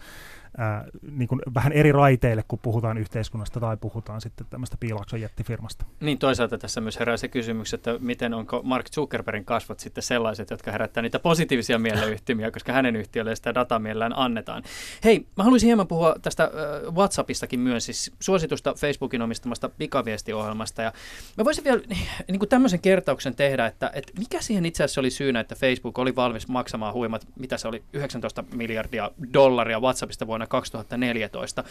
ää, 0.58 0.84
niin 1.16 1.28
kuin 1.28 1.40
vähän 1.54 1.72
eri 1.72 1.92
raiteille, 1.92 2.44
kun 2.48 2.58
puhutaan 2.58 2.98
yhteiskunnasta 2.98 3.60
tai 3.60 3.76
puhutaan 3.76 4.20
sitten 4.20 4.46
tämmöistä 4.50 4.76
piilakson 4.80 5.20
jättifirmasta. 5.20 5.84
Niin 6.00 6.18
toisaalta 6.18 6.58
tässä 6.58 6.80
myös 6.80 6.98
herää 7.00 7.16
se 7.16 7.28
kysymys, 7.28 7.74
että 7.74 7.96
miten 8.00 8.34
onko 8.34 8.60
Mark 8.62 8.90
Zuckerbergin 8.90 9.44
kasvot 9.44 9.80
sitten 9.80 10.02
sellaiset, 10.02 10.50
jotka 10.50 10.72
herättää 10.72 11.02
niitä 11.02 11.18
positiivisia 11.18 11.78
mieleyhtymiä, 11.78 12.50
koska 12.50 12.72
hänen 12.72 12.96
yhtiölle 12.96 13.36
sitä 13.36 13.54
datamiellään 13.54 14.18
annetaan. 14.18 14.62
Hei, 15.04 15.26
mä 15.36 15.44
haluaisin 15.44 15.66
hieman 15.66 15.88
puhua 15.88 16.14
tästä 16.22 16.44
äh, 16.44 16.94
WhatsAppistakin 16.94 17.60
myös, 17.60 17.84
siis 17.84 18.12
suositusta 18.20 18.74
Facebookin 18.74 19.22
omistamasta 19.22 19.68
pikaviestiohjelmasta. 19.68 20.82
Ja 20.82 20.92
mä 21.36 21.44
voisin 21.44 21.64
vielä 21.64 21.82
niin 22.28 22.38
kuin 22.38 22.48
tämmöisen 22.48 22.80
kertauksen 22.80 23.34
tehdä, 23.34 23.66
että, 23.66 23.90
että 23.94 24.12
mikä 24.18 24.40
siihen 24.40 24.66
itse 24.66 24.84
asiassa 24.84 25.00
oli 25.00 25.10
syynä, 25.10 25.40
että 25.40 25.54
Facebook 25.54 25.98
oli 25.98 26.16
valmis 26.16 26.48
maksamaan 26.48 26.94
huimat, 26.94 27.26
mitä 27.38 27.58
se 27.58 27.68
oli, 27.68 27.82
19 27.92 28.44
miljardia 28.54 29.10
dollaria 29.32 29.80
WhatsAppista 29.80 30.26
vuonna 30.26 30.41
vuonna 30.42 30.46
2014. 30.46 31.64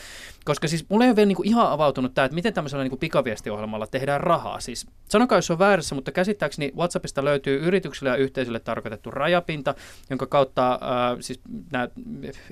Koska 0.46 0.68
siis 0.68 0.86
mulle 0.90 1.06
ei 1.06 1.10
ole 1.10 1.16
vielä 1.16 1.28
niin 1.28 1.36
kuin 1.36 1.48
ihan 1.48 1.72
avautunut 1.72 2.14
tämä, 2.14 2.26
että 2.26 2.36
miten 2.36 2.54
tämmöisellä 2.54 2.84
niin 2.84 2.90
kuin 2.90 3.00
pikaviestiohjelmalla 3.00 3.88
tehdään 3.88 4.22
rahaa. 4.22 4.60
Siis 4.60 4.88
sanokaa, 5.10 5.38
jos 5.38 5.52
on 5.52 5.60
väärässä, 5.60 5.96
mutta 5.96 6.12
käsittääkseni 6.12 6.72
WhatsAppista 6.78 7.26
löytyy 7.26 7.60
yrityksille 7.60 8.10
ja 8.10 8.16
yhteisöille 8.16 8.60
tarkoitettu 8.60 9.12
rajapinta, 9.12 9.76
jonka 10.10 10.26
kautta 10.26 10.74
äh, 10.74 10.80
siis 11.20 11.40
nämä 11.72 11.88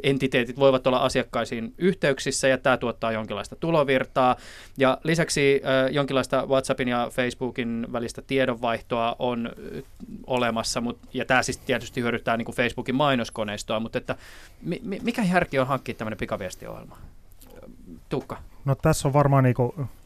entiteetit 0.03 0.59
voivat 0.59 0.88
olla 0.88 0.97
asiakkaisiin 0.97 1.74
yhteyksissä 1.78 2.47
ja 2.47 2.57
tämä 2.57 2.78
tuottaa 2.78 3.11
jonkinlaista 3.11 3.55
tulovirtaa. 3.55 4.36
Ja 4.78 4.97
lisäksi 5.03 5.61
äh, 5.65 5.91
jonkinlaista 5.93 6.45
WhatsAppin 6.47 6.88
ja 6.88 7.07
Facebookin 7.11 7.88
välistä 7.91 8.22
tiedonvaihtoa 8.22 9.15
on 9.20 9.47
äh, 9.47 9.84
olemassa, 10.28 10.82
mut, 10.82 10.99
ja 11.13 11.26
tämä 11.26 11.43
siis 11.43 11.57
tietysti 11.57 12.01
hyödyttää 12.01 12.38
niin 12.38 12.45
kuin 12.45 12.55
Facebookin 12.55 12.95
mainoskoneistoa, 12.95 13.80
mutta 13.80 13.97
että 13.97 14.15
mi, 14.61 14.82
mikä 15.03 15.24
järki 15.34 15.59
on 15.59 15.67
hankkia 15.67 15.95
pikaviestiohjelma? 16.16 16.97
Tukka. 18.10 18.38
No 18.66 18.76
tässä 18.76 19.07
on 19.07 19.14
varmaan 19.14 19.43
niin 19.43 19.55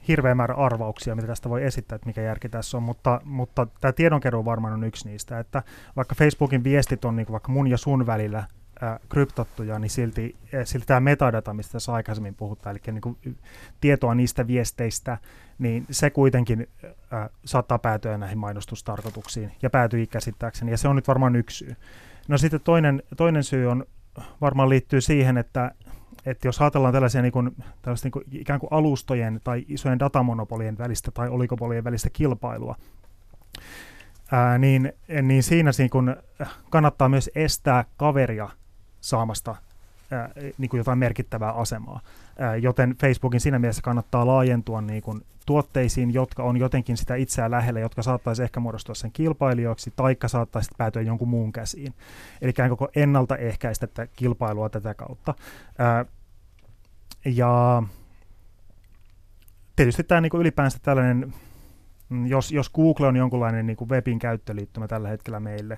hirveä 0.07 0.35
määrä 0.35 0.55
arvauksia, 0.55 1.15
mitä 1.15 1.27
tästä 1.27 1.49
voi 1.49 1.63
esittää, 1.63 1.95
että 1.95 2.07
mikä 2.07 2.21
järki 2.21 2.49
tässä 2.49 2.77
on, 2.77 2.83
mutta, 2.83 3.21
mutta 3.23 3.67
tämä 3.81 3.91
tiedonkeruu 3.91 4.45
varmaan 4.45 4.73
on 4.73 4.83
yksi 4.83 5.09
niistä, 5.09 5.39
että 5.39 5.63
vaikka 5.95 6.15
Facebookin 6.15 6.63
viestit 6.63 7.05
on 7.05 7.15
niin 7.15 7.27
vaikka 7.31 7.51
mun 7.51 7.67
ja 7.67 7.77
sun 7.77 8.05
välillä 8.05 8.37
äh, 8.37 8.99
kryptattuja, 9.09 9.79
niin 9.79 9.89
silti, 9.89 10.35
äh, 10.53 10.61
silti 10.63 10.85
tämä 10.85 10.99
metadata, 10.99 11.53
mistä 11.53 11.71
tässä 11.71 11.93
aikaisemmin 11.93 12.35
puhutaan, 12.35 12.75
eli 12.75 12.93
niin 12.93 13.01
kuin 13.01 13.17
tietoa 13.81 14.15
niistä 14.15 14.47
viesteistä, 14.47 15.17
niin 15.59 15.85
se 15.91 16.09
kuitenkin 16.09 16.67
äh, 16.83 17.29
saattaa 17.45 17.79
päätyä 17.79 18.17
näihin 18.17 18.37
mainostustarkoituksiin, 18.37 19.51
ja 19.61 19.69
päätyi 19.69 20.07
käsittääkseni, 20.07 20.71
ja 20.71 20.77
se 20.77 20.87
on 20.87 20.95
nyt 20.95 21.07
varmaan 21.07 21.35
yksi 21.35 21.57
syy. 21.57 21.75
No 22.27 22.37
sitten 22.37 22.61
toinen, 22.61 23.03
toinen 23.17 23.43
syy 23.43 23.67
on 23.67 23.85
varmaan 24.41 24.69
liittyy 24.69 25.01
siihen, 25.01 25.37
että 25.37 25.71
että 26.25 26.47
jos 26.47 26.61
ajatellaan 26.61 26.93
tällaisia 26.93 27.21
niin 27.21 27.31
kuin, 27.31 27.55
tällaista 27.81 28.05
niin 28.05 28.11
kuin 28.11 28.25
ikään 28.31 28.59
kuin 28.59 28.71
alustojen 28.71 29.41
tai 29.43 29.65
isojen 29.67 29.99
datamonopolien 29.99 30.77
välistä 30.77 31.11
tai 31.11 31.29
oligopolien 31.29 31.83
välistä 31.83 32.09
kilpailua, 32.13 32.75
ää, 34.31 34.57
niin, 34.57 34.93
niin 35.21 35.43
siinä 35.43 35.71
niin 35.77 35.89
kuin 35.89 36.15
kannattaa 36.69 37.09
myös 37.09 37.29
estää 37.35 37.85
kaveria 37.97 38.49
saamasta 39.01 39.55
niin 40.57 40.69
kuin 40.69 40.77
jotain 40.77 40.97
merkittävää 40.97 41.51
asemaa. 41.51 41.99
Joten 42.61 42.95
Facebookin 43.01 43.39
siinä 43.39 43.59
mielessä 43.59 43.81
kannattaa 43.81 44.27
laajentua 44.27 44.81
niin 44.81 45.01
kuin 45.01 45.21
tuotteisiin, 45.45 46.13
jotka 46.13 46.43
on 46.43 46.57
jotenkin 46.57 46.97
sitä 46.97 47.15
itseään 47.15 47.51
lähellä, 47.51 47.79
jotka 47.79 48.01
saattaisi 48.01 48.43
ehkä 48.43 48.59
muodostua 48.59 48.95
sen 48.95 49.11
kilpailijoiksi, 49.11 49.93
taikka 49.95 50.27
saattaisi 50.27 50.71
päätyä 50.77 51.01
jonkun 51.01 51.29
muun 51.29 51.51
käsiin. 51.51 51.93
Eli 52.41 52.53
koko 52.69 52.89
ennaltaehkäistä 52.95 53.87
tätä 53.87 54.07
kilpailua 54.15 54.69
tätä 54.69 54.93
kautta. 54.93 55.33
Ja 57.25 57.83
tietysti 59.75 60.03
tämä 60.03 60.21
niin 60.21 60.31
ylipäänsä 60.39 60.77
tällainen, 60.81 61.33
mm, 62.09 62.27
jos, 62.27 62.51
jos 62.51 62.69
Google 62.69 63.07
on 63.07 63.15
jonkunlainen 63.15 63.67
niin 63.67 63.77
webin 63.89 64.19
käyttöliittymä 64.19 64.87
tällä 64.87 65.09
hetkellä 65.09 65.39
meille, 65.39 65.77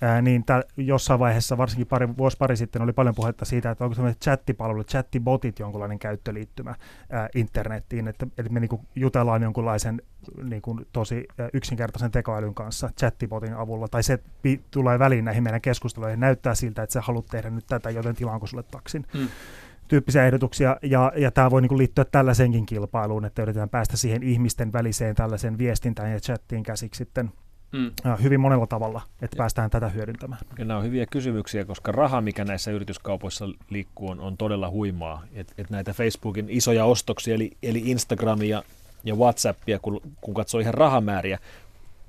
ää, 0.00 0.22
niin 0.22 0.44
tää, 0.44 0.62
jossain 0.76 1.20
vaiheessa, 1.20 1.58
varsinkin 1.58 1.86
pari, 1.86 2.08
vuosi 2.16 2.36
pari 2.36 2.56
sitten, 2.56 2.82
oli 2.82 2.92
paljon 2.92 3.14
puhetta 3.14 3.44
siitä, 3.44 3.70
että 3.70 3.84
onko 3.84 3.94
tämmöiset 3.94 4.22
chattipalvelut, 4.22 4.88
chattibotit 4.88 5.58
jonkunlainen 5.58 5.98
käyttöliittymä 5.98 6.74
ää, 7.10 7.28
internettiin, 7.34 8.08
että, 8.08 8.26
että 8.38 8.52
me 8.52 8.60
niinku 8.60 8.80
jutellaan 8.94 9.42
jonkunlaisen 9.42 10.02
niinku, 10.42 10.80
tosi 10.92 11.28
yksinkertaisen 11.52 12.10
tekoälyn 12.10 12.54
kanssa 12.54 12.90
chattibotin 13.00 13.54
avulla, 13.54 13.88
tai 13.88 14.02
se 14.02 14.18
pi, 14.42 14.60
tulee 14.70 14.98
väliin 14.98 15.24
näihin 15.24 15.42
meidän 15.42 15.60
keskusteluihin, 15.60 16.20
näyttää 16.20 16.54
siltä, 16.54 16.82
että 16.82 16.92
sä 16.92 17.00
haluat 17.00 17.26
tehdä 17.26 17.50
nyt 17.50 17.66
tätä, 17.66 17.90
joten 17.90 18.14
tilaanko 18.14 18.46
sulle 18.46 18.62
taksin. 18.62 19.06
Hmm 19.12 19.28
tyyppisiä 19.88 20.26
ehdotuksia, 20.26 20.76
ja, 20.82 21.12
ja 21.16 21.30
tämä 21.30 21.50
voi 21.50 21.62
niin 21.62 21.78
liittyä 21.78 22.04
tällaisenkin 22.04 22.66
kilpailuun, 22.66 23.24
että 23.24 23.42
yritetään 23.42 23.68
päästä 23.68 23.96
siihen 23.96 24.22
ihmisten 24.22 24.72
väliseen 24.72 25.14
tällaisen 25.14 25.58
viestintään 25.58 26.12
ja 26.12 26.20
chattiin 26.20 26.62
käsiksi 26.62 26.98
sitten 26.98 27.30
mm. 27.74 27.92
hyvin 28.22 28.40
monella 28.40 28.66
tavalla, 28.66 29.00
että 29.22 29.36
päästään 29.36 29.70
tätä 29.70 29.88
hyödyntämään. 29.88 30.40
Ja 30.58 30.64
nämä 30.64 30.78
on 30.78 30.84
hyviä 30.84 31.06
kysymyksiä, 31.06 31.64
koska 31.64 31.92
raha, 31.92 32.20
mikä 32.20 32.44
näissä 32.44 32.70
yrityskaupoissa 32.70 33.48
liikkuu, 33.70 34.10
on, 34.10 34.20
on 34.20 34.36
todella 34.36 34.70
huimaa. 34.70 35.22
Et, 35.32 35.54
et 35.58 35.70
näitä 35.70 35.92
Facebookin 35.92 36.46
isoja 36.48 36.84
ostoksia, 36.84 37.34
eli, 37.34 37.50
eli 37.62 37.82
Instagramia 37.84 38.62
ja 39.04 39.14
WhatsAppia, 39.14 39.78
kun, 39.78 40.00
kun 40.20 40.34
katsoo 40.34 40.60
ihan 40.60 40.74
rahamääriä, 40.74 41.38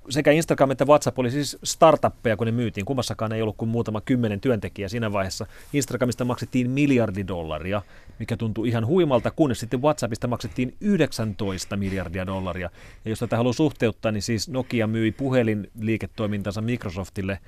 sekä 0.09 0.31
Instagram 0.31 0.71
että 0.71 0.85
WhatsApp 0.85 1.19
oli 1.19 1.31
siis 1.31 1.57
startuppeja, 1.63 2.37
kun 2.37 2.47
ne 2.47 2.51
myytiin. 2.51 2.85
Kummassakaan 2.85 3.31
ei 3.33 3.41
ollut 3.41 3.57
kuin 3.57 3.69
muutama 3.69 4.01
kymmenen 4.01 4.41
työntekijää 4.41 4.89
siinä 4.89 5.11
vaiheessa. 5.11 5.45
Instagramista 5.73 6.25
maksettiin 6.25 6.69
miljardi 6.69 7.27
dollaria, 7.27 7.81
mikä 8.19 8.37
tuntui 8.37 8.67
ihan 8.67 8.85
huimalta, 8.85 9.31
kunnes 9.31 9.59
sitten 9.59 9.81
WhatsAppista 9.81 10.27
maksettiin 10.27 10.75
19 10.81 11.77
miljardia 11.77 12.25
dollaria. 12.25 12.69
Ja 13.05 13.09
jos 13.09 13.19
tätä 13.19 13.37
haluaa 13.37 13.53
suhteuttaa, 13.53 14.11
niin 14.11 14.21
siis 14.21 14.49
Nokia 14.49 14.87
myi 14.87 15.11
puhelinliiketoimintansa 15.11 16.61
Microsoftille 16.61 17.39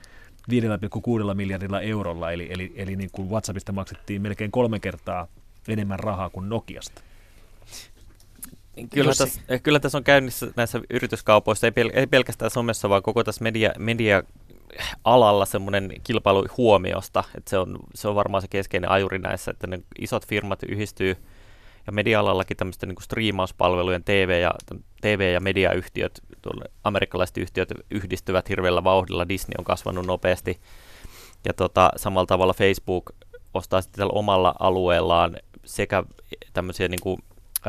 5,6 0.51 1.34
miljardilla 1.34 1.82
eurolla, 1.82 2.32
eli, 2.32 2.47
eli, 2.49 2.74
eli 2.76 2.95
niin 2.95 3.10
kuin 3.12 3.30
WhatsAppista 3.30 3.72
maksettiin 3.72 4.22
melkein 4.22 4.51
kolme 4.51 4.80
kertaa 4.80 5.28
enemmän 5.68 5.99
rahaa 5.99 6.30
kuin 6.30 6.49
Nokiasta. 6.49 7.01
Kyllä 8.93 9.13
tässä, 9.17 9.41
eh, 9.49 9.61
kyllä 9.61 9.80
tässä 9.80 9.97
on 9.97 10.03
käynnissä 10.03 10.47
näissä 10.55 10.82
yrityskaupoissa, 10.89 11.67
ei, 11.67 11.71
pel- 11.71 11.91
ei 11.93 12.07
pelkästään 12.07 12.51
somessa, 12.51 12.89
vaan 12.89 13.01
koko 13.01 13.23
tässä 13.23 13.43
media, 13.43 13.71
media 13.78 14.23
alalla 15.03 15.45
semmoinen 15.45 15.91
kilpailu 16.03 16.47
huomiosta, 16.57 17.23
että 17.38 17.49
se 17.49 17.57
on, 17.57 17.80
se 17.95 18.07
on 18.07 18.15
varmaan 18.15 18.41
se 18.41 18.47
keskeinen 18.47 18.89
ajuri 18.91 19.19
näissä, 19.19 19.51
että 19.51 19.67
ne 19.67 19.80
isot 19.99 20.28
firmat 20.28 20.63
yhdistyy 20.63 21.17
ja 21.88 21.93
media-alallakin 21.93 22.57
tämmöisten 22.57 22.89
niin 22.89 23.03
striimauspalvelujen 23.03 24.03
TV- 24.03 24.41
ja, 24.41 24.51
TV- 25.01 25.34
ja 25.34 25.39
mediayhtiöt, 25.39 26.21
amerikkalaiset 26.84 27.38
yhtiöt 27.38 27.69
yhdistyvät 27.91 28.49
hirveällä 28.49 28.84
vauhdilla, 28.84 29.30
Disney 29.30 29.55
on 29.57 29.65
kasvanut 29.65 30.05
nopeasti 30.05 30.59
ja 31.45 31.53
tota, 31.53 31.91
samalla 31.95 32.25
tavalla 32.25 32.53
Facebook 32.53 33.11
ostaa 33.53 33.82
sitten 33.82 33.97
tällä 33.97 34.19
omalla 34.19 34.55
alueellaan 34.59 35.38
sekä 35.65 36.03
tämmöisiä 36.53 36.88
niin 36.88 37.01
kuin 37.01 37.21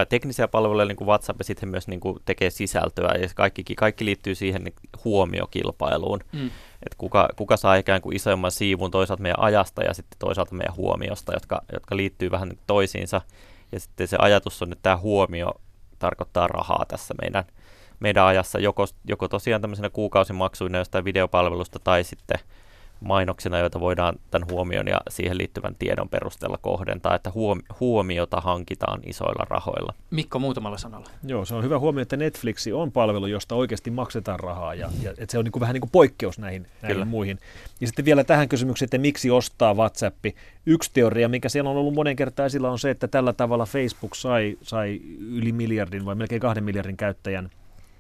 teknisiä 0.07 0.49
palveluja, 0.49 0.85
niin 0.85 0.97
kuin 0.97 1.09
WhatsApp, 1.09 1.41
ja 1.41 1.45
sitten 1.45 1.69
myös 1.69 1.89
niin 1.89 2.01
kuin 2.01 2.19
tekee 2.25 2.51
sisältöä, 2.51 3.15
ja 3.21 3.29
kaikki, 3.35 3.65
kaikki 3.77 4.05
liittyy 4.05 4.35
siihen 4.35 4.65
niin 4.65 4.75
huomiokilpailuun. 5.05 6.21
Mm. 6.33 6.47
Että 6.47 6.99
kuka, 6.99 7.29
kuka 7.37 7.57
saa 7.57 7.75
ikään 7.75 8.01
kuin 8.03 8.17
isoimman 8.17 8.51
siivun 8.51 8.91
toisaalta 8.91 9.23
meidän 9.23 9.41
ajasta 9.41 9.83
ja 9.83 9.95
sitten 9.95 10.19
toisaalta 10.19 10.55
meidän 10.55 10.77
huomiosta, 10.77 11.33
jotka, 11.33 11.63
jotka 11.73 11.97
liittyy 11.97 12.31
vähän 12.31 12.53
toisiinsa. 12.67 13.21
Ja 13.73 13.81
sitten 13.81 14.09
se 14.09 14.17
ajatus 14.21 14.63
on, 14.63 14.73
että 14.73 14.83
tämä 14.83 14.97
huomio 14.97 15.51
tarkoittaa 15.99 16.49
rahaa 16.49 16.85
tässä 16.89 17.15
meidän, 17.23 17.45
meidän 18.01 18.25
ajassa, 18.25 18.59
joko, 18.59 18.87
joko 19.05 19.29
tosiaan 19.29 19.61
tämmöisenä 19.61 19.91
kuukausimaksuina 19.91 20.79
jostain 20.79 21.05
videopalvelusta 21.05 21.79
tai 21.79 22.05
sitten– 22.05 22.39
mainoksina, 23.01 23.59
joita 23.59 23.81
voidaan 23.81 24.15
tämän 24.31 24.49
huomion 24.51 24.89
ja 24.89 25.01
siihen 25.09 25.39
liittyvän 25.39 25.75
tiedon 25.79 26.09
perusteella 26.09 26.59
kohdentaa, 26.63 27.15
että 27.15 27.33
huomiota 27.81 28.41
hankitaan 28.41 29.01
isoilla 29.07 29.47
rahoilla. 29.51 29.95
Mikko 30.11 30.39
muutamalla 30.39 30.79
sanalla. 30.79 31.07
Joo, 31.25 31.45
se 31.45 31.55
on 31.55 31.65
hyvä 31.65 31.79
huomio, 31.79 32.03
että 32.03 32.17
Netflix 32.17 32.67
on 32.73 32.93
palvelu, 32.93 33.27
josta 33.27 33.55
oikeasti 33.55 33.91
maksetaan 33.91 34.41
rahaa 34.41 34.75
ja, 34.75 34.91
ja 35.03 35.11
että 35.11 35.27
se 35.29 35.39
on 35.39 35.45
niin 35.45 35.53
kuin 35.53 35.61
vähän 35.61 35.75
niin 35.75 35.81
kuin 35.81 35.91
poikkeus 35.91 36.39
näihin, 36.39 36.67
näihin 36.83 37.09
muihin. 37.09 37.39
Ja 37.81 37.87
sitten 37.87 38.05
vielä 38.05 38.25
tähän 38.25 38.49
kysymykseen, 38.49 38.87
että 38.87 38.99
miksi 38.99 39.31
ostaa 39.31 39.75
WhatsApp. 39.75 40.25
Yksi 40.67 40.91
teoria, 40.95 41.29
mikä 41.29 41.49
siellä 41.49 41.71
on 41.71 41.77
ollut 41.77 41.95
monen 41.95 42.17
kertaa 42.17 42.47
esillä, 42.47 42.71
on 42.71 42.79
se, 42.79 42.91
että 42.91 43.09
tällä 43.09 43.33
tavalla 43.33 43.67
Facebook 43.67 44.15
sai, 44.15 44.59
sai 44.63 45.01
yli 45.19 45.53
miljardin 45.53 46.05
vai 46.05 46.15
melkein 46.15 46.41
kahden 46.41 46.65
miljardin 46.65 46.97
käyttäjän 46.97 47.51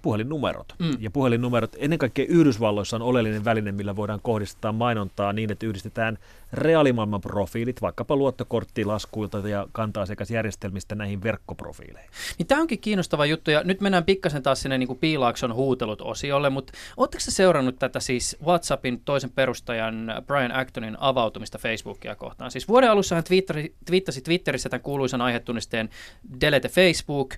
puhelinnumerot. 0.09 0.74
Mm. 0.78 0.96
Ja 1.00 1.11
puhelinnumerot 1.11 1.76
ennen 1.78 1.98
kaikkea 1.98 2.26
Yhdysvalloissa 2.28 2.96
on 2.96 3.02
oleellinen 3.02 3.44
väline, 3.44 3.72
millä 3.72 3.96
voidaan 3.96 4.20
kohdistaa 4.22 4.72
mainontaa 4.72 5.32
niin, 5.32 5.52
että 5.52 5.66
yhdistetään 5.66 6.18
reaalimaailman 6.52 7.20
profiilit, 7.20 7.82
vaikkapa 7.82 8.16
luottokorttilaskuilta 8.16 9.38
ja 9.38 9.66
kantaa 9.72 10.04
järjestelmistä 10.30 10.94
näihin 10.94 11.22
verkkoprofiileihin. 11.22 12.11
Niin 12.38 12.46
tämä 12.46 12.61
onkin 12.61 12.78
kiinnostava 12.78 13.26
juttu, 13.26 13.50
ja 13.50 13.62
nyt 13.64 13.80
mennään 13.80 14.04
pikkasen 14.04 14.42
taas 14.42 14.61
sinne 14.61 14.78
niin 14.78 14.86
kuin 14.86 14.98
piilaakson 14.98 15.54
huutelut 15.54 16.00
osiolle, 16.00 16.50
mutta 16.50 16.72
oletteko 16.96 17.20
seurannut 17.28 17.78
tätä 17.78 18.00
siis 18.00 18.36
WhatsAppin 18.44 19.00
toisen 19.04 19.30
perustajan 19.30 20.12
Brian 20.26 20.56
Actonin 20.56 20.96
avautumista 21.00 21.59
Facebookia 21.59 22.14
kohtaan? 22.14 22.50
Siis 22.50 22.68
vuoden 22.68 22.90
alussa 22.90 23.14
hän 23.14 23.24
twiittasi, 23.24 23.74
twiittasi 23.86 24.20
Twitterissä 24.20 24.68
tämän 24.68 24.82
kuuluisan 24.82 25.20
aihetunnisteen 25.20 25.88
Delete 26.40 26.68
Facebook. 26.68 27.34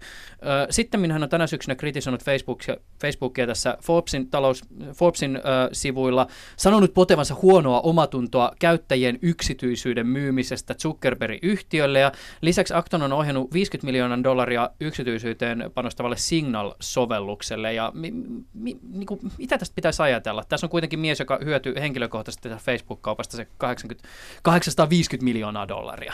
Sitten 0.71 1.11
hän 1.11 1.23
on 1.23 1.29
tänä 1.29 1.47
syksynä 1.47 1.75
kritisoinut 1.75 2.25
Facebookia, 2.61 2.91
Facebookia 3.01 3.47
tässä 3.47 3.79
Forbesin, 3.83 4.31
talous, 4.31 4.65
Forbesin 4.95 5.37
äh, 5.37 5.43
sivuilla, 5.73 6.27
sanonut 6.57 6.95
potevansa 6.95 7.37
huonoa 7.43 7.81
omatuntoa 7.81 8.53
käyttäjien 8.59 9.19
yksityisyyden 9.23 10.07
myymisestä 10.07 10.75
Zuckerbergin 10.75 11.39
yhtiölle 11.43 12.01
ja 12.01 12.13
lisäksi 12.41 12.75
Acton 12.75 13.03
on 13.03 13.13
ohjannut 13.13 13.55
50 13.55 13.87
miljoonan 13.87 14.25
dollaria 14.25 14.71
yksityisyyteen 14.81 15.71
panostavalle 15.75 16.17
Signal-sovellukselle 16.17 17.73
ja 17.73 17.93
mi, 17.95 18.13
mi, 18.55 18.79
niin 18.83 19.07
kuin, 19.07 19.21
mitä 19.39 19.59
tästä 19.59 19.75
pitäisi 19.75 20.03
ajatella? 20.03 20.45
Tässä 20.49 20.67
on 20.67 20.71
kuitenkin 20.71 21.01
mies, 21.01 21.21
joka 21.21 21.39
hyötyy 21.45 21.75
henkilökohtaisesti 21.81 22.49
Facebook-kaupasta 22.49 23.37
se 23.37 23.47
80, 23.59 24.09
850 24.43 25.25
miljoonaa 25.25 25.69
dollaria. 25.69 26.13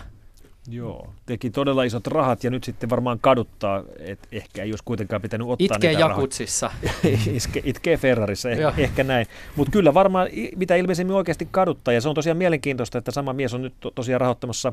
Joo, 0.68 1.14
teki 1.26 1.50
todella 1.50 1.82
isot 1.82 2.06
rahat 2.06 2.44
ja 2.44 2.50
nyt 2.50 2.64
sitten 2.64 2.90
varmaan 2.90 3.18
kaduttaa, 3.20 3.84
että 3.98 4.28
ehkä 4.32 4.62
ei 4.62 4.72
olisi 4.72 4.84
kuitenkaan 4.84 5.22
pitänyt 5.22 5.48
ottaa 5.48 5.76
Itkee 5.76 5.90
niitä 5.90 6.00
jakutsissa. 6.00 6.70
Iske, 7.32 7.62
itkee 7.64 7.96
Ferrarissa, 7.96 8.50
eh, 8.50 8.78
ehkä 8.78 9.04
näin. 9.04 9.26
Mutta 9.56 9.72
kyllä 9.72 9.94
varmaan 9.94 10.28
mitä 10.56 10.76
ilmeisemmin 10.76 11.16
oikeasti 11.16 11.48
kaduttaa 11.50 11.94
ja 11.94 12.00
se 12.00 12.08
on 12.08 12.14
tosiaan 12.14 12.36
mielenkiintoista, 12.36 12.98
että 12.98 13.10
sama 13.10 13.32
mies 13.32 13.54
on 13.54 13.62
nyt 13.62 13.74
to, 13.80 13.90
tosiaan 13.90 14.20
rahoittamassa 14.20 14.72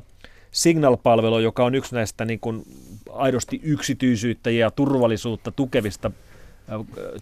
Signal-palvelu, 0.51 1.39
joka 1.39 1.65
on 1.65 1.75
yksi 1.75 1.95
näistä 1.95 2.25
niin 2.25 2.39
kuin 2.39 2.63
aidosti 3.11 3.59
yksityisyyttä 3.63 4.49
ja 4.49 4.71
turvallisuutta 4.71 5.51
tukevista 5.51 6.11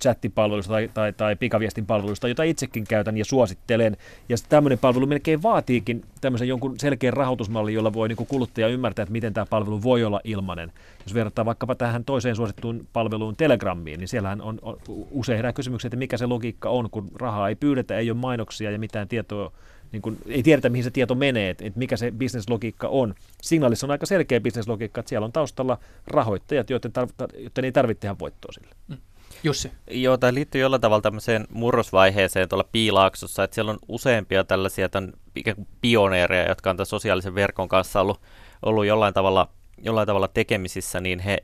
chattipalveluista 0.01 0.73
tai, 0.73 0.89
tai, 0.93 1.13
tai 1.13 1.35
pikaviestin 1.35 1.85
palveluista, 1.85 2.27
jota 2.27 2.43
itsekin 2.43 2.83
käytän 2.83 3.17
ja 3.17 3.25
suosittelen. 3.25 3.97
Ja 4.29 4.37
tämmöinen 4.49 4.79
palvelu 4.79 5.05
melkein 5.05 5.43
vaatiikin 5.43 6.03
tämmöisen 6.21 6.47
jonkun 6.47 6.79
selkeän 6.79 7.13
rahoitusmallin, 7.13 7.75
jolla 7.75 7.93
voi 7.93 8.07
niin 8.07 8.27
kuluttaja 8.27 8.67
ymmärtää, 8.67 9.03
että 9.03 9.11
miten 9.11 9.33
tämä 9.33 9.45
palvelu 9.45 9.83
voi 9.83 10.03
olla 10.03 10.21
ilmainen. 10.23 10.71
Jos 11.05 11.13
verrataan 11.13 11.45
vaikkapa 11.45 11.75
tähän 11.75 12.05
toiseen 12.05 12.35
suosittuun 12.35 12.87
palveluun 12.93 13.35
Telegrammiin, 13.35 13.99
niin 13.99 14.07
siellähän 14.07 14.41
on, 14.41 14.59
on 14.61 14.77
usein 15.11 15.37
herää 15.37 15.53
kysymyksiä, 15.53 15.87
että 15.87 15.97
mikä 15.97 16.17
se 16.17 16.25
logiikka 16.25 16.69
on, 16.69 16.89
kun 16.89 17.11
rahaa 17.15 17.49
ei 17.49 17.55
pyydetä, 17.55 17.97
ei 17.97 18.11
ole 18.11 18.17
mainoksia 18.19 18.71
ja 18.71 18.79
mitään 18.79 19.07
tietoa 19.07 19.51
niin 19.91 20.01
kun, 20.01 20.17
ei 20.27 20.43
tiedetä, 20.43 20.69
mihin 20.69 20.83
se 20.83 20.91
tieto 20.91 21.15
menee, 21.15 21.49
että, 21.49 21.71
mikä 21.75 21.97
se 21.97 22.11
bisneslogiikka 22.11 22.87
on. 22.87 23.15
Signaalissa 23.41 23.87
on 23.87 23.91
aika 23.91 24.05
selkeä 24.05 24.39
bisneslogiikka, 24.39 24.99
että 24.99 25.09
siellä 25.09 25.25
on 25.25 25.31
taustalla 25.31 25.77
rahoittajat, 26.07 26.69
joiden, 26.69 26.91
tar- 26.99 27.39
joiden 27.39 27.65
ei 27.65 27.71
tarvitse 27.71 28.01
tehdä 28.01 28.15
voittoa 28.19 28.51
sille. 28.51 28.75
Mm. 28.87 28.97
Jussi. 29.43 29.71
Joo, 29.91 30.17
tämä 30.17 30.33
liittyy 30.33 30.61
jollain 30.61 30.81
tavalla 30.81 31.01
tämmöiseen 31.01 31.47
murrosvaiheeseen 31.49 32.49
tuolla 32.49 32.69
Piilaaksossa, 32.71 33.43
että 33.43 33.55
siellä 33.55 33.71
on 33.71 33.79
useampia 33.87 34.43
tällaisia 34.43 34.89
tämän 34.89 35.13
ikään 35.35 35.55
kuin 35.55 35.67
pioneereja, 35.81 36.49
jotka 36.49 36.69
on 36.69 36.77
tämän 36.77 36.85
sosiaalisen 36.85 37.35
verkon 37.35 37.67
kanssa 37.67 38.01
ollut, 38.01 38.21
ollut 38.61 38.85
jollain, 38.85 39.13
tavalla, 39.13 39.49
jollain 39.77 40.07
tavalla 40.07 40.27
tekemisissä, 40.27 41.01
niin 41.01 41.19
he, 41.19 41.37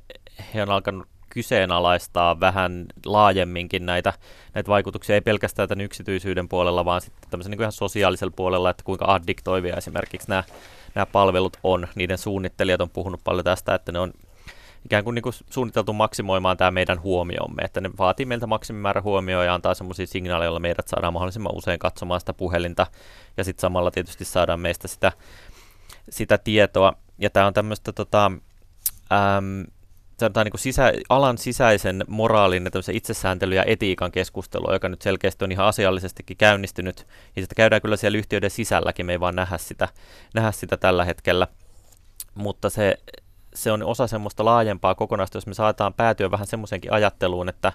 he 0.53 0.61
on 0.61 0.69
alkanut 0.69 1.07
kyseenalaistaa 1.29 2.39
vähän 2.39 2.85
laajemminkin 3.05 3.85
näitä, 3.85 4.13
näitä 4.53 4.69
vaikutuksia, 4.69 5.15
ei 5.15 5.21
pelkästään 5.21 5.69
tämän 5.69 5.85
yksityisyyden 5.85 6.49
puolella, 6.49 6.85
vaan 6.85 7.01
sitten 7.01 7.29
tämmöisen 7.29 7.51
niin 7.51 7.61
ihan 7.61 7.71
sosiaalisella 7.71 8.33
puolella, 8.35 8.69
että 8.69 8.83
kuinka 8.83 9.05
addiktoivia 9.07 9.75
esimerkiksi 9.75 10.29
nämä, 10.29 10.43
nämä 10.95 11.05
palvelut 11.05 11.57
on. 11.63 11.87
Niiden 11.95 12.17
suunnittelijat 12.17 12.81
on 12.81 12.89
puhunut 12.89 13.21
paljon 13.23 13.43
tästä, 13.45 13.75
että 13.75 13.91
ne 13.91 13.99
on 13.99 14.13
ikään 14.87 15.03
kuin, 15.03 15.15
niin 15.15 15.23
kuin 15.23 15.35
suunniteltu 15.49 15.93
maksimoimaan 15.93 16.57
tämä 16.57 16.71
meidän 16.71 17.01
huomiomme, 17.01 17.61
että 17.61 17.81
ne 17.81 17.89
vaatii 17.97 18.25
meiltä 18.25 18.47
maksimimäärä 18.47 19.01
huomioon 19.01 19.45
ja 19.45 19.53
antaa 19.53 19.73
semmoisia 19.73 20.07
signaaleja, 20.07 20.47
joilla 20.47 20.59
meidät 20.59 20.87
saadaan 20.87 21.13
mahdollisimman 21.13 21.55
usein 21.55 21.79
katsomaan 21.79 22.19
sitä 22.19 22.33
puhelinta. 22.33 22.87
Ja 23.37 23.43
sitten 23.43 23.61
samalla 23.61 23.91
tietysti 23.91 24.25
saadaan 24.25 24.59
meistä 24.59 24.87
sitä, 24.87 25.11
sitä 26.09 26.37
tietoa. 26.37 26.93
Ja 27.17 27.29
tämä 27.29 27.47
on 27.47 27.53
tämmöistä 27.53 27.91
tota, 27.91 28.25
äm, 28.25 29.65
sanotaan 30.19 30.45
niin 30.45 30.51
kuin 30.51 30.61
sisä, 30.61 30.93
alan 31.09 31.37
sisäisen 31.37 32.03
moraalin 32.07 32.63
ja 32.63 32.93
itsesääntely 32.93 33.55
ja 33.55 33.63
etiikan 33.63 34.11
keskustelua, 34.11 34.73
joka 34.73 34.89
nyt 34.89 35.01
selkeästi 35.01 35.45
on 35.45 35.51
ihan 35.51 35.65
asiallisestikin 35.65 36.37
käynnistynyt, 36.37 37.07
ja 37.35 37.41
sitä 37.41 37.55
käydään 37.55 37.81
kyllä 37.81 37.97
siellä 37.97 38.17
yhtiöiden 38.17 38.49
sisälläkin, 38.49 39.05
me 39.05 39.11
ei 39.11 39.19
vaan 39.19 39.35
nähdä 39.35 39.57
sitä, 39.57 39.87
nähdä 40.33 40.51
sitä 40.51 40.77
tällä 40.77 41.05
hetkellä, 41.05 41.47
mutta 42.35 42.69
se, 42.69 42.97
se 43.57 43.71
on 43.71 43.83
osa 43.83 44.07
semmoista 44.07 44.45
laajempaa 44.45 44.95
kokonaista, 44.95 45.37
jos 45.37 45.47
me 45.47 45.53
saataan 45.53 45.93
päätyä 45.93 46.31
vähän 46.31 46.47
semmoisenkin 46.47 46.93
ajatteluun, 46.93 47.49
että 47.49 47.73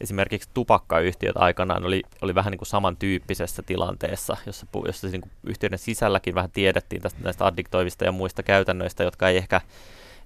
esimerkiksi 0.00 0.50
tupakkayhtiöt 0.54 1.36
aikanaan 1.36 1.84
oli, 1.84 2.02
oli 2.22 2.34
vähän 2.34 2.50
niin 2.50 2.58
kuin 2.58 2.68
samantyyppisessä 2.68 3.62
tilanteessa, 3.62 4.36
jossa, 4.46 4.66
jossa 4.86 5.06
niin 5.06 5.20
kuin 5.20 5.32
yhtiöiden 5.44 5.78
sisälläkin 5.78 6.34
vähän 6.34 6.50
tiedettiin 6.50 7.02
tästä, 7.02 7.18
näistä 7.22 7.46
addiktoivista 7.46 8.04
ja 8.04 8.12
muista 8.12 8.42
käytännöistä, 8.42 9.04
jotka 9.04 9.28
ei 9.28 9.36
ehkä, 9.36 9.60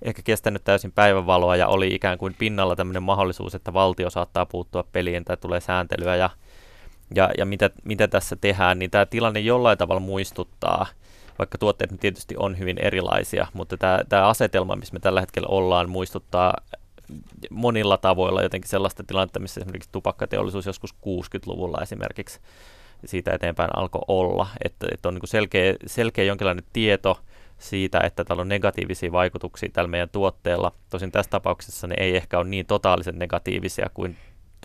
ehkä 0.03 0.23
kestänyt 0.23 0.65
täysin 0.65 0.93
päivänvaloa 0.93 1.57
ja 1.57 1.69
oli 1.69 1.95
ikään 1.95 2.19
kuin 2.19 2.35
pinnalla 2.39 2.77
tämmöinen 2.77 3.03
mahdollisuus, 3.03 3.55
että 3.55 3.73
valtio 3.73 4.11
saattaa 4.11 4.47
puuttua 4.47 4.85
peliin 4.93 5.25
tai 5.25 5.37
tulee 5.37 5.61
sääntelyä 5.61 6.17
ja, 6.17 6.31
ja, 7.15 7.31
ja 7.39 7.47
mitä, 7.47 7.71
mitä 7.85 8.09
tässä 8.09 8.37
tehdään, 8.37 8.79
niin 8.79 8.91
tämä 8.91 9.07
tilanne 9.07 9.41
jollain 9.41 9.79
tavalla 9.79 10.01
muistuttaa– 10.01 10.87
vaikka 11.39 11.59
tuotteet 11.59 11.91
tietysti 12.01 12.35
on 12.39 12.59
hyvin 12.59 12.79
erilaisia, 12.79 13.47
mutta 13.53 13.77
tämä, 13.77 14.01
tämä 14.09 14.29
asetelma, 14.29 14.77
missä 14.77 14.95
me 14.95 15.01
tällä 15.01 15.21
hetkellä 15.21 15.49
ollaan, 15.49 15.91
muistuttaa 15.91 16.55
monilla 17.51 17.99
tavoilla 17.99 18.43
jotenkin 18.43 18.71
sellaista 18.71 19.05
tilannetta, 19.05 19.41
missä 19.41 19.61
esimerkiksi 19.61 19.89
tupakkateollisuus 19.93 20.67
joskus 20.67 20.95
60-luvulla 20.95 21.83
esimerkiksi 21.83 22.41
siitä 23.05 23.33
eteenpäin 23.33 23.71
alkoi 23.77 24.03
olla, 24.09 24.47
että, 24.65 24.87
että 24.93 25.09
on 25.09 25.15
niin 25.15 25.29
selkeä, 25.29 25.75
selkeä 25.87 26.25
jonkinlainen 26.25 26.65
tieto 26.73 27.21
siitä, 27.59 28.01
että 28.01 28.25
tällä 28.25 28.41
on 28.41 28.49
negatiivisia 28.49 29.13
vaikutuksia 29.13 29.69
tällä 29.73 29.89
meidän 29.89 30.09
tuotteella. 30.09 30.73
Tosin 30.91 31.13
tässä 31.13 31.31
tapauksessa 31.31 31.87
ne 31.87 31.95
ei 31.99 32.17
ehkä 32.17 32.39
ole 32.39 32.49
niin 32.49 32.67
totaalisen 32.67 33.19
negatiivisia 33.19 33.91
kuin 33.95 34.17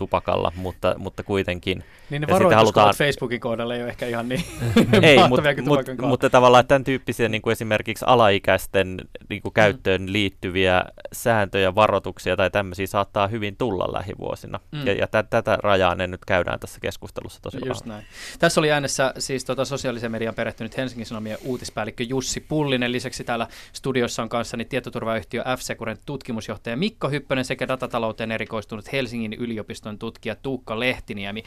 tupakalla, 0.02 0.52
mutta, 0.56 0.94
mutta 0.98 1.22
kuitenkin. 1.22 1.84
Niin 2.10 2.22
ne 2.22 2.54
halutaan... 2.54 2.94
Facebookin 2.94 3.40
kohdalla 3.40 3.74
ei 3.74 3.82
ole 3.82 3.88
ehkä 3.88 4.06
ihan 4.06 4.28
niin 4.28 4.44
Ei, 5.02 5.28
mutta 5.28 5.42
mut, 5.62 5.80
mutta 6.08 6.30
tavallaan 6.30 6.66
tämän 6.66 6.84
tyyppisiä 6.84 7.28
niin 7.28 7.42
kuin 7.42 7.52
esimerkiksi 7.52 8.04
alaikäisten 8.08 8.96
niin 9.28 9.42
kuin 9.42 9.52
käyttöön 9.52 10.02
mm. 10.02 10.12
liittyviä 10.12 10.84
sääntöjä, 11.12 11.74
varoituksia 11.74 12.36
tai 12.36 12.50
tämmöisiä 12.50 12.86
saattaa 12.86 13.28
hyvin 13.28 13.56
tulla 13.56 13.92
lähivuosina. 13.92 14.60
Mm. 14.72 14.86
Ja, 14.86 14.92
ja 14.92 15.06
t- 15.06 15.30
tätä 15.30 15.58
rajaa 15.62 15.94
ne 15.94 16.06
nyt 16.06 16.24
käydään 16.24 16.60
tässä 16.60 16.80
keskustelussa 16.80 17.42
tosi 17.42 17.58
Just 17.66 17.86
näin. 17.86 18.04
Tässä 18.38 18.60
oli 18.60 18.72
äänessä 18.72 19.14
siis 19.18 19.44
tota 19.44 19.64
sosiaalisen 19.64 20.12
median 20.12 20.34
perehtynyt 20.34 20.76
Helsingin 20.76 21.06
Sanomien 21.06 21.38
uutispäällikkö 21.44 22.04
Jussi 22.04 22.40
Pullinen. 22.40 22.92
Lisäksi 22.92 23.24
täällä 23.24 23.46
studiossa 23.72 24.22
on 24.22 24.28
kanssani 24.28 24.64
tietoturvayhtiö 24.64 25.42
F-Securen 25.42 25.98
tutkimusjohtaja 26.06 26.76
Mikko 26.76 27.08
Hyppönen 27.08 27.44
sekä 27.44 27.68
datatalouteen 27.68 28.32
erikoistunut 28.32 28.92
Helsingin 28.92 29.32
yliopiston 29.32 29.91
yliopiston 29.92 29.98
tutkija 29.98 30.36
Tuukka 30.36 30.80
Lehtiniemi. 30.80 31.42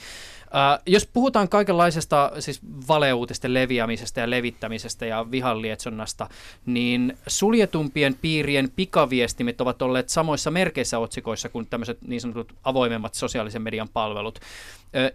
Äh, 0.56 0.80
jos 0.86 1.06
puhutaan 1.14 1.50
kaikenlaisesta 1.50 2.32
siis 2.40 2.62
valeuutisten 2.88 3.54
leviämisestä 3.54 4.22
ja 4.22 4.30
levittämisestä 4.30 5.06
ja 5.06 5.26
vihanlietsonnasta, 5.32 6.30
niin 6.66 7.18
suljetumpien 7.28 8.16
piirien 8.22 8.70
pikaviestimet 8.76 9.62
ovat 9.62 9.82
olleet 9.82 10.10
samoissa 10.10 10.52
merkeissä 10.52 11.00
otsikoissa 11.00 11.50
kuin 11.50 11.68
tämmöiset 11.68 11.98
niin 12.02 12.22
sanotut 12.22 12.54
avoimemmat 12.64 13.14
sosiaalisen 13.14 13.62
median 13.62 13.90
palvelut. 13.90 14.40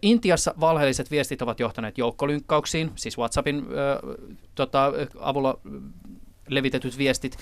Intiassa 0.03 0.55
valheelliset 0.61 1.11
viestit 1.11 1.43
ovat 1.43 1.61
johtaneet 1.61 1.99
joukkolynkkauksiin, 1.99 2.91
siis 2.95 3.18
WhatsAppin 3.18 3.57
äh, 3.57 3.64
tota, 4.55 4.93
avulla 5.20 5.59
levitetyt 6.51 6.99
viestit. 6.99 7.39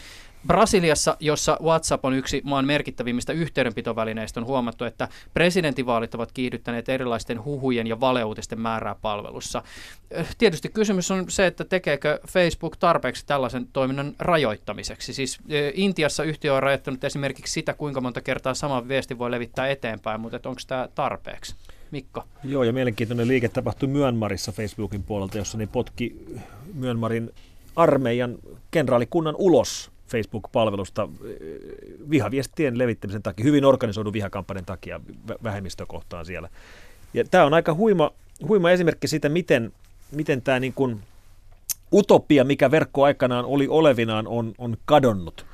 Brasiliassa, 0.47 1.17
jossa 1.21 1.59
WhatsApp 1.63 2.05
on 2.05 2.15
yksi 2.15 2.43
maan 2.45 2.65
merkittävimmistä 2.65 3.33
yhteydenpitovälineistä, 3.33 4.41
on 4.41 4.47
huomattu, 4.47 4.85
että 4.85 5.09
presidentinvaalit 5.35 6.15
ovat 6.15 6.33
kiihdyttäneet 6.33 6.89
erilaisten 6.89 7.45
huhujen 7.45 7.87
ja 7.87 8.01
valeuutisten 8.01 8.61
määrää 8.61 8.95
palvelussa. 9.03 9.63
Äh, 10.19 10.29
tietysti 10.39 10.69
kysymys 10.69 11.11
on 11.11 11.25
se, 11.29 11.47
että 11.47 11.65
tekeekö 11.65 12.21
Facebook 12.29 12.77
tarpeeksi 12.77 13.27
tällaisen 13.27 13.69
toiminnan 13.73 14.15
rajoittamiseksi. 14.19 15.13
Siis 15.15 15.39
äh, 15.41 15.73
Intiassa 15.75 16.25
yhtiö 16.25 16.55
on 16.55 16.63
rajoittanut 16.63 17.05
esimerkiksi 17.05 17.53
sitä, 17.53 17.75
kuinka 17.75 18.01
monta 18.01 18.21
kertaa 18.21 18.55
sama 18.55 18.89
viesti 18.89 19.19
voi 19.19 19.31
levittää 19.31 19.69
eteenpäin, 19.69 20.21
mutta 20.21 20.49
onko 20.49 20.61
tämä 20.67 20.89
tarpeeksi? 20.95 21.55
Mikko. 21.91 22.25
Joo, 22.45 22.65
ja 22.65 22.73
mielenkiintoinen 22.73 23.29
liike 23.29 23.49
tapahtui 23.49 23.89
Myanmarissa 23.89 24.53
Facebookin 24.53 25.03
puolelta, 25.03 25.39
jossa 25.39 25.59
ne 25.59 25.67
potki 25.67 26.27
Myanmarin 26.75 27.31
armeijan 27.77 28.39
kenraalikunnan 28.71 29.35
ulos 29.39 29.91
Facebook-palvelusta 30.09 31.09
eh, 31.25 31.37
vihaviestien 32.11 32.79
levittämisen 32.79 33.23
takia, 33.23 33.45
hyvin 33.45 33.65
organisoidun 33.65 34.13
vihakampanjan 34.13 34.65
takia 34.65 35.01
vähemmistökohtaan 35.43 36.27
siellä. 36.27 36.49
Ja 37.15 37.25
tämä 37.25 37.45
on 37.45 37.55
aika 37.55 37.75
huima, 37.75 38.11
huima 38.49 38.71
esimerkki 38.71 39.09
siitä, 39.09 39.29
miten, 39.29 39.73
miten 40.13 40.43
tämä 40.43 40.61
niin 40.61 40.73
kuin 40.73 41.01
utopia, 41.93 42.45
mikä 42.45 42.71
verkko 42.71 43.05
aikanaan 43.05 43.45
oli 43.45 43.69
olevinaan, 43.69 44.27
on, 44.27 44.53
on 44.59 44.77
kadonnut. 44.85 45.47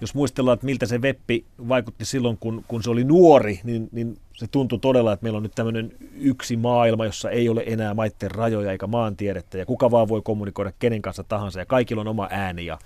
Jos 0.00 0.14
muistellaan, 0.14 0.54
että 0.54 0.66
miltä 0.66 0.86
se 0.86 0.98
webbi 0.98 1.44
vaikutti 1.68 2.04
silloin, 2.04 2.38
kun, 2.40 2.64
kun 2.68 2.82
se 2.82 2.90
oli 2.90 3.04
nuori, 3.04 3.60
niin, 3.64 3.88
niin 3.92 4.18
se 4.32 4.46
tuntui 4.46 4.78
todella, 4.78 5.12
että 5.12 5.24
meillä 5.24 5.36
on 5.36 5.42
nyt 5.42 5.54
tämmöinen 5.54 5.92
yksi 6.20 6.56
maailma, 6.56 7.04
jossa 7.04 7.30
ei 7.30 7.48
ole 7.48 7.64
enää 7.66 7.94
maiden 7.94 8.30
rajoja 8.30 8.72
eikä 8.72 8.86
maantiedettä, 8.86 9.58
ja 9.58 9.66
kuka 9.66 9.90
vaan 9.90 10.08
voi 10.08 10.22
kommunikoida 10.24 10.72
kenen 10.78 11.02
kanssa 11.02 11.24
tahansa, 11.24 11.58
ja 11.58 11.66
kaikilla 11.66 12.00
on 12.00 12.08
oma 12.08 12.28
ääni, 12.30 12.66
ja 12.66 12.78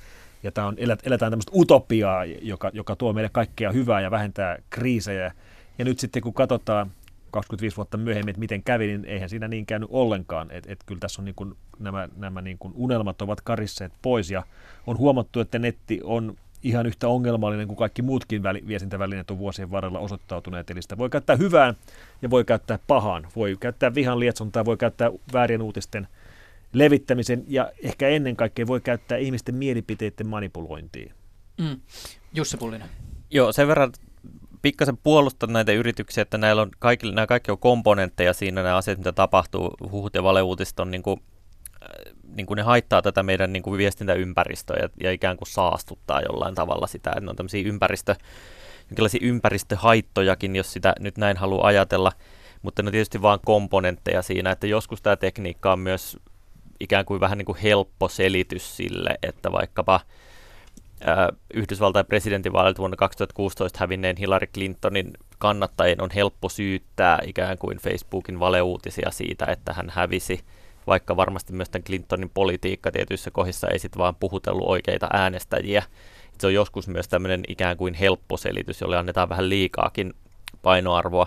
ja 0.43 0.53
tämä 0.53 0.67
on, 0.67 0.77
eletään 0.79 1.33
tämmöistä 1.33 1.53
utopiaa, 1.55 2.25
joka, 2.25 2.71
joka 2.73 2.97
tuo 2.97 3.13
meille 3.13 3.31
kaikkea 3.33 3.73
hyvää 3.73 4.01
ja 4.01 4.11
vähentää 4.11 4.59
kriisejä. 4.71 5.33
Ja 5.79 5.85
nyt 5.85 5.99
sitten 5.99 6.23
kun 6.23 6.35
katsotaan 6.35 6.91
25 7.31 7.77
vuotta 7.77 7.97
myöhemmin, 7.97 8.31
että 8.31 8.41
miten 8.41 8.63
kävi, 8.63 8.87
niin 8.87 9.05
eihän 9.05 9.29
siinä 9.29 9.49
niin 9.49 9.67
käynyt 9.67 9.89
ollenkaan. 9.93 10.51
Että 10.51 10.73
et 10.73 10.79
kyllä 10.87 11.01
tässä 11.01 11.23
on 11.23 11.25
niin 11.25 11.35
kuin, 11.35 11.55
nämä, 11.79 12.09
nämä 12.17 12.41
niin 12.41 12.59
kuin 12.59 12.73
unelmat 12.77 13.23
ovat 13.23 13.41
karisseet 13.41 13.93
pois 14.03 14.31
ja 14.31 14.43
on 14.87 14.99
huomattu, 14.99 15.41
että 15.41 15.59
netti 15.59 16.01
on 16.05 16.37
ihan 16.63 16.87
yhtä 16.87 17.09
ongelmallinen 17.09 17.67
kuin 17.67 17.77
kaikki 17.77 18.03
muutkin 18.03 18.43
väli, 18.43 18.65
viestintävälineet 18.67 19.31
on 19.31 19.39
vuosien 19.39 19.71
varrella 19.71 19.99
osoittautuneet. 19.99 20.71
Eli 20.71 20.83
sitä 20.83 20.99
voi 20.99 21.11
käyttää 21.11 21.37
hyvään 21.37 21.75
ja 22.23 22.31
voi 22.31 22.45
käyttää 22.45 22.79
pahaan. 22.87 23.29
Voi 23.37 23.57
käyttää 23.61 23.95
vihan 23.95 24.21
lietsontaa, 24.21 24.65
voi 24.65 24.77
käyttää 24.77 25.11
väärien 25.33 25.63
uutisten 25.63 26.09
levittämisen 26.73 27.45
ja 27.47 27.73
ehkä 27.83 28.09
ennen 28.09 28.37
kaikkea 28.37 28.67
voi 28.67 28.81
käyttää 28.81 29.19
ihmisten 29.19 29.55
mielipiteiden 29.55 30.27
manipulointiin. 30.27 31.15
Mm. 31.59 31.81
Jussi 32.35 32.57
Pullinen. 32.57 32.89
Joo, 33.31 33.53
sen 33.53 33.69
verran 33.69 33.93
pikkasen 34.63 34.97
puolustan 34.97 35.53
näitä 35.53 35.73
yrityksiä, 35.73 36.23
että 36.23 36.39
näillä 36.39 36.63
on 36.63 36.71
kaikille, 36.79 37.15
nämä 37.15 37.27
kaikki 37.27 37.51
on 37.51 37.59
komponentteja 37.59 38.33
siinä, 38.33 38.63
nämä 38.63 38.77
asiat, 38.77 38.99
mitä 38.99 39.13
tapahtuu, 39.13 39.75
huhut 39.91 40.15
ja 40.15 40.23
valeuutiset 40.23 40.81
on 40.81 40.91
niin 40.91 41.03
kuin, 41.03 41.23
äh, 41.83 42.15
niin 42.37 42.47
kuin 42.47 42.57
ne 42.57 42.63
haittaa 42.63 43.03
tätä 43.03 43.23
meidän 43.23 43.53
niin 43.53 43.63
kuin 43.63 43.79
viestintäympäristöä 43.79 44.77
ja, 44.83 44.89
ja 45.03 45.13
ikään 45.13 45.37
kuin 45.37 45.49
saastuttaa 45.49 46.21
jollain 46.21 46.55
tavalla 46.55 46.87
sitä, 46.87 47.11
että 47.11 47.21
ne 47.21 47.31
on 47.31 47.37
tämmöisiä 47.37 47.69
ympäristö, 47.69 48.15
jonkinlaisia 48.89 49.21
ympäristöhaittojakin, 49.23 50.57
jos 50.57 50.73
sitä 50.73 50.95
nyt 51.01 51.19
näin 51.19 51.37
haluaa 51.37 51.67
ajatella, 51.67 52.13
mutta 52.63 52.83
ne 52.83 52.89
on 52.89 52.93
tietysti 52.93 53.23
vain 53.23 53.41
komponentteja 53.45 54.23
siinä, 54.23 54.51
että 54.51 54.67
joskus 54.67 55.03
tämä 55.03 55.17
tekniikka 55.17 55.73
on 55.73 55.79
myös 55.79 56.19
ikään 56.81 57.05
kuin 57.05 57.21
vähän 57.21 57.39
niin 57.39 57.47
kuin 57.47 57.59
helppo 57.59 58.09
selitys 58.09 58.77
sille, 58.77 59.19
että 59.23 59.53
vaikkapa 59.53 60.01
Yhdysvaltain 61.55 62.07
presidentinvaalit 62.07 62.79
vuonna 62.79 62.97
2016 62.97 63.79
hävinneen 63.81 64.17
Hillary 64.17 64.47
Clintonin 64.47 65.13
kannattajien 65.39 66.03
on 66.03 66.11
helppo 66.15 66.49
syyttää 66.49 67.19
ikään 67.27 67.59
kuin 67.59 67.79
Facebookin 67.79 68.41
valeuutisia 68.41 69.11
siitä, 69.11 69.45
että 69.45 69.73
hän 69.73 69.91
hävisi, 69.91 70.41
vaikka 70.87 71.17
varmasti 71.17 71.53
myös 71.53 71.71
tämän 71.71 71.85
Clintonin 71.85 72.31
politiikka 72.35 72.91
tietyissä 72.93 73.31
kohdissa 73.31 73.69
ei 73.69 73.79
sitten 73.79 73.99
vaan 73.99 74.17
puhutellut 74.17 74.69
oikeita 74.69 75.09
äänestäjiä. 75.13 75.83
Se 76.39 76.47
on 76.47 76.55
joskus 76.55 76.89
myös 76.89 77.09
tämmöinen 77.09 77.43
ikään 77.49 77.77
kuin 77.77 77.95
helppo 77.95 78.37
selitys, 78.37 78.81
jolle 78.81 78.97
annetaan 78.97 79.29
vähän 79.29 79.49
liikaakin 79.49 80.15
painoarvoa. 80.63 81.27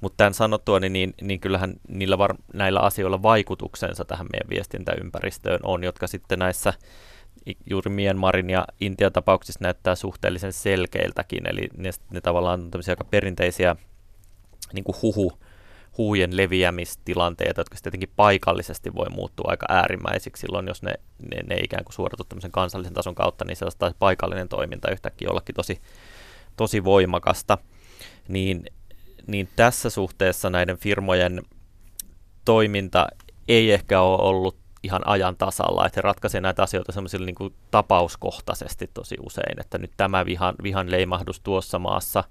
Mutta 0.00 0.16
tämän 0.16 0.34
sanottua, 0.34 0.80
niin, 0.80 0.92
niin, 0.92 1.14
niin 1.22 1.40
kyllähän 1.40 1.74
niillä 1.88 2.18
var, 2.18 2.34
näillä 2.54 2.80
asioilla 2.80 3.22
vaikutuksensa 3.22 4.04
tähän 4.04 4.26
meidän 4.32 4.50
viestintäympäristöön 4.50 5.60
on, 5.62 5.84
jotka 5.84 6.06
sitten 6.06 6.38
näissä 6.38 6.72
juuri 7.70 7.90
Myanmarin 7.90 8.50
ja 8.50 8.66
Intian 8.80 9.12
tapauksissa 9.12 9.60
näyttää 9.62 9.94
suhteellisen 9.94 10.52
selkeiltäkin, 10.52 11.46
eli 11.46 11.68
ne, 11.76 11.90
ne 12.10 12.20
tavallaan 12.20 12.60
on 12.60 12.70
tämmöisiä 12.70 12.92
aika 12.92 13.04
perinteisiä 13.04 13.76
niin 14.72 14.84
kuin 14.84 14.96
huhu, 15.02 15.32
huujen 15.98 16.36
leviämistilanteita, 16.36 17.60
jotka 17.60 17.76
tietenkin 17.82 18.12
paikallisesti 18.16 18.94
voi 18.94 19.08
muuttua 19.10 19.50
aika 19.50 19.66
äärimmäisiksi 19.68 20.40
silloin, 20.40 20.66
jos 20.66 20.82
ne, 20.82 20.94
ne, 21.30 21.36
ne 21.46 21.56
ikään 21.56 21.84
kuin 21.84 21.94
suoritu 21.94 22.24
tämmöisen 22.24 22.52
kansallisen 22.52 22.94
tason 22.94 23.14
kautta, 23.14 23.44
niin 23.44 23.56
sellaista 23.56 23.92
paikallinen 23.98 24.48
toiminta 24.48 24.90
yhtäkkiä 24.90 25.30
ollakin 25.30 25.54
tosi, 25.54 25.80
tosi 26.56 26.84
voimakasta. 26.84 27.58
Niin 28.28 28.64
niin 29.28 29.48
tässä 29.56 29.90
suhteessa 29.90 30.50
näiden 30.50 30.78
firmojen 30.78 31.42
toiminta 32.44 33.06
ei 33.48 33.72
ehkä 33.72 34.00
ole 34.00 34.22
ollut 34.22 34.56
ihan 34.82 35.06
ajan 35.06 35.36
tasalla, 35.36 35.86
että 35.86 35.98
he 35.98 36.02
ratkaisevat 36.02 36.42
näitä 36.42 36.62
asioita 36.62 36.92
semmoisille 36.92 37.26
niin 37.26 37.34
kuin 37.34 37.54
tapauskohtaisesti 37.70 38.90
tosi 38.94 39.16
usein, 39.26 39.60
että 39.60 39.78
nyt 39.78 39.90
tämä 39.96 40.26
vihan, 40.26 40.54
vihan 40.62 40.90
leimahdus 40.90 41.40
tuossa 41.40 41.78
maassa 41.78 42.24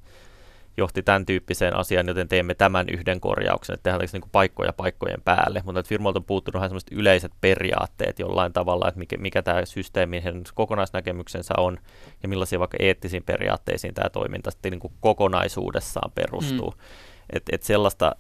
johti 0.78 1.03
tämän 1.03 1.25
tyyppiseen 1.25 1.75
asiaan, 1.75 2.07
joten 2.07 2.28
teemme 2.28 2.53
tämän 2.53 2.89
yhden 2.89 3.19
korjauksen, 3.19 3.73
että 3.73 3.84
tehdään 3.84 4.09
niin 4.13 4.21
kuin 4.21 4.32
paikkoja 4.32 4.73
paikkojen 4.73 5.21
päälle, 5.25 5.61
mutta 5.65 5.80
että 5.80 5.89
firmoilta 5.89 6.19
on 6.19 6.25
puuttunut 6.25 6.53
vähän 6.53 6.69
semmoiset 6.69 6.91
yleiset 6.91 7.32
periaatteet 7.41 8.19
jollain 8.19 8.53
tavalla, 8.53 8.88
että 8.88 8.99
mikä, 8.99 9.17
mikä 9.17 9.41
tämä 9.41 9.65
systeemi, 9.65 10.23
heidän 10.23 10.43
kokonaisnäkemyksensä 10.53 11.53
on 11.57 11.78
ja 12.23 12.30
millaisiin 12.30 12.59
vaikka 12.59 12.78
eettisiin 12.80 13.23
periaatteisiin 13.23 13.93
tämä 13.93 14.09
toiminta 14.09 14.51
sitten 14.51 14.71
niin 14.71 14.80
kuin 14.80 14.93
kokonaisuudessaan 14.99 16.11
perustuu. 16.11 16.71
Mm. 16.71 16.82
Että 17.30 17.55
et 17.55 17.63
sellaista 17.63 18.15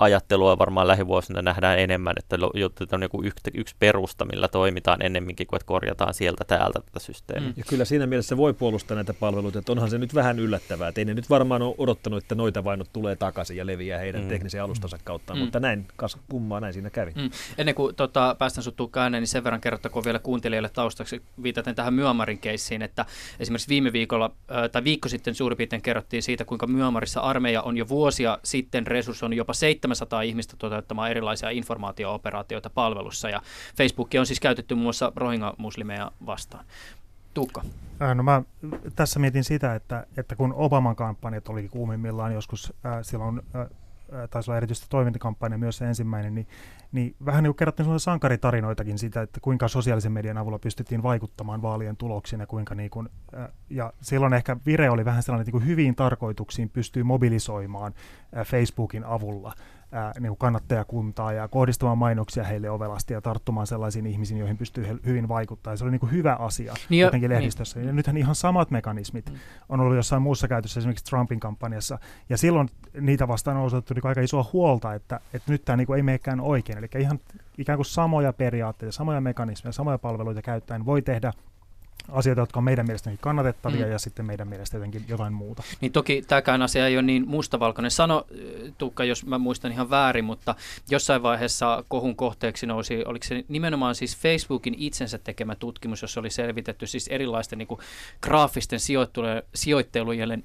ajattelua 0.00 0.58
varmaan 0.58 0.88
lähivuosina 0.88 1.42
nähdään 1.42 1.78
enemmän, 1.78 2.14
että 2.18 2.36
on 2.92 3.02
joku 3.02 3.22
yksi, 3.22 3.50
yksi 3.54 3.76
perusta, 3.78 4.24
millä 4.24 4.48
toimitaan 4.48 5.02
ennemminkin 5.02 5.46
kuin 5.46 5.56
että 5.56 5.66
korjataan 5.66 6.14
sieltä 6.14 6.44
täältä 6.44 6.80
tätä 6.80 6.98
systeemiä. 6.98 7.48
Mm. 7.48 7.54
Ja 7.56 7.64
kyllä 7.68 7.84
siinä 7.84 8.06
mielessä 8.06 8.36
voi 8.36 8.54
puolustaa 8.54 8.94
näitä 8.94 9.14
palveluita, 9.14 9.58
että 9.58 9.72
onhan 9.72 9.90
se 9.90 9.98
nyt 9.98 10.14
vähän 10.14 10.38
yllättävää, 10.38 10.88
että 10.88 11.00
ei 11.00 11.04
ne 11.04 11.14
nyt 11.14 11.30
varmaan 11.30 11.62
ole 11.62 11.74
odottanut, 11.78 12.22
että 12.22 12.34
noita 12.34 12.64
vainot 12.64 12.92
tulee 12.92 13.16
takaisin 13.16 13.56
ja 13.56 13.66
leviää 13.66 13.98
heidän 13.98 14.22
mm. 14.22 14.28
teknisen 14.28 14.62
alustansa 14.62 14.98
kautta, 15.04 15.34
mm. 15.34 15.40
mutta 15.40 15.60
näin, 15.60 15.86
kas 15.96 16.16
kummaa 16.28 16.60
näin 16.60 16.72
siinä 16.72 16.90
kävi. 16.90 17.12
Mm. 17.16 17.30
Ennen 17.58 17.74
kuin 17.74 17.94
tota, 17.94 18.36
päästän 18.38 18.64
sinut 18.64 18.76
tukkaan 18.76 19.12
niin 19.12 19.26
sen 19.26 19.44
verran 19.44 19.60
kerrottakoon 19.60 20.04
vielä 20.04 20.18
kuuntelijoille 20.18 20.68
taustaksi 20.68 21.22
viitaten 21.42 21.74
tähän 21.74 21.94
Myanmarin 21.94 22.38
keissiin, 22.38 22.82
että 22.82 23.06
esimerkiksi 23.40 23.68
viime 23.68 23.92
viikolla 23.92 24.30
tai 24.72 24.84
viikko 24.84 25.08
sitten 25.08 25.34
suurin 25.34 25.56
piirtein 25.56 25.82
kerrottiin 25.82 26.22
siitä, 26.22 26.44
kuinka 26.44 26.66
Myanmarissa 26.66 27.20
armeija 27.20 27.62
on 27.62 27.76
jo 27.76 27.88
vuosia 27.88 28.38
sitten 28.44 28.86
resurssoinut 28.86 29.36
jopa 29.36 29.52
700 29.68 30.22
ihmistä 30.22 30.54
toteuttamaan 30.58 31.10
erilaisia 31.10 31.50
informaatio-operaatioita 31.50 32.70
palvelussa. 32.70 33.30
Ja 33.30 33.42
Facebook 33.76 34.10
on 34.18 34.26
siis 34.26 34.40
käytetty 34.40 34.74
muun 34.74 34.82
muassa 34.82 35.12
Rohingya-muslimeja 35.16 36.12
vastaan. 36.26 36.64
Tuukka. 37.34 37.62
No 38.14 38.22
mä 38.22 38.42
tässä 38.96 39.20
mietin 39.20 39.44
sitä, 39.44 39.74
että, 39.74 40.06
että 40.16 40.36
kun 40.36 40.54
Obaman 40.56 40.96
kampanjat 40.96 41.48
oli 41.48 41.68
kuumimmillaan 41.68 42.34
joskus 42.34 42.72
äh, 42.86 42.98
silloin 43.02 43.42
äh, 43.56 43.66
taisi 44.30 44.50
olla 44.50 44.56
erityisesti 44.56 44.86
toimintakampanja 44.90 45.58
myös 45.58 45.76
se 45.76 45.84
ensimmäinen, 45.84 46.34
niin, 46.34 46.46
niin 46.92 47.16
vähän 47.24 47.42
niin 47.42 47.50
kuin 47.50 47.56
kerrottiin 47.56 47.84
sellaisia 47.84 48.04
sankaritarinoitakin 48.04 48.98
siitä, 48.98 49.22
että 49.22 49.40
kuinka 49.40 49.68
sosiaalisen 49.68 50.12
median 50.12 50.38
avulla 50.38 50.58
pystyttiin 50.58 51.02
vaikuttamaan 51.02 51.62
vaalien 51.62 51.96
tuloksiin 51.96 52.40
ja 52.40 52.46
kuinka 52.46 52.74
niin 52.74 52.90
kuin, 52.90 53.08
ja 53.70 53.92
silloin 54.00 54.32
ehkä 54.32 54.56
vire 54.66 54.90
oli 54.90 55.04
vähän 55.04 55.22
sellainen, 55.22 55.42
että 55.42 55.48
niin 55.48 55.60
kuin 55.60 55.70
hyviin 55.70 55.94
tarkoituksiin 55.94 56.70
pystyy 56.70 57.02
mobilisoimaan 57.02 57.94
Facebookin 58.44 59.04
avulla 59.04 59.52
ää, 59.92 60.12
niin 60.20 60.28
kuin 60.28 60.38
kannattajakuntaa 60.38 61.32
ja 61.32 61.48
kohdistamaan 61.48 61.98
mainoksia 61.98 62.44
heille 62.44 62.70
ovelasti 62.70 63.12
ja 63.12 63.20
tarttumaan 63.20 63.66
sellaisiin 63.66 64.06
ihmisiin, 64.06 64.38
joihin 64.38 64.56
pystyy 64.56 64.86
he, 64.86 64.96
hyvin 65.06 65.28
vaikuttaa. 65.28 65.72
Ja 65.72 65.76
se 65.76 65.84
oli 65.84 65.90
niin 65.90 66.00
kuin 66.00 66.12
hyvä 66.12 66.34
asia 66.34 66.74
niin 66.88 67.00
jotenkin 67.00 67.28
niin. 67.28 67.36
lehdistössä. 67.36 67.78
Niin. 67.78 67.86
Ja 67.86 67.92
nythän 67.92 68.16
ihan 68.16 68.34
samat 68.34 68.70
mekanismit 68.70 69.30
mm. 69.30 69.36
on 69.68 69.80
ollut 69.80 69.96
jossain 69.96 70.22
muussa 70.22 70.48
käytössä, 70.48 70.80
esimerkiksi 70.80 71.04
Trumpin 71.04 71.40
kampanjassa. 71.40 71.98
Ja 72.28 72.38
silloin 72.38 72.68
niitä 73.00 73.28
vastaan 73.28 73.56
on 73.56 73.62
osoitettu 73.62 73.94
niin 73.94 74.06
aika 74.06 74.20
isoa 74.20 74.50
huolta, 74.52 74.94
että, 74.94 75.20
että 75.34 75.52
nyt 75.52 75.64
tämä 75.64 75.76
niin 75.76 75.86
kuin 75.86 75.96
ei 75.96 76.02
meekään 76.02 76.40
oikein. 76.40 76.78
Eli 76.78 76.88
ihan 76.98 77.20
ikään 77.58 77.78
kuin 77.78 77.86
samoja 77.86 78.32
periaatteita, 78.32 78.92
samoja 78.92 79.20
mekanismeja, 79.20 79.72
samoja 79.72 79.98
palveluita 79.98 80.42
käyttäen 80.42 80.86
voi 80.86 81.02
tehdä 81.02 81.32
asioita, 82.12 82.42
jotka 82.42 82.60
on 82.60 82.64
meidän 82.64 82.86
mielestä 82.86 83.10
kannatettavia 83.20 83.86
mm. 83.86 83.92
ja 83.92 83.98
sitten 83.98 84.26
meidän 84.26 84.48
mielestä 84.48 84.76
jotenkin 84.76 85.04
jotain 85.08 85.32
muuta. 85.32 85.62
Niin 85.80 85.92
toki 85.92 86.22
tämäkään 86.28 86.62
asia 86.62 86.86
ei 86.86 86.96
ole 86.96 87.02
niin 87.02 87.28
mustavalkoinen. 87.28 87.90
Sano, 87.90 88.26
Tukka, 88.78 89.04
jos 89.04 89.26
mä 89.26 89.38
muistan 89.38 89.72
ihan 89.72 89.90
väärin, 89.90 90.24
mutta 90.24 90.54
jossain 90.90 91.22
vaiheessa 91.22 91.84
kohun 91.88 92.16
kohteeksi 92.16 92.66
nousi, 92.66 93.04
oliko 93.04 93.26
se 93.26 93.44
nimenomaan 93.48 93.94
siis 93.94 94.16
Facebookin 94.16 94.74
itsensä 94.78 95.18
tekemä 95.18 95.54
tutkimus, 95.54 96.02
jossa 96.02 96.20
oli 96.20 96.30
selvitetty 96.30 96.86
siis 96.86 97.08
erilaisten 97.08 97.58
niin 97.58 97.66
kuin, 97.68 97.80
graafisten 98.22 98.80
sijoittelujen, 98.80 99.42
sijoittelujen, 99.54 100.44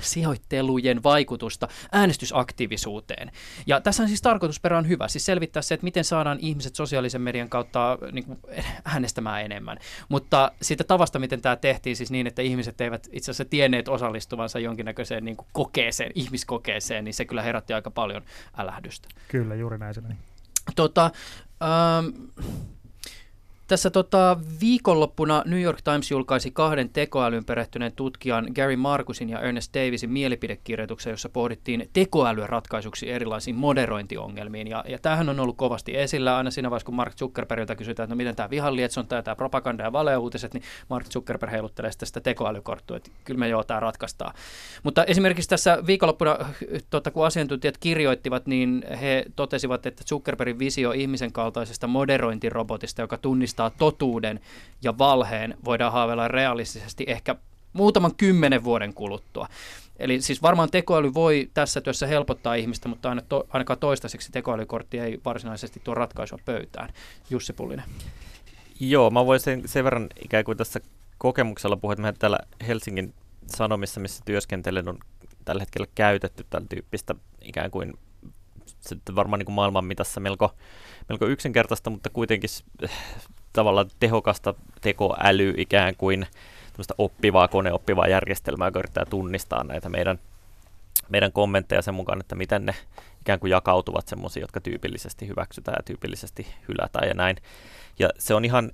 sijoittelujen 0.00 1.02
vaikutusta 1.02 1.68
äänestysaktiivisuuteen. 1.92 3.30
Ja 3.66 3.80
tässä 3.80 4.02
on 4.02 4.08
siis 4.08 4.22
tarkoitusperä 4.22 4.78
on 4.78 4.88
hyvä, 4.88 5.08
siis 5.08 5.26
selvittää 5.26 5.62
se, 5.62 5.74
että 5.74 5.84
miten 5.84 6.04
saadaan 6.04 6.38
ihmiset 6.40 6.74
sosiaalisen 6.74 7.22
median 7.22 7.48
kautta 7.48 7.98
niin 8.12 8.24
kuin, 8.24 8.38
äänestämään 8.84 9.44
enemmän. 9.44 9.78
Mutta 10.08 10.47
siitä 10.62 10.84
tavasta, 10.84 11.18
miten 11.18 11.40
tämä 11.40 11.56
tehtiin, 11.56 11.96
siis 11.96 12.10
niin, 12.10 12.26
että 12.26 12.42
ihmiset 12.42 12.80
eivät 12.80 13.08
itse 13.12 13.30
asiassa 13.30 13.50
tienneet 13.50 13.88
osallistuvansa 13.88 14.58
jonkinnäköiseen 14.58 15.24
niin 15.24 15.36
kuin 15.36 15.48
kokeeseen, 15.52 16.12
ihmiskokeeseen, 16.14 17.04
niin 17.04 17.14
se 17.14 17.24
kyllä 17.24 17.42
herätti 17.42 17.72
aika 17.72 17.90
paljon 17.90 18.22
älähdystä. 18.56 19.08
Kyllä, 19.28 19.54
juuri 19.54 19.78
näin 19.78 19.94
se 19.94 20.00
meni. 20.00 20.14
Tota, 20.76 21.10
ähm, 21.62 22.06
tässä 23.68 23.90
tota, 23.90 24.36
viikonloppuna 24.60 25.42
New 25.46 25.60
York 25.60 25.78
Times 25.82 26.10
julkaisi 26.10 26.50
kahden 26.50 26.88
tekoälyn 26.88 27.44
perehtyneen 27.44 27.92
tutkijan 27.96 28.46
Gary 28.54 28.76
Markusin 28.76 29.28
ja 29.30 29.40
Ernest 29.40 29.74
Davisin 29.74 30.10
mielipidekirjoituksen, 30.10 31.10
jossa 31.10 31.28
pohdittiin 31.28 31.90
tekoälyn 31.92 32.48
ratkaisuksi 32.48 33.10
erilaisiin 33.10 33.56
moderointiongelmiin. 33.56 34.68
Ja, 34.68 34.84
ja 34.88 34.98
tämähän 34.98 35.28
on 35.28 35.40
ollut 35.40 35.56
kovasti 35.56 35.96
esillä 35.96 36.36
aina 36.36 36.50
siinä 36.50 36.70
vaiheessa, 36.70 36.86
kun 36.86 36.94
Mark 36.94 37.14
Zuckerbergilta 37.14 37.76
kysytään, 37.76 38.04
että 38.04 38.14
no 38.14 38.16
miten 38.16 38.36
tämä 38.36 38.50
vihanlietsonta 38.50 39.14
ja 39.14 39.22
tämä 39.22 39.36
propaganda 39.36 39.84
ja 39.84 39.92
valeuutiset, 39.92 40.54
niin 40.54 40.62
Mark 40.90 41.06
Zuckerberg 41.06 41.52
heiluttelee 41.52 41.92
sitä, 41.92 42.06
sitä 42.06 42.20
tekoälykorttua, 42.20 42.96
että 42.96 43.10
kyllä 43.24 43.38
me 43.38 43.48
joo, 43.48 43.64
tämä 43.64 43.80
ratkaistaan. 43.80 44.34
Mutta 44.82 45.04
esimerkiksi 45.04 45.48
tässä 45.48 45.78
viikonloppuna, 45.86 46.38
tota, 46.90 47.10
kun 47.10 47.26
asiantuntijat 47.26 47.78
kirjoittivat, 47.78 48.46
niin 48.46 48.84
he 49.00 49.24
totesivat, 49.36 49.86
että 49.86 50.04
Zuckerbergin 50.04 50.58
visio 50.58 50.92
ihmisen 50.92 51.32
kaltaisesta 51.32 51.86
moderointirobotista, 51.86 53.02
joka 53.02 53.18
tunnistaa 53.18 53.57
tunnistaa 53.58 53.70
totuuden 53.78 54.40
ja 54.82 54.98
valheen, 54.98 55.58
voidaan 55.64 55.92
haaveilla 55.92 56.28
realistisesti 56.28 57.04
ehkä 57.06 57.36
muutaman 57.72 58.14
kymmenen 58.14 58.64
vuoden 58.64 58.94
kuluttua. 58.94 59.48
Eli 59.98 60.20
siis 60.20 60.42
varmaan 60.42 60.70
tekoäly 60.70 61.14
voi 61.14 61.50
tässä 61.54 61.80
työssä 61.80 62.06
helpottaa 62.06 62.54
ihmistä, 62.54 62.88
mutta 62.88 63.16
ainakaan 63.50 63.78
toistaiseksi 63.78 64.32
tekoälykortti 64.32 64.98
ei 64.98 65.20
varsinaisesti 65.24 65.80
tuo 65.84 65.94
ratkaisua 65.94 66.38
pöytään. 66.44 66.92
Jussi 67.30 67.52
Pullinen. 67.52 67.84
Joo, 68.80 69.10
mä 69.10 69.26
voisin 69.26 69.68
sen, 69.68 69.84
verran 69.84 70.06
ikään 70.24 70.44
kuin 70.44 70.58
tässä 70.58 70.80
kokemuksella 71.18 71.76
puhua, 71.76 71.92
että 71.92 72.02
me 72.02 72.12
täällä 72.12 72.38
Helsingin 72.66 73.14
Sanomissa, 73.46 74.00
missä 74.00 74.22
työskentelen, 74.24 74.88
on 74.88 74.98
tällä 75.44 75.62
hetkellä 75.62 75.86
käytetty 75.94 76.46
tämän 76.50 76.68
tyyppistä 76.68 77.14
ikään 77.42 77.70
kuin 77.70 77.94
se 78.80 78.96
varmaan 79.14 79.38
niin 79.38 79.44
kuin 79.46 79.54
maailman 79.54 79.84
mitassa 79.84 80.20
melko, 80.20 80.54
melko 81.08 81.26
yksinkertaista, 81.26 81.90
mutta 81.90 82.10
kuitenkin 82.10 82.50
tavallaan 83.58 83.90
tehokasta 84.00 84.54
tekoäly 84.80 85.54
ikään 85.56 85.96
kuin 85.96 86.26
oppivaa, 86.98 87.48
koneoppivaa 87.48 88.08
järjestelmää, 88.08 88.68
joka 88.68 88.78
yrittää 88.78 89.04
tunnistaa 89.04 89.64
näitä 89.64 89.88
meidän, 89.88 90.18
meidän 91.08 91.32
kommentteja 91.32 91.82
sen 91.82 91.94
mukaan, 91.94 92.20
että 92.20 92.34
miten 92.34 92.66
ne 92.66 92.74
ikään 93.20 93.40
kuin 93.40 93.50
jakautuvat 93.50 94.08
semmoisia, 94.08 94.40
jotka 94.40 94.60
tyypillisesti 94.60 95.28
hyväksytään 95.28 95.76
ja 95.78 95.82
tyypillisesti 95.84 96.46
hylätään 96.68 97.08
ja 97.08 97.14
näin. 97.14 97.36
Ja 97.98 98.08
se 98.18 98.34
on 98.34 98.44
ihan, 98.44 98.72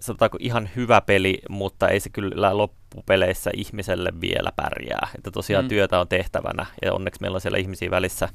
sanotaanko 0.00 0.38
ihan 0.40 0.70
hyvä 0.76 1.00
peli, 1.00 1.42
mutta 1.48 1.88
ei 1.88 2.00
se 2.00 2.10
kyllä 2.10 2.56
loppupeleissä 2.56 3.50
ihmiselle 3.54 4.12
vielä 4.20 4.52
pärjää. 4.56 5.08
Että 5.14 5.30
tosiaan 5.30 5.64
mm. 5.64 5.68
työtä 5.68 6.00
on 6.00 6.08
tehtävänä 6.08 6.66
ja 6.82 6.92
onneksi 6.94 7.20
meillä 7.20 7.36
on 7.36 7.40
siellä 7.40 7.58
ihmisiä 7.58 7.90
välissä, 7.90 8.28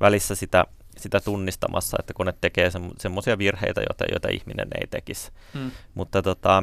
välissä 0.00 0.34
sitä, 0.34 0.66
sitä 0.96 1.20
tunnistamassa, 1.20 1.96
että 2.00 2.14
kone 2.14 2.34
tekee 2.40 2.70
semmoisia 2.98 3.38
virheitä, 3.38 3.80
joita, 3.80 4.04
joita 4.12 4.28
ihminen 4.28 4.68
ei 4.80 4.86
tekisi. 4.86 5.30
Mm. 5.54 5.70
Mutta 5.94 6.22
tota, 6.22 6.62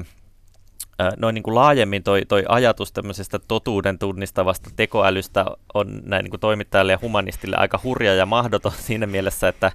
noin 1.17 1.33
niin 1.33 1.43
kuin 1.43 1.55
laajemmin 1.55 2.03
toi, 2.03 2.25
toi 2.25 2.43
ajatus 2.47 2.91
tämmöisestä 2.91 3.39
totuuden 3.39 3.99
tunnistavasta 3.99 4.69
tekoälystä 4.75 5.45
on 5.73 6.01
näin 6.03 6.23
niin 6.23 6.29
kuin 6.31 6.39
toimittajalle 6.39 6.91
ja 6.91 6.99
humanistille 7.01 7.55
aika 7.55 7.79
hurja 7.83 8.15
ja 8.15 8.25
mahdoton 8.25 8.71
siinä 8.87 9.07
mielessä, 9.07 9.47
että 9.47 9.71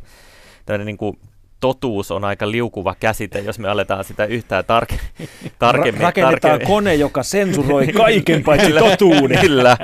tämmöinen 0.66 0.86
niin 0.86 0.98
kuin 0.98 1.18
totuus 1.60 2.10
on 2.10 2.24
aika 2.24 2.50
liukuva 2.50 2.94
käsite, 3.00 3.38
jos 3.38 3.58
me 3.58 3.68
aletaan 3.68 4.04
sitä 4.04 4.24
yhtään 4.24 4.64
tarke- 4.64 5.26
tarkemmin. 5.58 6.00
Ra- 6.00 6.04
rakennetaan 6.04 6.40
tarkemmin. 6.40 6.66
kone, 6.66 6.94
joka 6.94 7.22
sensuroi 7.22 7.86
kaiken 8.06 8.44
paitsi 8.44 8.72
totuuden. 8.72 9.38
Kyllä. 9.40 9.76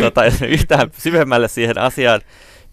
Tota, 0.00 0.24
jos 0.24 0.42
yhtään 0.58 0.90
syvemmälle 0.98 1.48
siihen 1.48 1.78
asiaan 1.78 2.20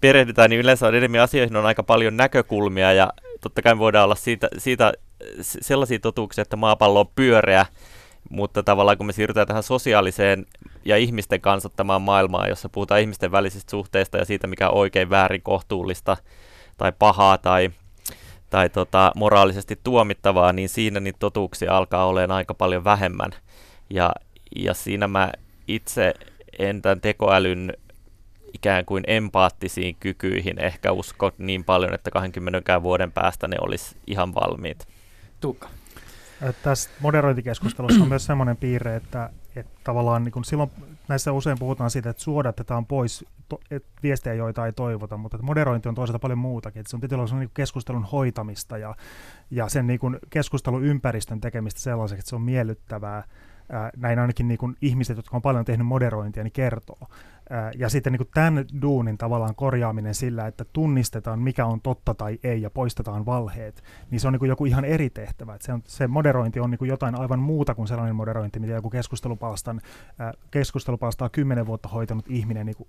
perehdytään, 0.02 0.50
niin 0.50 0.62
yleensä 0.62 0.88
on 0.88 0.96
enemmän 0.96 1.22
asioihin 1.22 1.56
on 1.56 1.66
aika 1.66 1.84
paljon 1.84 2.18
näkökulmia 2.18 2.94
ja 2.94 3.14
totta 3.42 3.62
kai 3.62 3.78
voidaan 3.78 4.06
olla 4.06 4.16
siitä, 4.16 4.48
siitä 4.58 4.94
sellaisia 5.42 6.00
totuuksia, 6.00 6.42
että 6.42 6.56
maapallo 6.56 7.00
on 7.00 7.10
pyöreä, 7.16 7.66
mutta 8.30 8.64
tavallaan 8.64 8.98
kun 8.98 9.06
me 9.06 9.14
siirrytään 9.14 9.48
tähän 9.48 9.64
sosiaaliseen 9.64 10.46
ja 10.86 10.98
ihmisten 10.98 11.42
kansattamaan 11.42 12.02
maailmaan, 12.02 12.50
jossa 12.50 12.70
puhutaan 12.70 13.02
ihmisten 13.02 13.32
välisistä 13.32 13.72
suhteista 13.72 14.18
ja 14.18 14.26
siitä, 14.26 14.48
mikä 14.48 14.70
on 14.70 14.78
oikein, 14.78 15.10
väärin, 15.10 15.42
kohtuullista 15.42 16.18
tai 16.78 16.94
pahaa 17.00 17.38
tai, 17.38 17.70
tai 18.50 18.70
tota, 18.70 19.12
moraalisesti 19.16 19.80
tuomittavaa, 19.84 20.54
niin 20.54 20.70
siinä 20.70 21.00
niitä 21.00 21.20
totuuksia 21.20 21.78
alkaa 21.78 22.06
olemaan 22.06 22.38
aika 22.38 22.54
paljon 22.54 22.84
vähemmän. 22.84 23.32
Ja, 23.90 24.12
ja 24.56 24.74
siinä 24.74 25.08
mä 25.08 25.32
itse 25.68 26.14
en 26.60 26.82
tämän 26.82 27.02
tekoälyn 27.02 27.74
ikään 28.54 28.86
kuin 28.86 29.04
empaattisiin 29.08 29.96
kykyihin 30.00 30.60
ehkä 30.60 30.92
usko 30.92 31.32
niin 31.38 31.64
paljon, 31.64 31.94
että 31.94 32.12
20 32.12 32.84
vuoden 32.84 33.12
päästä 33.12 33.48
ne 33.48 33.58
olisi 33.62 33.96
ihan 34.08 34.36
valmiit. 34.36 34.88
Tuukka. 35.40 35.70
Tässä 36.64 36.90
moderointikeskustelussa 37.00 38.02
on 38.02 38.10
myös 38.10 38.26
sellainen 38.26 38.58
piirre, 38.58 38.96
että, 38.96 39.30
että 39.56 39.72
tavallaan 39.84 40.24
niin 40.24 40.46
silloin 40.46 40.72
näissä 41.08 41.32
usein 41.32 41.60
puhutaan 41.60 41.90
siitä, 41.90 42.10
että 42.10 42.24
suodatetaan 42.24 42.86
pois 42.86 43.26
to, 43.50 43.60
et 43.72 43.86
viestejä, 44.04 44.34
joita 44.34 44.66
ei 44.66 44.74
toivota, 44.74 45.18
mutta 45.18 45.38
että 45.38 45.46
moderointi 45.46 45.90
on 45.90 45.96
toisaalta 45.96 46.20
paljon 46.20 46.40
muutakin. 46.40 46.80
Että 46.80 46.90
se 46.90 46.96
on 46.96 47.00
tietysti 47.00 47.36
niin 47.36 47.52
keskustelun 47.54 48.04
hoitamista 48.04 48.78
ja, 48.78 48.96
ja 49.52 49.70
sen 49.70 49.88
niin 49.88 50.00
kuin 50.00 50.20
keskustelun 50.30 50.84
ympäristön 50.84 51.42
tekemistä 51.42 51.80
sellaiseksi, 51.80 52.20
että 52.20 52.30
se 52.30 52.36
on 52.36 52.42
miellyttävää. 52.42 53.24
Näin 53.98 54.20
ainakin 54.20 54.48
niin 54.48 54.58
kuin 54.58 54.76
ihmiset, 54.82 55.18
jotka 55.18 55.36
on 55.38 55.42
paljon 55.42 55.66
tehnyt 55.66 55.88
moderointia, 55.88 56.44
niin 56.44 56.52
kertoo. 56.52 57.08
Ja 57.78 57.90
sitten 57.90 58.14
niin 58.14 58.28
tämän 58.34 58.66
duunin 58.82 59.18
tavallaan 59.18 59.56
korjaaminen 59.56 60.16
sillä, 60.16 60.48
että 60.48 60.66
tunnistetaan 60.74 61.40
mikä 61.40 61.66
on 61.66 61.82
totta 61.82 62.14
tai 62.14 62.40
ei 62.44 62.62
ja 62.62 62.70
poistetaan 62.70 63.26
valheet, 63.26 63.84
niin 64.12 64.20
se 64.20 64.28
on 64.28 64.34
niin 64.34 64.50
joku 64.50 64.66
ihan 64.66 64.86
eri 64.86 65.10
tehtävä. 65.10 65.56
Että 65.56 65.66
se, 65.66 65.74
on, 65.74 65.84
se 65.86 66.08
moderointi 66.08 66.60
on 66.60 66.72
niin 66.72 66.88
jotain 66.88 67.16
aivan 67.16 67.40
muuta 67.40 67.76
kuin 67.76 67.88
sellainen 67.88 68.16
moderointi, 68.16 68.60
mitä 68.60 68.74
joku 68.74 68.90
keskustelupalstan, 68.90 69.82
keskustelupalstaa 70.52 71.30
kymmenen 71.30 71.66
vuotta 71.66 71.90
hoitanut 71.90 72.26
ihminen 72.30 72.66
niin 72.66 72.88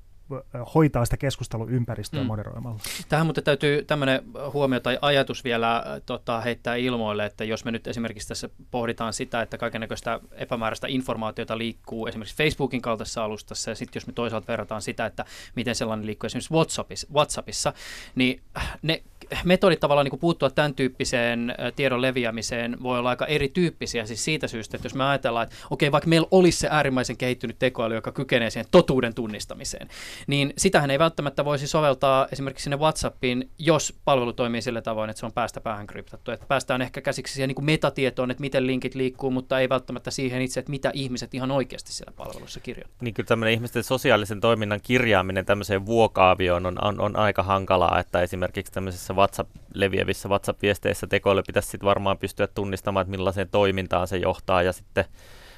hoitaa 0.75 1.05
sitä 1.05 1.17
keskusteluympäristöä 1.17 2.21
mm. 2.21 2.27
moderoimalla. 2.27 2.81
Tähän 3.09 3.27
mutta 3.27 3.43
täytyy 3.43 3.85
tämmöinen 3.85 4.23
huomio 4.53 4.81
tai 4.81 4.99
ajatus 5.03 5.45
vielä 5.45 5.85
tota, 6.07 6.41
heittää 6.41 6.77
ilmoille, 6.77 7.27
että 7.27 7.45
jos 7.45 7.65
me 7.65 7.71
nyt 7.71 7.87
esimerkiksi 7.87 8.29
tässä 8.29 8.49
pohditaan 8.71 9.13
sitä, 9.13 9.43
että 9.43 9.59
kaikenlaista 9.59 10.21
epämääräistä 10.33 10.87
informaatiota 10.91 11.59
liikkuu 11.59 12.07
esimerkiksi 12.07 12.37
Facebookin 12.37 12.83
kaltaisessa 12.83 13.25
alustassa 13.25 13.71
ja 13.71 13.75
sitten 13.75 14.01
jos 14.01 14.07
me 14.07 14.13
toisaalta 14.13 14.50
verrataan 14.51 14.83
sitä, 14.83 15.07
että 15.07 15.25
miten 15.55 15.75
sellainen 15.75 16.07
liikkuu 16.07 16.27
esimerkiksi 16.27 16.55
WhatsAppissa, 16.55 17.07
WhatsAppissa 17.15 17.73
niin 18.15 18.43
ne 18.83 19.03
metodit 19.45 19.81
tavallaan 19.81 20.05
niin 20.05 20.11
kuin 20.11 20.21
puuttua 20.21 20.51
tämän 20.51 20.75
tyyppiseen 20.75 21.55
tiedon 21.77 22.03
leviämiseen 22.03 22.77
voi 22.83 22.99
olla 22.99 23.11
aika 23.11 23.27
erityyppisiä 23.27 24.07
siis 24.07 24.25
siitä 24.25 24.49
syystä, 24.49 24.77
että 24.77 24.87
jos 24.87 24.95
me 24.95 25.05
ajatellaan, 25.05 25.45
että 25.45 25.57
okei, 25.71 25.93
vaikka 25.93 26.09
meillä 26.09 26.29
olisi 26.31 26.59
se 26.59 26.69
äärimmäisen 26.71 27.17
kehittynyt 27.17 27.59
tekoäly, 27.59 27.95
joka 27.95 28.13
kykenee 28.13 28.51
siihen 28.51 28.67
totuuden 28.71 29.15
tunnistamiseen, 29.15 29.89
niin 30.27 30.53
sitähän 30.59 30.91
ei 30.91 30.99
välttämättä 30.99 31.45
voisi 31.45 31.67
soveltaa 31.67 32.27
esimerkiksi 32.33 32.63
sinne 32.63 32.77
WhatsAppiin, 32.77 33.51
jos 33.59 33.95
palvelu 34.05 34.33
toimii 34.33 34.63
sillä 34.63 34.83
tavoin, 34.83 35.11
että 35.11 35.21
se 35.21 35.27
on 35.27 35.33
päästä 35.33 35.61
päähän 35.61 35.87
kryptattu. 35.87 36.31
Että 36.31 36.47
päästään 36.47 36.83
ehkä 36.83 37.01
käsiksi 37.01 37.35
siihen 37.35 37.49
niin 37.49 37.55
kuin 37.55 37.65
metatietoon, 37.65 38.31
että 38.31 38.41
miten 38.41 38.67
linkit 38.67 38.95
liikkuu, 38.95 39.31
mutta 39.31 39.61
ei 39.61 39.69
välttämättä 39.69 40.11
siihen 40.11 40.43
itse, 40.43 40.61
että 40.61 40.71
mitä 40.71 40.91
ihmiset 40.95 41.35
ihan 41.35 41.51
oikeasti 41.51 41.93
siellä 41.93 42.13
palvelussa 42.17 42.61
kirjoittavat. 42.61 43.03
Niin 43.03 43.15
kyllä 43.15 43.27
tämmöinen 43.27 43.55
ihmisten 43.55 43.83
sosiaalisen 43.83 44.41
toiminnan 44.41 44.81
kirjaaminen 44.83 45.47
tämmöiseen 45.47 45.87
vuokaavioon 45.87 46.67
on, 46.67 46.85
on, 46.85 47.01
on 47.01 47.17
aika 47.17 47.43
hankalaa, 47.43 47.99
että 47.99 48.23
esimerkiksi 48.23 48.73
tämmöisessä 48.73 49.17
WhatsApp, 49.21 49.51
leviävissä 49.75 50.29
WhatsApp-viesteissä 50.29 51.07
tekoille 51.07 51.43
pitäisi 51.47 51.69
sitten 51.69 51.87
varmaan 51.87 52.19
pystyä 52.19 52.47
tunnistamaan, 52.47 53.03
että 53.03 53.11
millaiseen 53.11 53.49
toimintaan 53.49 54.09
se 54.09 54.17
johtaa 54.17 54.63
ja 54.63 54.73
sitten, 54.73 55.05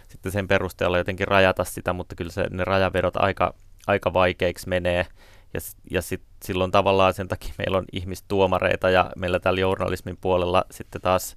sitten 0.09 0.33
sen 0.33 0.49
perusteella 0.49 0.99
jotenkin 0.99 1.29
rajata 1.29 1.65
sitä, 1.65 1.93
mutta 1.93 2.15
kyllä 2.15 2.31
se, 2.31 2.47
ne 2.51 2.65
rajavedot 2.65 3.17
aika, 3.17 3.55
aika 3.87 4.13
vaikeiksi 4.13 4.69
menee. 4.69 5.07
Ja, 5.55 5.61
ja 5.91 6.03
sit, 6.03 6.23
silloin 6.45 6.71
tavallaan 6.71 7.15
sen 7.15 7.29
takia 7.29 7.55
meillä 7.59 7.79
on 7.79 7.85
ihmistuomareita 7.93 8.91
ja 8.91 9.11
meillä 9.17 9.41
täällä 9.41 9.61
journalismin 9.61 10.19
puolella 10.21 10.65
sitten 10.71 11.01
taas 11.01 11.37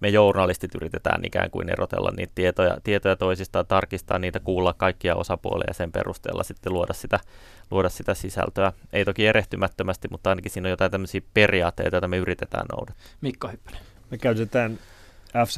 me 0.00 0.08
journalistit 0.08 0.74
yritetään 0.74 1.24
ikään 1.24 1.50
kuin 1.50 1.68
erotella 1.68 2.10
niitä 2.16 2.32
tietoja, 2.34 2.76
tietoja 2.84 3.16
toisistaan, 3.16 3.66
tarkistaa 3.66 4.18
niitä, 4.18 4.40
kuulla 4.40 4.72
kaikkia 4.72 5.14
osapuolia 5.14 5.64
ja 5.68 5.74
sen 5.74 5.92
perusteella 5.92 6.42
sitten 6.42 6.72
luoda 6.72 6.92
sitä, 6.92 7.20
luoda 7.70 7.88
sitä 7.88 8.14
sisältöä. 8.14 8.72
Ei 8.92 9.04
toki 9.04 9.26
erehtymättömästi, 9.26 10.08
mutta 10.10 10.30
ainakin 10.30 10.50
siinä 10.50 10.66
on 10.66 10.70
jotain 10.70 10.90
tämmöisiä 10.90 11.20
periaatteita, 11.34 11.96
joita 11.96 12.08
me 12.08 12.16
yritetään 12.16 12.66
noudattaa. 12.72 13.04
Mikko 13.20 13.48
Hyppönen. 13.48 13.80
Me 14.10 14.18
käytetään 14.18 14.78
f 15.46 15.50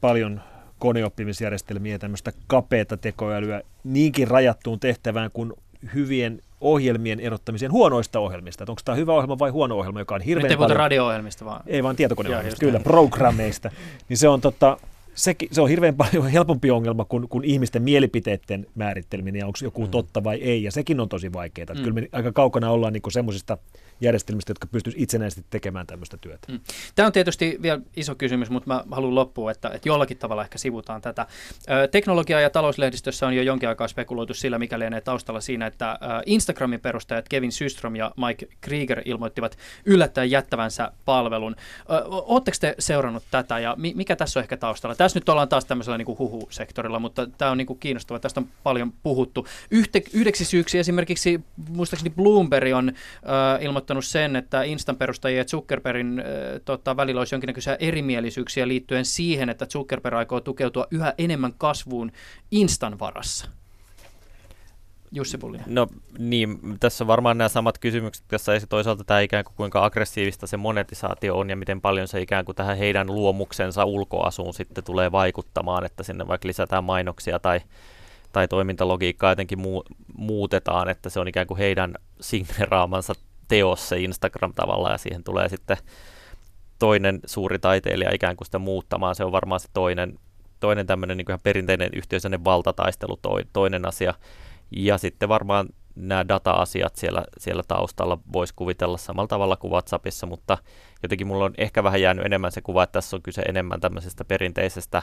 paljon 0.00 0.40
koneoppimisjärjestelmiä 0.78 1.92
ja 1.94 1.98
tämmöistä 1.98 2.32
kapeata 2.46 2.96
tekoälyä 2.96 3.62
niinkin 3.84 4.28
rajattuun 4.28 4.80
tehtävään 4.80 5.30
kuin 5.32 5.52
hyvien 5.94 6.42
ohjelmien 6.60 7.20
erottamiseen 7.20 7.72
huonoista 7.72 8.20
ohjelmista. 8.20 8.64
Että 8.64 8.72
onko 8.72 8.82
tämä 8.84 8.96
hyvä 8.96 9.14
ohjelma 9.14 9.38
vai 9.38 9.50
huono 9.50 9.76
ohjelma, 9.76 9.98
joka 9.98 10.14
on 10.14 10.20
hirveän 10.20 10.50
Nyt 10.50 10.58
paljon... 10.58 10.76
radio-ohjelmista 10.76 11.44
vaan. 11.44 11.62
Ei 11.66 11.82
vaan 11.82 11.96
tietokoneohjelmista, 11.96 12.60
kyllä, 12.60 12.80
programmeista. 12.80 13.70
niin 14.08 14.16
se 14.18 14.28
on, 14.28 14.40
tota, 14.40 14.76
se, 15.14 15.36
se 15.52 15.60
on 15.60 15.68
hirveän 15.68 15.96
paljon 15.96 16.26
helpompi 16.36 16.70
ongelma 16.70 17.04
kuin, 17.04 17.28
kuin 17.28 17.44
ihmisten 17.44 17.82
mielipiteiden 17.82 18.66
määritteleminen 18.74 19.38
ja 19.38 19.46
onko 19.46 19.58
joku 19.62 19.84
mm. 19.84 19.90
totta 19.90 20.24
vai 20.24 20.36
ei. 20.36 20.62
Ja 20.62 20.72
sekin 20.72 21.00
on 21.00 21.08
tosi 21.08 21.32
vaikeaa. 21.32 21.74
Mm. 21.74 21.80
Kyllä 21.80 21.94
me 21.94 22.08
aika 22.12 22.32
kaukana 22.32 22.70
ollaan 22.70 22.92
niin 22.92 23.12
semmoisista 23.12 23.58
järjestelmistä, 24.00 24.50
jotka 24.50 24.66
pystyisivät 24.66 25.02
itsenäisesti 25.02 25.44
tekemään 25.50 25.86
tämmöistä 25.86 26.16
työtä. 26.16 26.52
Mm. 26.52 26.60
Tämä 26.94 27.06
on 27.06 27.12
tietysti 27.12 27.58
vielä 27.62 27.80
iso 27.96 28.14
kysymys, 28.14 28.50
mutta 28.50 28.68
mä 28.68 28.84
haluan 28.90 29.14
loppuun, 29.14 29.50
että, 29.50 29.68
että 29.68 29.88
jollakin 29.88 30.16
tavalla 30.16 30.42
ehkä 30.42 30.58
sivutaan 30.58 31.00
tätä. 31.00 31.26
teknologia- 31.90 32.40
ja 32.40 32.50
talouslehdistössä 32.50 33.26
on 33.26 33.36
jo 33.36 33.42
jonkin 33.42 33.68
aikaa 33.68 33.88
spekuloitu 33.88 34.34
sillä, 34.34 34.58
mikä 34.58 34.78
lienee 34.78 35.00
taustalla 35.00 35.40
siinä, 35.40 35.66
että 35.66 35.98
Instagramin 36.26 36.80
perustajat 36.80 37.28
Kevin 37.28 37.52
Systrom 37.52 37.96
ja 37.96 38.12
Mike 38.26 38.48
Krieger 38.60 39.02
ilmoittivat 39.04 39.58
yllättäen 39.84 40.30
jättävänsä 40.30 40.92
palvelun. 41.04 41.56
Oletteko 42.08 42.56
te 42.60 42.74
seurannut 42.78 43.22
tätä 43.30 43.58
ja 43.58 43.76
mikä 43.78 44.16
tässä 44.16 44.40
on 44.40 44.42
ehkä 44.42 44.56
taustalla? 44.56 44.94
Tässä 44.94 45.18
nyt 45.18 45.28
ollaan 45.28 45.48
taas 45.48 45.64
tämmöisellä 45.64 45.98
niin 45.98 46.18
huhu-sektorilla, 46.18 46.98
mutta 46.98 47.26
tämä 47.38 47.50
on 47.50 47.58
niin 47.58 47.66
kuin 47.66 47.78
kiinnostavaa. 47.78 48.20
Tästä 48.20 48.40
on 48.40 48.48
paljon 48.62 48.92
puhuttu. 49.02 49.46
Yhte, 49.70 50.02
yhdeksi 50.12 50.44
syyksi 50.44 50.78
esimerkiksi, 50.78 51.40
muistaakseni 51.68 52.14
Bloomberg 52.16 52.74
on 52.74 52.88
äh, 52.88 53.64
ilmoittanut 53.64 53.89
osoittanut 53.98 54.04
sen, 54.04 54.36
että 54.36 54.62
Instan 54.62 54.96
perustajien 54.96 55.38
ja 55.38 55.44
Zuckerbergin 55.44 56.18
äh, 56.18 56.24
tota, 56.64 56.96
välillä 56.96 57.18
olisi 57.20 57.34
jonkinnäköisiä 57.34 57.76
erimielisyyksiä 57.80 58.68
liittyen 58.68 59.04
siihen, 59.04 59.48
että 59.48 59.66
Zuckerberg 59.66 60.16
aikoo 60.16 60.40
tukeutua 60.40 60.86
yhä 60.90 61.14
enemmän 61.18 61.52
kasvuun 61.58 62.12
Instan 62.50 62.98
varassa. 62.98 63.48
Jussi 65.12 65.38
Pullinen. 65.38 65.66
No 65.74 65.86
niin, 66.18 66.58
tässä 66.80 67.04
on 67.04 67.08
varmaan 67.08 67.38
nämä 67.38 67.48
samat 67.48 67.78
kysymykset, 67.78 68.24
jossa 68.32 68.54
ei 68.54 68.60
toisaalta 68.68 69.04
tämä 69.04 69.20
ikään 69.20 69.44
kuin 69.44 69.54
kuinka 69.56 69.84
aggressiivista 69.84 70.46
se 70.46 70.56
monetisaatio 70.56 71.38
on 71.38 71.50
ja 71.50 71.56
miten 71.56 71.80
paljon 71.80 72.08
se 72.08 72.20
ikään 72.20 72.44
kuin 72.44 72.56
tähän 72.56 72.78
heidän 72.78 73.06
luomuksensa 73.06 73.84
ulkoasuun 73.84 74.54
sitten 74.54 74.84
tulee 74.84 75.12
vaikuttamaan, 75.12 75.84
että 75.84 76.02
sinne 76.02 76.28
vaikka 76.28 76.48
lisätään 76.48 76.84
mainoksia 76.84 77.38
tai, 77.38 77.60
tai 78.32 78.48
toimintalogiikkaa 78.48 79.32
jotenkin 79.32 79.58
muu, 79.58 79.84
muutetaan, 80.14 80.88
että 80.88 81.10
se 81.10 81.20
on 81.20 81.28
ikään 81.28 81.46
kuin 81.46 81.58
heidän 81.58 81.94
signeraamansa 82.20 83.14
teos 83.50 83.88
se 83.88 84.00
Instagram 84.00 84.52
tavallaan 84.54 84.94
ja 84.94 84.98
siihen 84.98 85.24
tulee 85.24 85.48
sitten 85.48 85.76
toinen 86.78 87.20
suuri 87.26 87.58
taiteilija 87.58 88.14
ikään 88.14 88.36
kuin 88.36 88.46
sitä 88.46 88.58
muuttamaan. 88.58 89.14
Se 89.14 89.24
on 89.24 89.32
varmaan 89.32 89.60
se 89.60 89.68
toinen, 89.72 90.18
toinen 90.60 90.86
tämmöinen 90.86 91.16
niin 91.16 91.30
ihan 91.30 91.40
perinteinen 91.42 91.90
yhteisöinen 91.92 92.44
valtataistelu 92.44 93.18
toi, 93.22 93.42
toinen 93.52 93.88
asia. 93.88 94.14
Ja 94.70 94.98
sitten 94.98 95.28
varmaan 95.28 95.68
nämä 95.94 96.28
data-asiat 96.28 96.96
siellä, 96.96 97.24
siellä 97.38 97.62
taustalla 97.68 98.18
voisi 98.32 98.54
kuvitella 98.56 98.96
samalla 98.96 99.28
tavalla 99.28 99.56
kuin 99.56 99.70
WhatsAppissa, 99.70 100.26
mutta 100.26 100.58
jotenkin 101.02 101.26
mulla 101.26 101.44
on 101.44 101.54
ehkä 101.58 101.84
vähän 101.84 102.00
jäänyt 102.00 102.26
enemmän 102.26 102.52
se 102.52 102.60
kuva, 102.60 102.82
että 102.82 102.92
tässä 102.92 103.16
on 103.16 103.22
kyse 103.22 103.42
enemmän 103.42 103.80
tämmöisestä 103.80 104.24
perinteisestä 104.24 105.02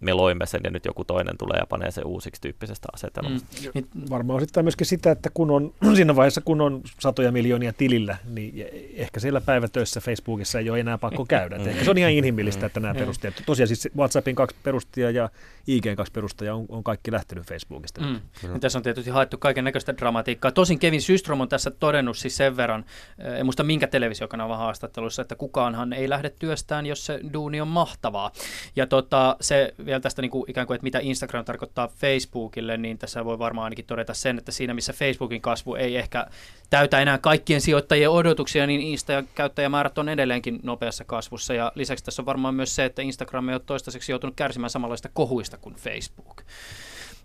me 0.00 0.12
loimme 0.12 0.46
sen 0.46 0.60
ja 0.64 0.70
nyt 0.70 0.84
joku 0.84 1.04
toinen 1.04 1.38
tulee 1.38 1.58
ja 1.58 1.66
panee 1.66 1.90
sen 1.90 2.06
uusiksi 2.06 2.40
tyyppisestä 2.40 2.88
asetelmasta. 2.94 3.48
Mm. 3.74 4.02
Varmaan 4.10 4.36
osittain 4.36 4.64
myöskin 4.64 4.86
sitä, 4.86 5.10
että 5.10 5.30
kun 5.34 5.50
on 5.50 5.74
siinä 5.96 6.16
vaiheessa, 6.16 6.40
kun 6.40 6.60
on 6.60 6.80
satoja 7.00 7.32
miljoonia 7.32 7.72
tilillä, 7.72 8.16
niin 8.28 8.66
ehkä 8.94 9.20
siellä 9.20 9.40
päivätöissä 9.40 10.00
Facebookissa 10.00 10.58
ei 10.58 10.70
ole 10.70 10.80
enää 10.80 10.98
pakko 10.98 11.24
käydä. 11.24 11.58
Mm. 11.58 11.68
Ehkä 11.68 11.84
se 11.84 11.90
on 11.90 11.98
ihan 11.98 12.12
inhimillistä, 12.12 12.66
että 12.66 12.80
nämä 12.80 12.94
mm. 12.94 12.98
perustajat, 12.98 13.42
tosiaan 13.46 13.68
siis 13.68 13.88
WhatsAppin 13.96 14.34
kaksi 14.34 14.56
perustajaa 14.62 15.10
ja 15.10 15.30
IGn 15.66 15.96
kaksi 15.96 16.12
perustajaa 16.12 16.56
on, 16.56 16.66
on 16.68 16.84
kaikki 16.84 17.12
lähtenyt 17.12 17.46
Facebookista. 17.46 18.00
Mm. 18.00 18.20
Mm. 18.48 18.60
Tässä 18.60 18.78
on 18.78 18.82
tietysti 18.82 19.10
haettu 19.10 19.38
kaiken 19.38 19.64
näköistä 19.64 19.96
dramatiikkaa. 19.96 20.52
Tosin 20.52 20.78
Kevin 20.78 21.02
Systrom 21.02 21.40
on 21.40 21.48
tässä 21.48 21.70
todennut 21.70 22.18
siis 22.18 22.36
sen 22.36 22.56
verran, 22.56 22.84
eh, 23.18 23.32
en 23.32 23.46
muista 23.46 23.64
minkä 23.64 23.86
televisiokanavan 23.86 24.58
haastattelussa, 24.58 25.22
että 25.22 25.34
kukaanhan 25.34 25.92
ei 25.92 26.08
lähde 26.08 26.30
työstään, 26.30 26.86
jos 26.86 27.06
se 27.06 27.20
duuni 27.32 27.60
on 27.60 27.68
mahtavaa. 27.68 28.32
Ja 28.76 28.86
tota, 28.86 29.36
se 29.40 29.74
vielä 29.90 30.00
tästä 30.00 30.22
niin 30.22 30.30
kuin, 30.30 30.50
ikään 30.50 30.66
kuin, 30.66 30.74
että 30.74 30.84
mitä 30.84 30.98
Instagram 31.02 31.44
tarkoittaa 31.44 31.88
Facebookille, 31.88 32.76
niin 32.76 32.98
tässä 32.98 33.24
voi 33.24 33.38
varmaan 33.38 33.64
ainakin 33.64 33.84
todeta 33.84 34.14
sen, 34.14 34.38
että 34.38 34.52
siinä 34.52 34.74
missä 34.74 34.92
Facebookin 34.92 35.40
kasvu 35.40 35.74
ei 35.74 35.96
ehkä 35.96 36.26
täytä 36.70 37.00
enää 37.00 37.18
kaikkien 37.18 37.60
sijoittajien 37.60 38.10
odotuksia, 38.10 38.66
niin 38.66 38.80
Insta- 38.80 39.12
ja 39.12 39.22
käyttäjämäärät 39.34 39.98
on 39.98 40.08
edelleenkin 40.08 40.60
nopeassa 40.62 41.04
kasvussa. 41.04 41.54
Ja 41.54 41.72
lisäksi 41.74 42.04
tässä 42.04 42.22
on 42.22 42.26
varmaan 42.26 42.54
myös 42.54 42.74
se, 42.74 42.84
että 42.84 43.02
Instagram 43.02 43.48
ei 43.48 43.54
ole 43.54 43.62
toistaiseksi 43.66 44.12
joutunut 44.12 44.36
kärsimään 44.36 44.70
samanlaista 44.70 45.08
kohuista 45.12 45.56
kuin 45.56 45.74
Facebook. 45.74 46.42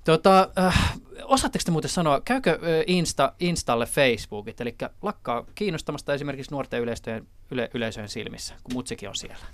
Tota, 0.03 0.49
äh, 0.57 0.99
osaatteko 1.23 1.63
te 1.65 1.71
muuten 1.71 1.89
sanoa, 1.89 2.21
käykö 2.21 2.59
Insta, 2.87 3.33
Installe 3.39 3.85
Facebookit, 3.85 4.61
eli 4.61 4.75
lakkaa 5.01 5.45
kiinnostamasta 5.55 6.13
esimerkiksi 6.13 6.51
nuorten 6.51 6.81
yleisöjen, 6.81 7.27
yle, 7.51 7.69
yleisöjen 7.73 8.09
silmissä, 8.09 8.55
kun 8.63 8.73
mutsikin 8.73 9.09
on 9.09 9.15
siellä? 9.15 9.45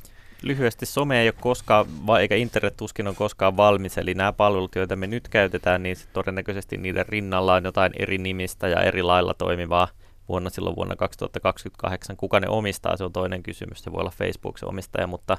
Lyhyesti 0.41 0.85
some 0.85 1.21
ei 1.21 1.27
ole 1.27 1.35
koskaan, 1.41 1.85
eikä 2.19 2.35
internet 2.35 2.77
tuskin 2.77 3.07
on 3.07 3.15
koskaan 3.15 3.57
valmis, 3.57 3.97
eli 3.97 4.13
nämä 4.13 4.33
palvelut, 4.33 4.75
joita 4.75 4.95
me 4.95 5.07
nyt 5.07 5.27
käytetään, 5.27 5.83
niin 5.83 5.97
todennäköisesti 6.13 6.77
niiden 6.77 7.05
rinnalla 7.09 7.53
on 7.53 7.63
jotain 7.63 7.91
eri 7.99 8.17
nimistä 8.17 8.67
ja 8.67 8.81
eri 8.81 9.03
lailla 9.03 9.33
toimivaa 9.33 9.87
vuonna 10.29 10.49
silloin 10.49 10.75
vuonna 10.75 10.95
2028. 10.95 12.17
Kuka 12.17 12.39
ne 12.39 12.47
omistaa, 12.49 12.97
se 12.97 13.03
on 13.03 13.13
toinen 13.13 13.43
kysymys. 13.43 13.83
Se 13.83 13.91
voi 13.91 13.99
olla 13.99 14.13
Facebook 14.17 14.57
se 14.57 14.65
omistaja, 14.65 15.07
mutta 15.07 15.37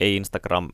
ei 0.00 0.16
Instagram 0.16 0.68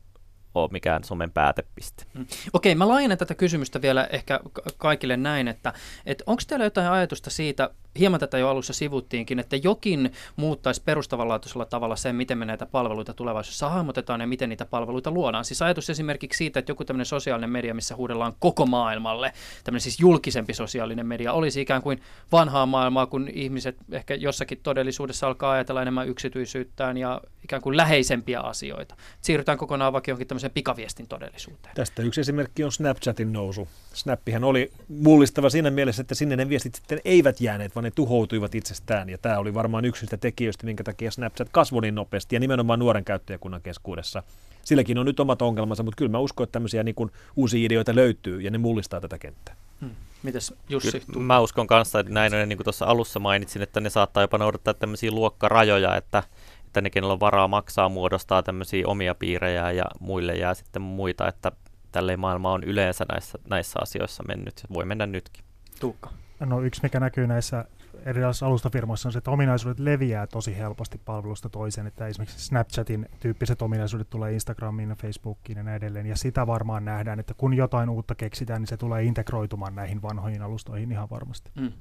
ole 0.55 0.69
mikään 0.71 1.03
somen 1.03 1.31
päätepiste. 1.31 2.03
Mm. 2.13 2.25
Okei, 2.53 2.75
mä 2.75 2.87
laajennan 2.87 3.17
tätä 3.17 3.35
kysymystä 3.35 3.81
vielä 3.81 4.07
ehkä 4.11 4.39
kaikille 4.77 5.17
näin, 5.17 5.47
että, 5.47 5.73
että 6.05 6.23
onko 6.27 6.41
teillä 6.47 6.65
jotain 6.65 6.91
ajatusta 6.91 7.29
siitä, 7.29 7.69
hieman 7.99 8.19
tätä 8.19 8.37
jo 8.37 8.49
alussa 8.49 8.73
sivuttiinkin, 8.73 9.39
että 9.39 9.55
jokin 9.55 10.11
muuttaisi 10.35 10.81
perustavanlaatuisella 10.85 11.65
tavalla 11.65 11.95
sen, 11.95 12.15
miten 12.15 12.37
me 12.37 12.45
näitä 12.45 12.65
palveluita 12.65 13.13
tulevaisuudessa 13.13 13.69
hahmotetaan 13.69 14.21
ja 14.21 14.27
miten 14.27 14.49
niitä 14.49 14.65
palveluita 14.65 15.11
luodaan. 15.11 15.45
Siis 15.45 15.61
ajatus 15.61 15.89
esimerkiksi 15.89 16.37
siitä, 16.37 16.59
että 16.59 16.71
joku 16.71 16.85
tämmöinen 16.85 17.05
sosiaalinen 17.05 17.49
media, 17.49 17.73
missä 17.73 17.95
huudellaan 17.95 18.33
koko 18.39 18.65
maailmalle, 18.65 19.33
tämmöinen 19.63 19.81
siis 19.81 19.99
julkisempi 19.99 20.53
sosiaalinen 20.53 21.07
media, 21.07 21.33
olisi 21.33 21.61
ikään 21.61 21.81
kuin 21.81 22.01
vanhaa 22.31 22.65
maailmaa, 22.65 23.05
kun 23.05 23.29
ihmiset 23.33 23.77
ehkä 23.91 24.15
jossakin 24.15 24.59
todellisuudessa 24.63 25.27
alkaa 25.27 25.51
ajatella 25.51 25.81
enemmän 25.81 26.07
yksityisyyttään 26.07 26.97
ja 26.97 27.21
ikään 27.43 27.61
kuin 27.61 27.77
läheisempiä 27.77 28.39
asioita. 28.39 28.95
Siirrytään 29.21 29.57
kokonaan 29.57 29.93
vaikka 29.93 30.11
johonkin 30.11 30.27
tämmöiseen 30.27 30.51
pikaviestin 30.51 31.07
todellisuuteen. 31.07 31.75
Tästä 31.75 32.01
yksi 32.01 32.21
esimerkki 32.21 32.63
on 32.63 32.71
Snapchatin 32.71 33.33
nousu. 33.33 33.67
Snappihän 33.93 34.43
oli 34.43 34.71
mullistava 34.87 35.49
siinä 35.49 35.71
mielessä, 35.71 36.01
että 36.01 36.15
sinne 36.15 36.35
ne 36.35 36.49
viestit 36.49 36.75
sitten 36.75 37.01
eivät 37.05 37.41
jääneet, 37.41 37.75
vaan 37.75 37.84
ne 37.85 37.91
tuhoutuivat 37.91 38.55
itsestään. 38.55 39.09
Ja 39.09 39.17
tämä 39.17 39.39
oli 39.39 39.53
varmaan 39.53 39.85
yksi 39.85 40.01
niistä 40.01 40.17
tekijöistä, 40.17 40.65
minkä 40.65 40.83
takia 40.83 41.11
Snapchat 41.11 41.49
kasvoi 41.51 41.81
niin 41.81 41.95
nopeasti 41.95 42.35
ja 42.35 42.39
nimenomaan 42.39 42.79
nuoren 42.79 43.05
käyttäjäkunnan 43.05 43.61
keskuudessa. 43.61 44.23
Silläkin 44.63 44.97
on 44.97 45.05
nyt 45.05 45.19
omat 45.19 45.41
ongelmansa, 45.41 45.83
mutta 45.83 45.97
kyllä 45.97 46.11
mä 46.11 46.19
uskon, 46.19 46.43
että 46.43 46.51
tämmöisiä 46.51 46.83
niin 46.83 46.95
kuin 46.95 47.11
uusia 47.35 47.65
ideoita 47.65 47.95
löytyy 47.95 48.41
ja 48.41 48.51
ne 48.51 48.57
mullistaa 48.57 49.01
tätä 49.01 49.17
kenttää. 49.17 49.55
Hmm. 49.81 49.89
Mites 50.23 50.53
Jussi? 50.69 50.99
Kyllä, 50.99 51.19
mä 51.19 51.39
uskon 51.39 51.67
kanssa, 51.67 51.99
että 51.99 52.13
näin 52.13 52.33
on, 52.33 52.49
niin 52.49 52.57
kuin 52.57 52.63
tuossa 52.63 52.85
alussa 52.85 53.19
mainitsin, 53.19 53.61
että 53.61 53.79
ne 53.79 53.89
saattaa 53.89 54.23
jopa 54.23 54.37
noudattaa 54.37 54.73
tämmöisiä 54.73 55.11
luokkarajoja, 55.11 55.95
että, 55.95 56.23
että 56.65 56.81
ne, 56.81 56.89
kenellä 56.89 57.13
on 57.13 57.19
varaa 57.19 57.47
maksaa, 57.47 57.89
muodostaa 57.89 58.43
tämmöisiä 58.43 58.87
omia 58.87 59.15
piirejä 59.15 59.71
ja 59.71 59.85
muille 59.99 60.35
jää 60.35 60.53
sitten 60.53 60.81
muita, 60.81 61.27
että 61.27 61.51
tälleen 61.91 62.19
maailma 62.19 62.51
on 62.51 62.63
yleensä 62.63 63.05
näissä, 63.11 63.39
näissä 63.49 63.79
asioissa 63.81 64.23
mennyt. 64.27 64.63
Voi 64.73 64.85
mennä 64.85 65.05
nytkin. 65.05 65.43
Tuukka. 65.79 66.09
No 66.39 66.61
yksi, 66.61 66.83
mikä 66.83 66.99
näkyy 66.99 67.27
näissä 67.27 67.65
erilaisissa 68.05 68.47
alustafirmoissa 68.47 69.09
on 69.09 69.13
se, 69.13 69.17
että 69.17 69.31
ominaisuudet 69.31 69.79
leviää 69.79 70.27
tosi 70.27 70.57
helposti 70.57 71.01
palvelusta 71.05 71.49
toiseen, 71.49 71.87
että 71.87 72.07
esimerkiksi 72.07 72.45
Snapchatin 72.45 73.09
tyyppiset 73.19 73.61
ominaisuudet 73.61 74.09
tulee 74.09 74.33
Instagramiin, 74.33 74.89
Facebookiin 74.89 75.57
ja 75.57 75.63
näin 75.63 75.77
edelleen, 75.77 76.05
ja 76.05 76.15
sitä 76.15 76.47
varmaan 76.47 76.85
nähdään, 76.85 77.19
että 77.19 77.33
kun 77.33 77.53
jotain 77.53 77.89
uutta 77.89 78.15
keksitään, 78.15 78.61
niin 78.61 78.67
se 78.67 78.77
tulee 78.77 79.03
integroitumaan 79.03 79.75
näihin 79.75 80.01
vanhoihin 80.01 80.41
alustoihin 80.41 80.91
ihan 80.91 81.09
varmasti. 81.09 81.51
Mm. 81.55 81.71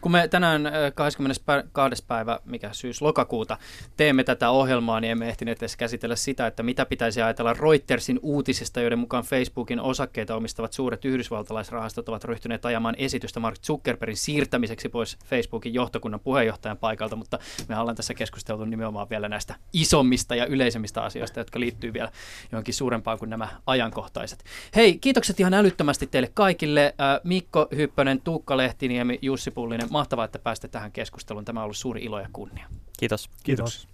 Kun 0.00 0.12
me 0.12 0.28
tänään 0.28 0.62
22. 0.94 2.04
päivä, 2.08 2.40
mikä 2.44 2.68
syys 2.72 3.02
lokakuuta, 3.02 3.58
teemme 3.96 4.24
tätä 4.24 4.50
ohjelmaa, 4.50 5.00
niin 5.00 5.10
emme 5.10 5.28
ehtineet 5.28 5.58
edes 5.58 5.76
käsitellä 5.76 6.16
sitä, 6.16 6.46
että 6.46 6.62
mitä 6.62 6.86
pitäisi 6.86 7.22
ajatella 7.22 7.52
Reutersin 7.52 8.18
uutisista, 8.22 8.80
joiden 8.80 8.98
mukaan 8.98 9.24
Facebookin 9.24 9.80
osakkeita 9.80 10.36
omistavat 10.36 10.72
suuret 10.72 11.04
yhdysvaltalaisrahastot 11.04 12.08
ovat 12.08 12.24
ryhtyneet 12.24 12.64
ajamaan 12.64 12.94
esitystä 12.98 13.40
Mark 13.40 13.56
Zuckerbergin 13.58 14.16
siirtämiseksi 14.16 14.88
pois 14.88 15.18
Facebookin 15.24 15.74
johtokunnan 15.74 16.20
puheenjohtajan 16.20 16.78
paikalta, 16.78 17.16
mutta 17.16 17.38
me 17.68 17.78
ollaan 17.78 17.96
tässä 17.96 18.14
keskusteltu 18.14 18.64
nimenomaan 18.64 19.10
vielä 19.10 19.28
näistä 19.28 19.54
isommista 19.72 20.34
ja 20.34 20.46
yleisemmistä 20.46 21.02
asioista, 21.02 21.40
jotka 21.40 21.60
liittyy 21.60 21.92
vielä 21.92 22.12
johonkin 22.52 22.74
suurempaan 22.74 23.18
kuin 23.18 23.30
nämä 23.30 23.48
ajankohtaiset. 23.66 24.44
Hei, 24.76 24.98
kiitokset 24.98 25.40
ihan 25.40 25.54
älyttömästi 25.54 26.06
teille 26.06 26.30
kaikille. 26.34 26.94
Mikko 27.24 27.68
Hyppönen, 27.76 28.20
Tuukka 28.20 28.56
Lehtiniemi, 28.56 29.18
Jussi 29.22 29.50
Pullinen. 29.54 29.88
Mahtavaa, 29.90 30.24
että 30.24 30.38
pääsitte 30.38 30.68
tähän 30.68 30.92
keskusteluun. 30.92 31.44
Tämä 31.44 31.60
on 31.60 31.64
ollut 31.64 31.76
suuri 31.76 32.04
ilo 32.04 32.20
ja 32.20 32.28
kunnia. 32.32 32.66
Kiitos. 32.98 33.30
Kiitos. 33.42 33.88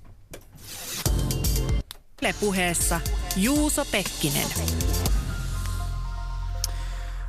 Yle 2.22 2.34
puheessa 2.40 3.00
Juuso 3.36 3.84
Pekkinen. 3.92 4.46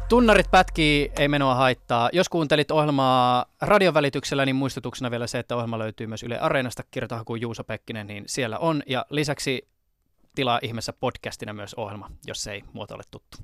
Tunnarit 0.09 0.51
pätkii, 0.51 1.11
ei 1.19 1.27
menoa 1.27 1.55
haittaa. 1.55 2.09
Jos 2.13 2.29
kuuntelit 2.29 2.71
ohjelmaa 2.71 3.45
radion 3.61 3.93
välityksellä, 3.93 4.45
niin 4.45 4.55
muistutuksena 4.55 5.11
vielä 5.11 5.27
se, 5.27 5.39
että 5.39 5.55
ohjelma 5.55 5.79
löytyy 5.79 6.07
myös 6.07 6.23
Yle 6.23 6.39
Areenasta. 6.39 6.84
Kirjoita 6.91 7.23
kuin 7.25 7.41
Juuso 7.41 7.63
Pekkinen, 7.63 8.07
niin 8.07 8.23
siellä 8.27 8.57
on. 8.57 8.84
Ja 8.88 9.05
lisäksi 9.09 9.67
tilaa 10.36 10.59
ihmeessä 10.63 10.93
podcastina 10.93 11.53
myös 11.53 11.73
ohjelma, 11.73 12.11
jos 12.27 12.47
ei 12.47 12.63
muoto 12.73 12.95
ole 12.95 13.03
tuttu. 13.11 13.38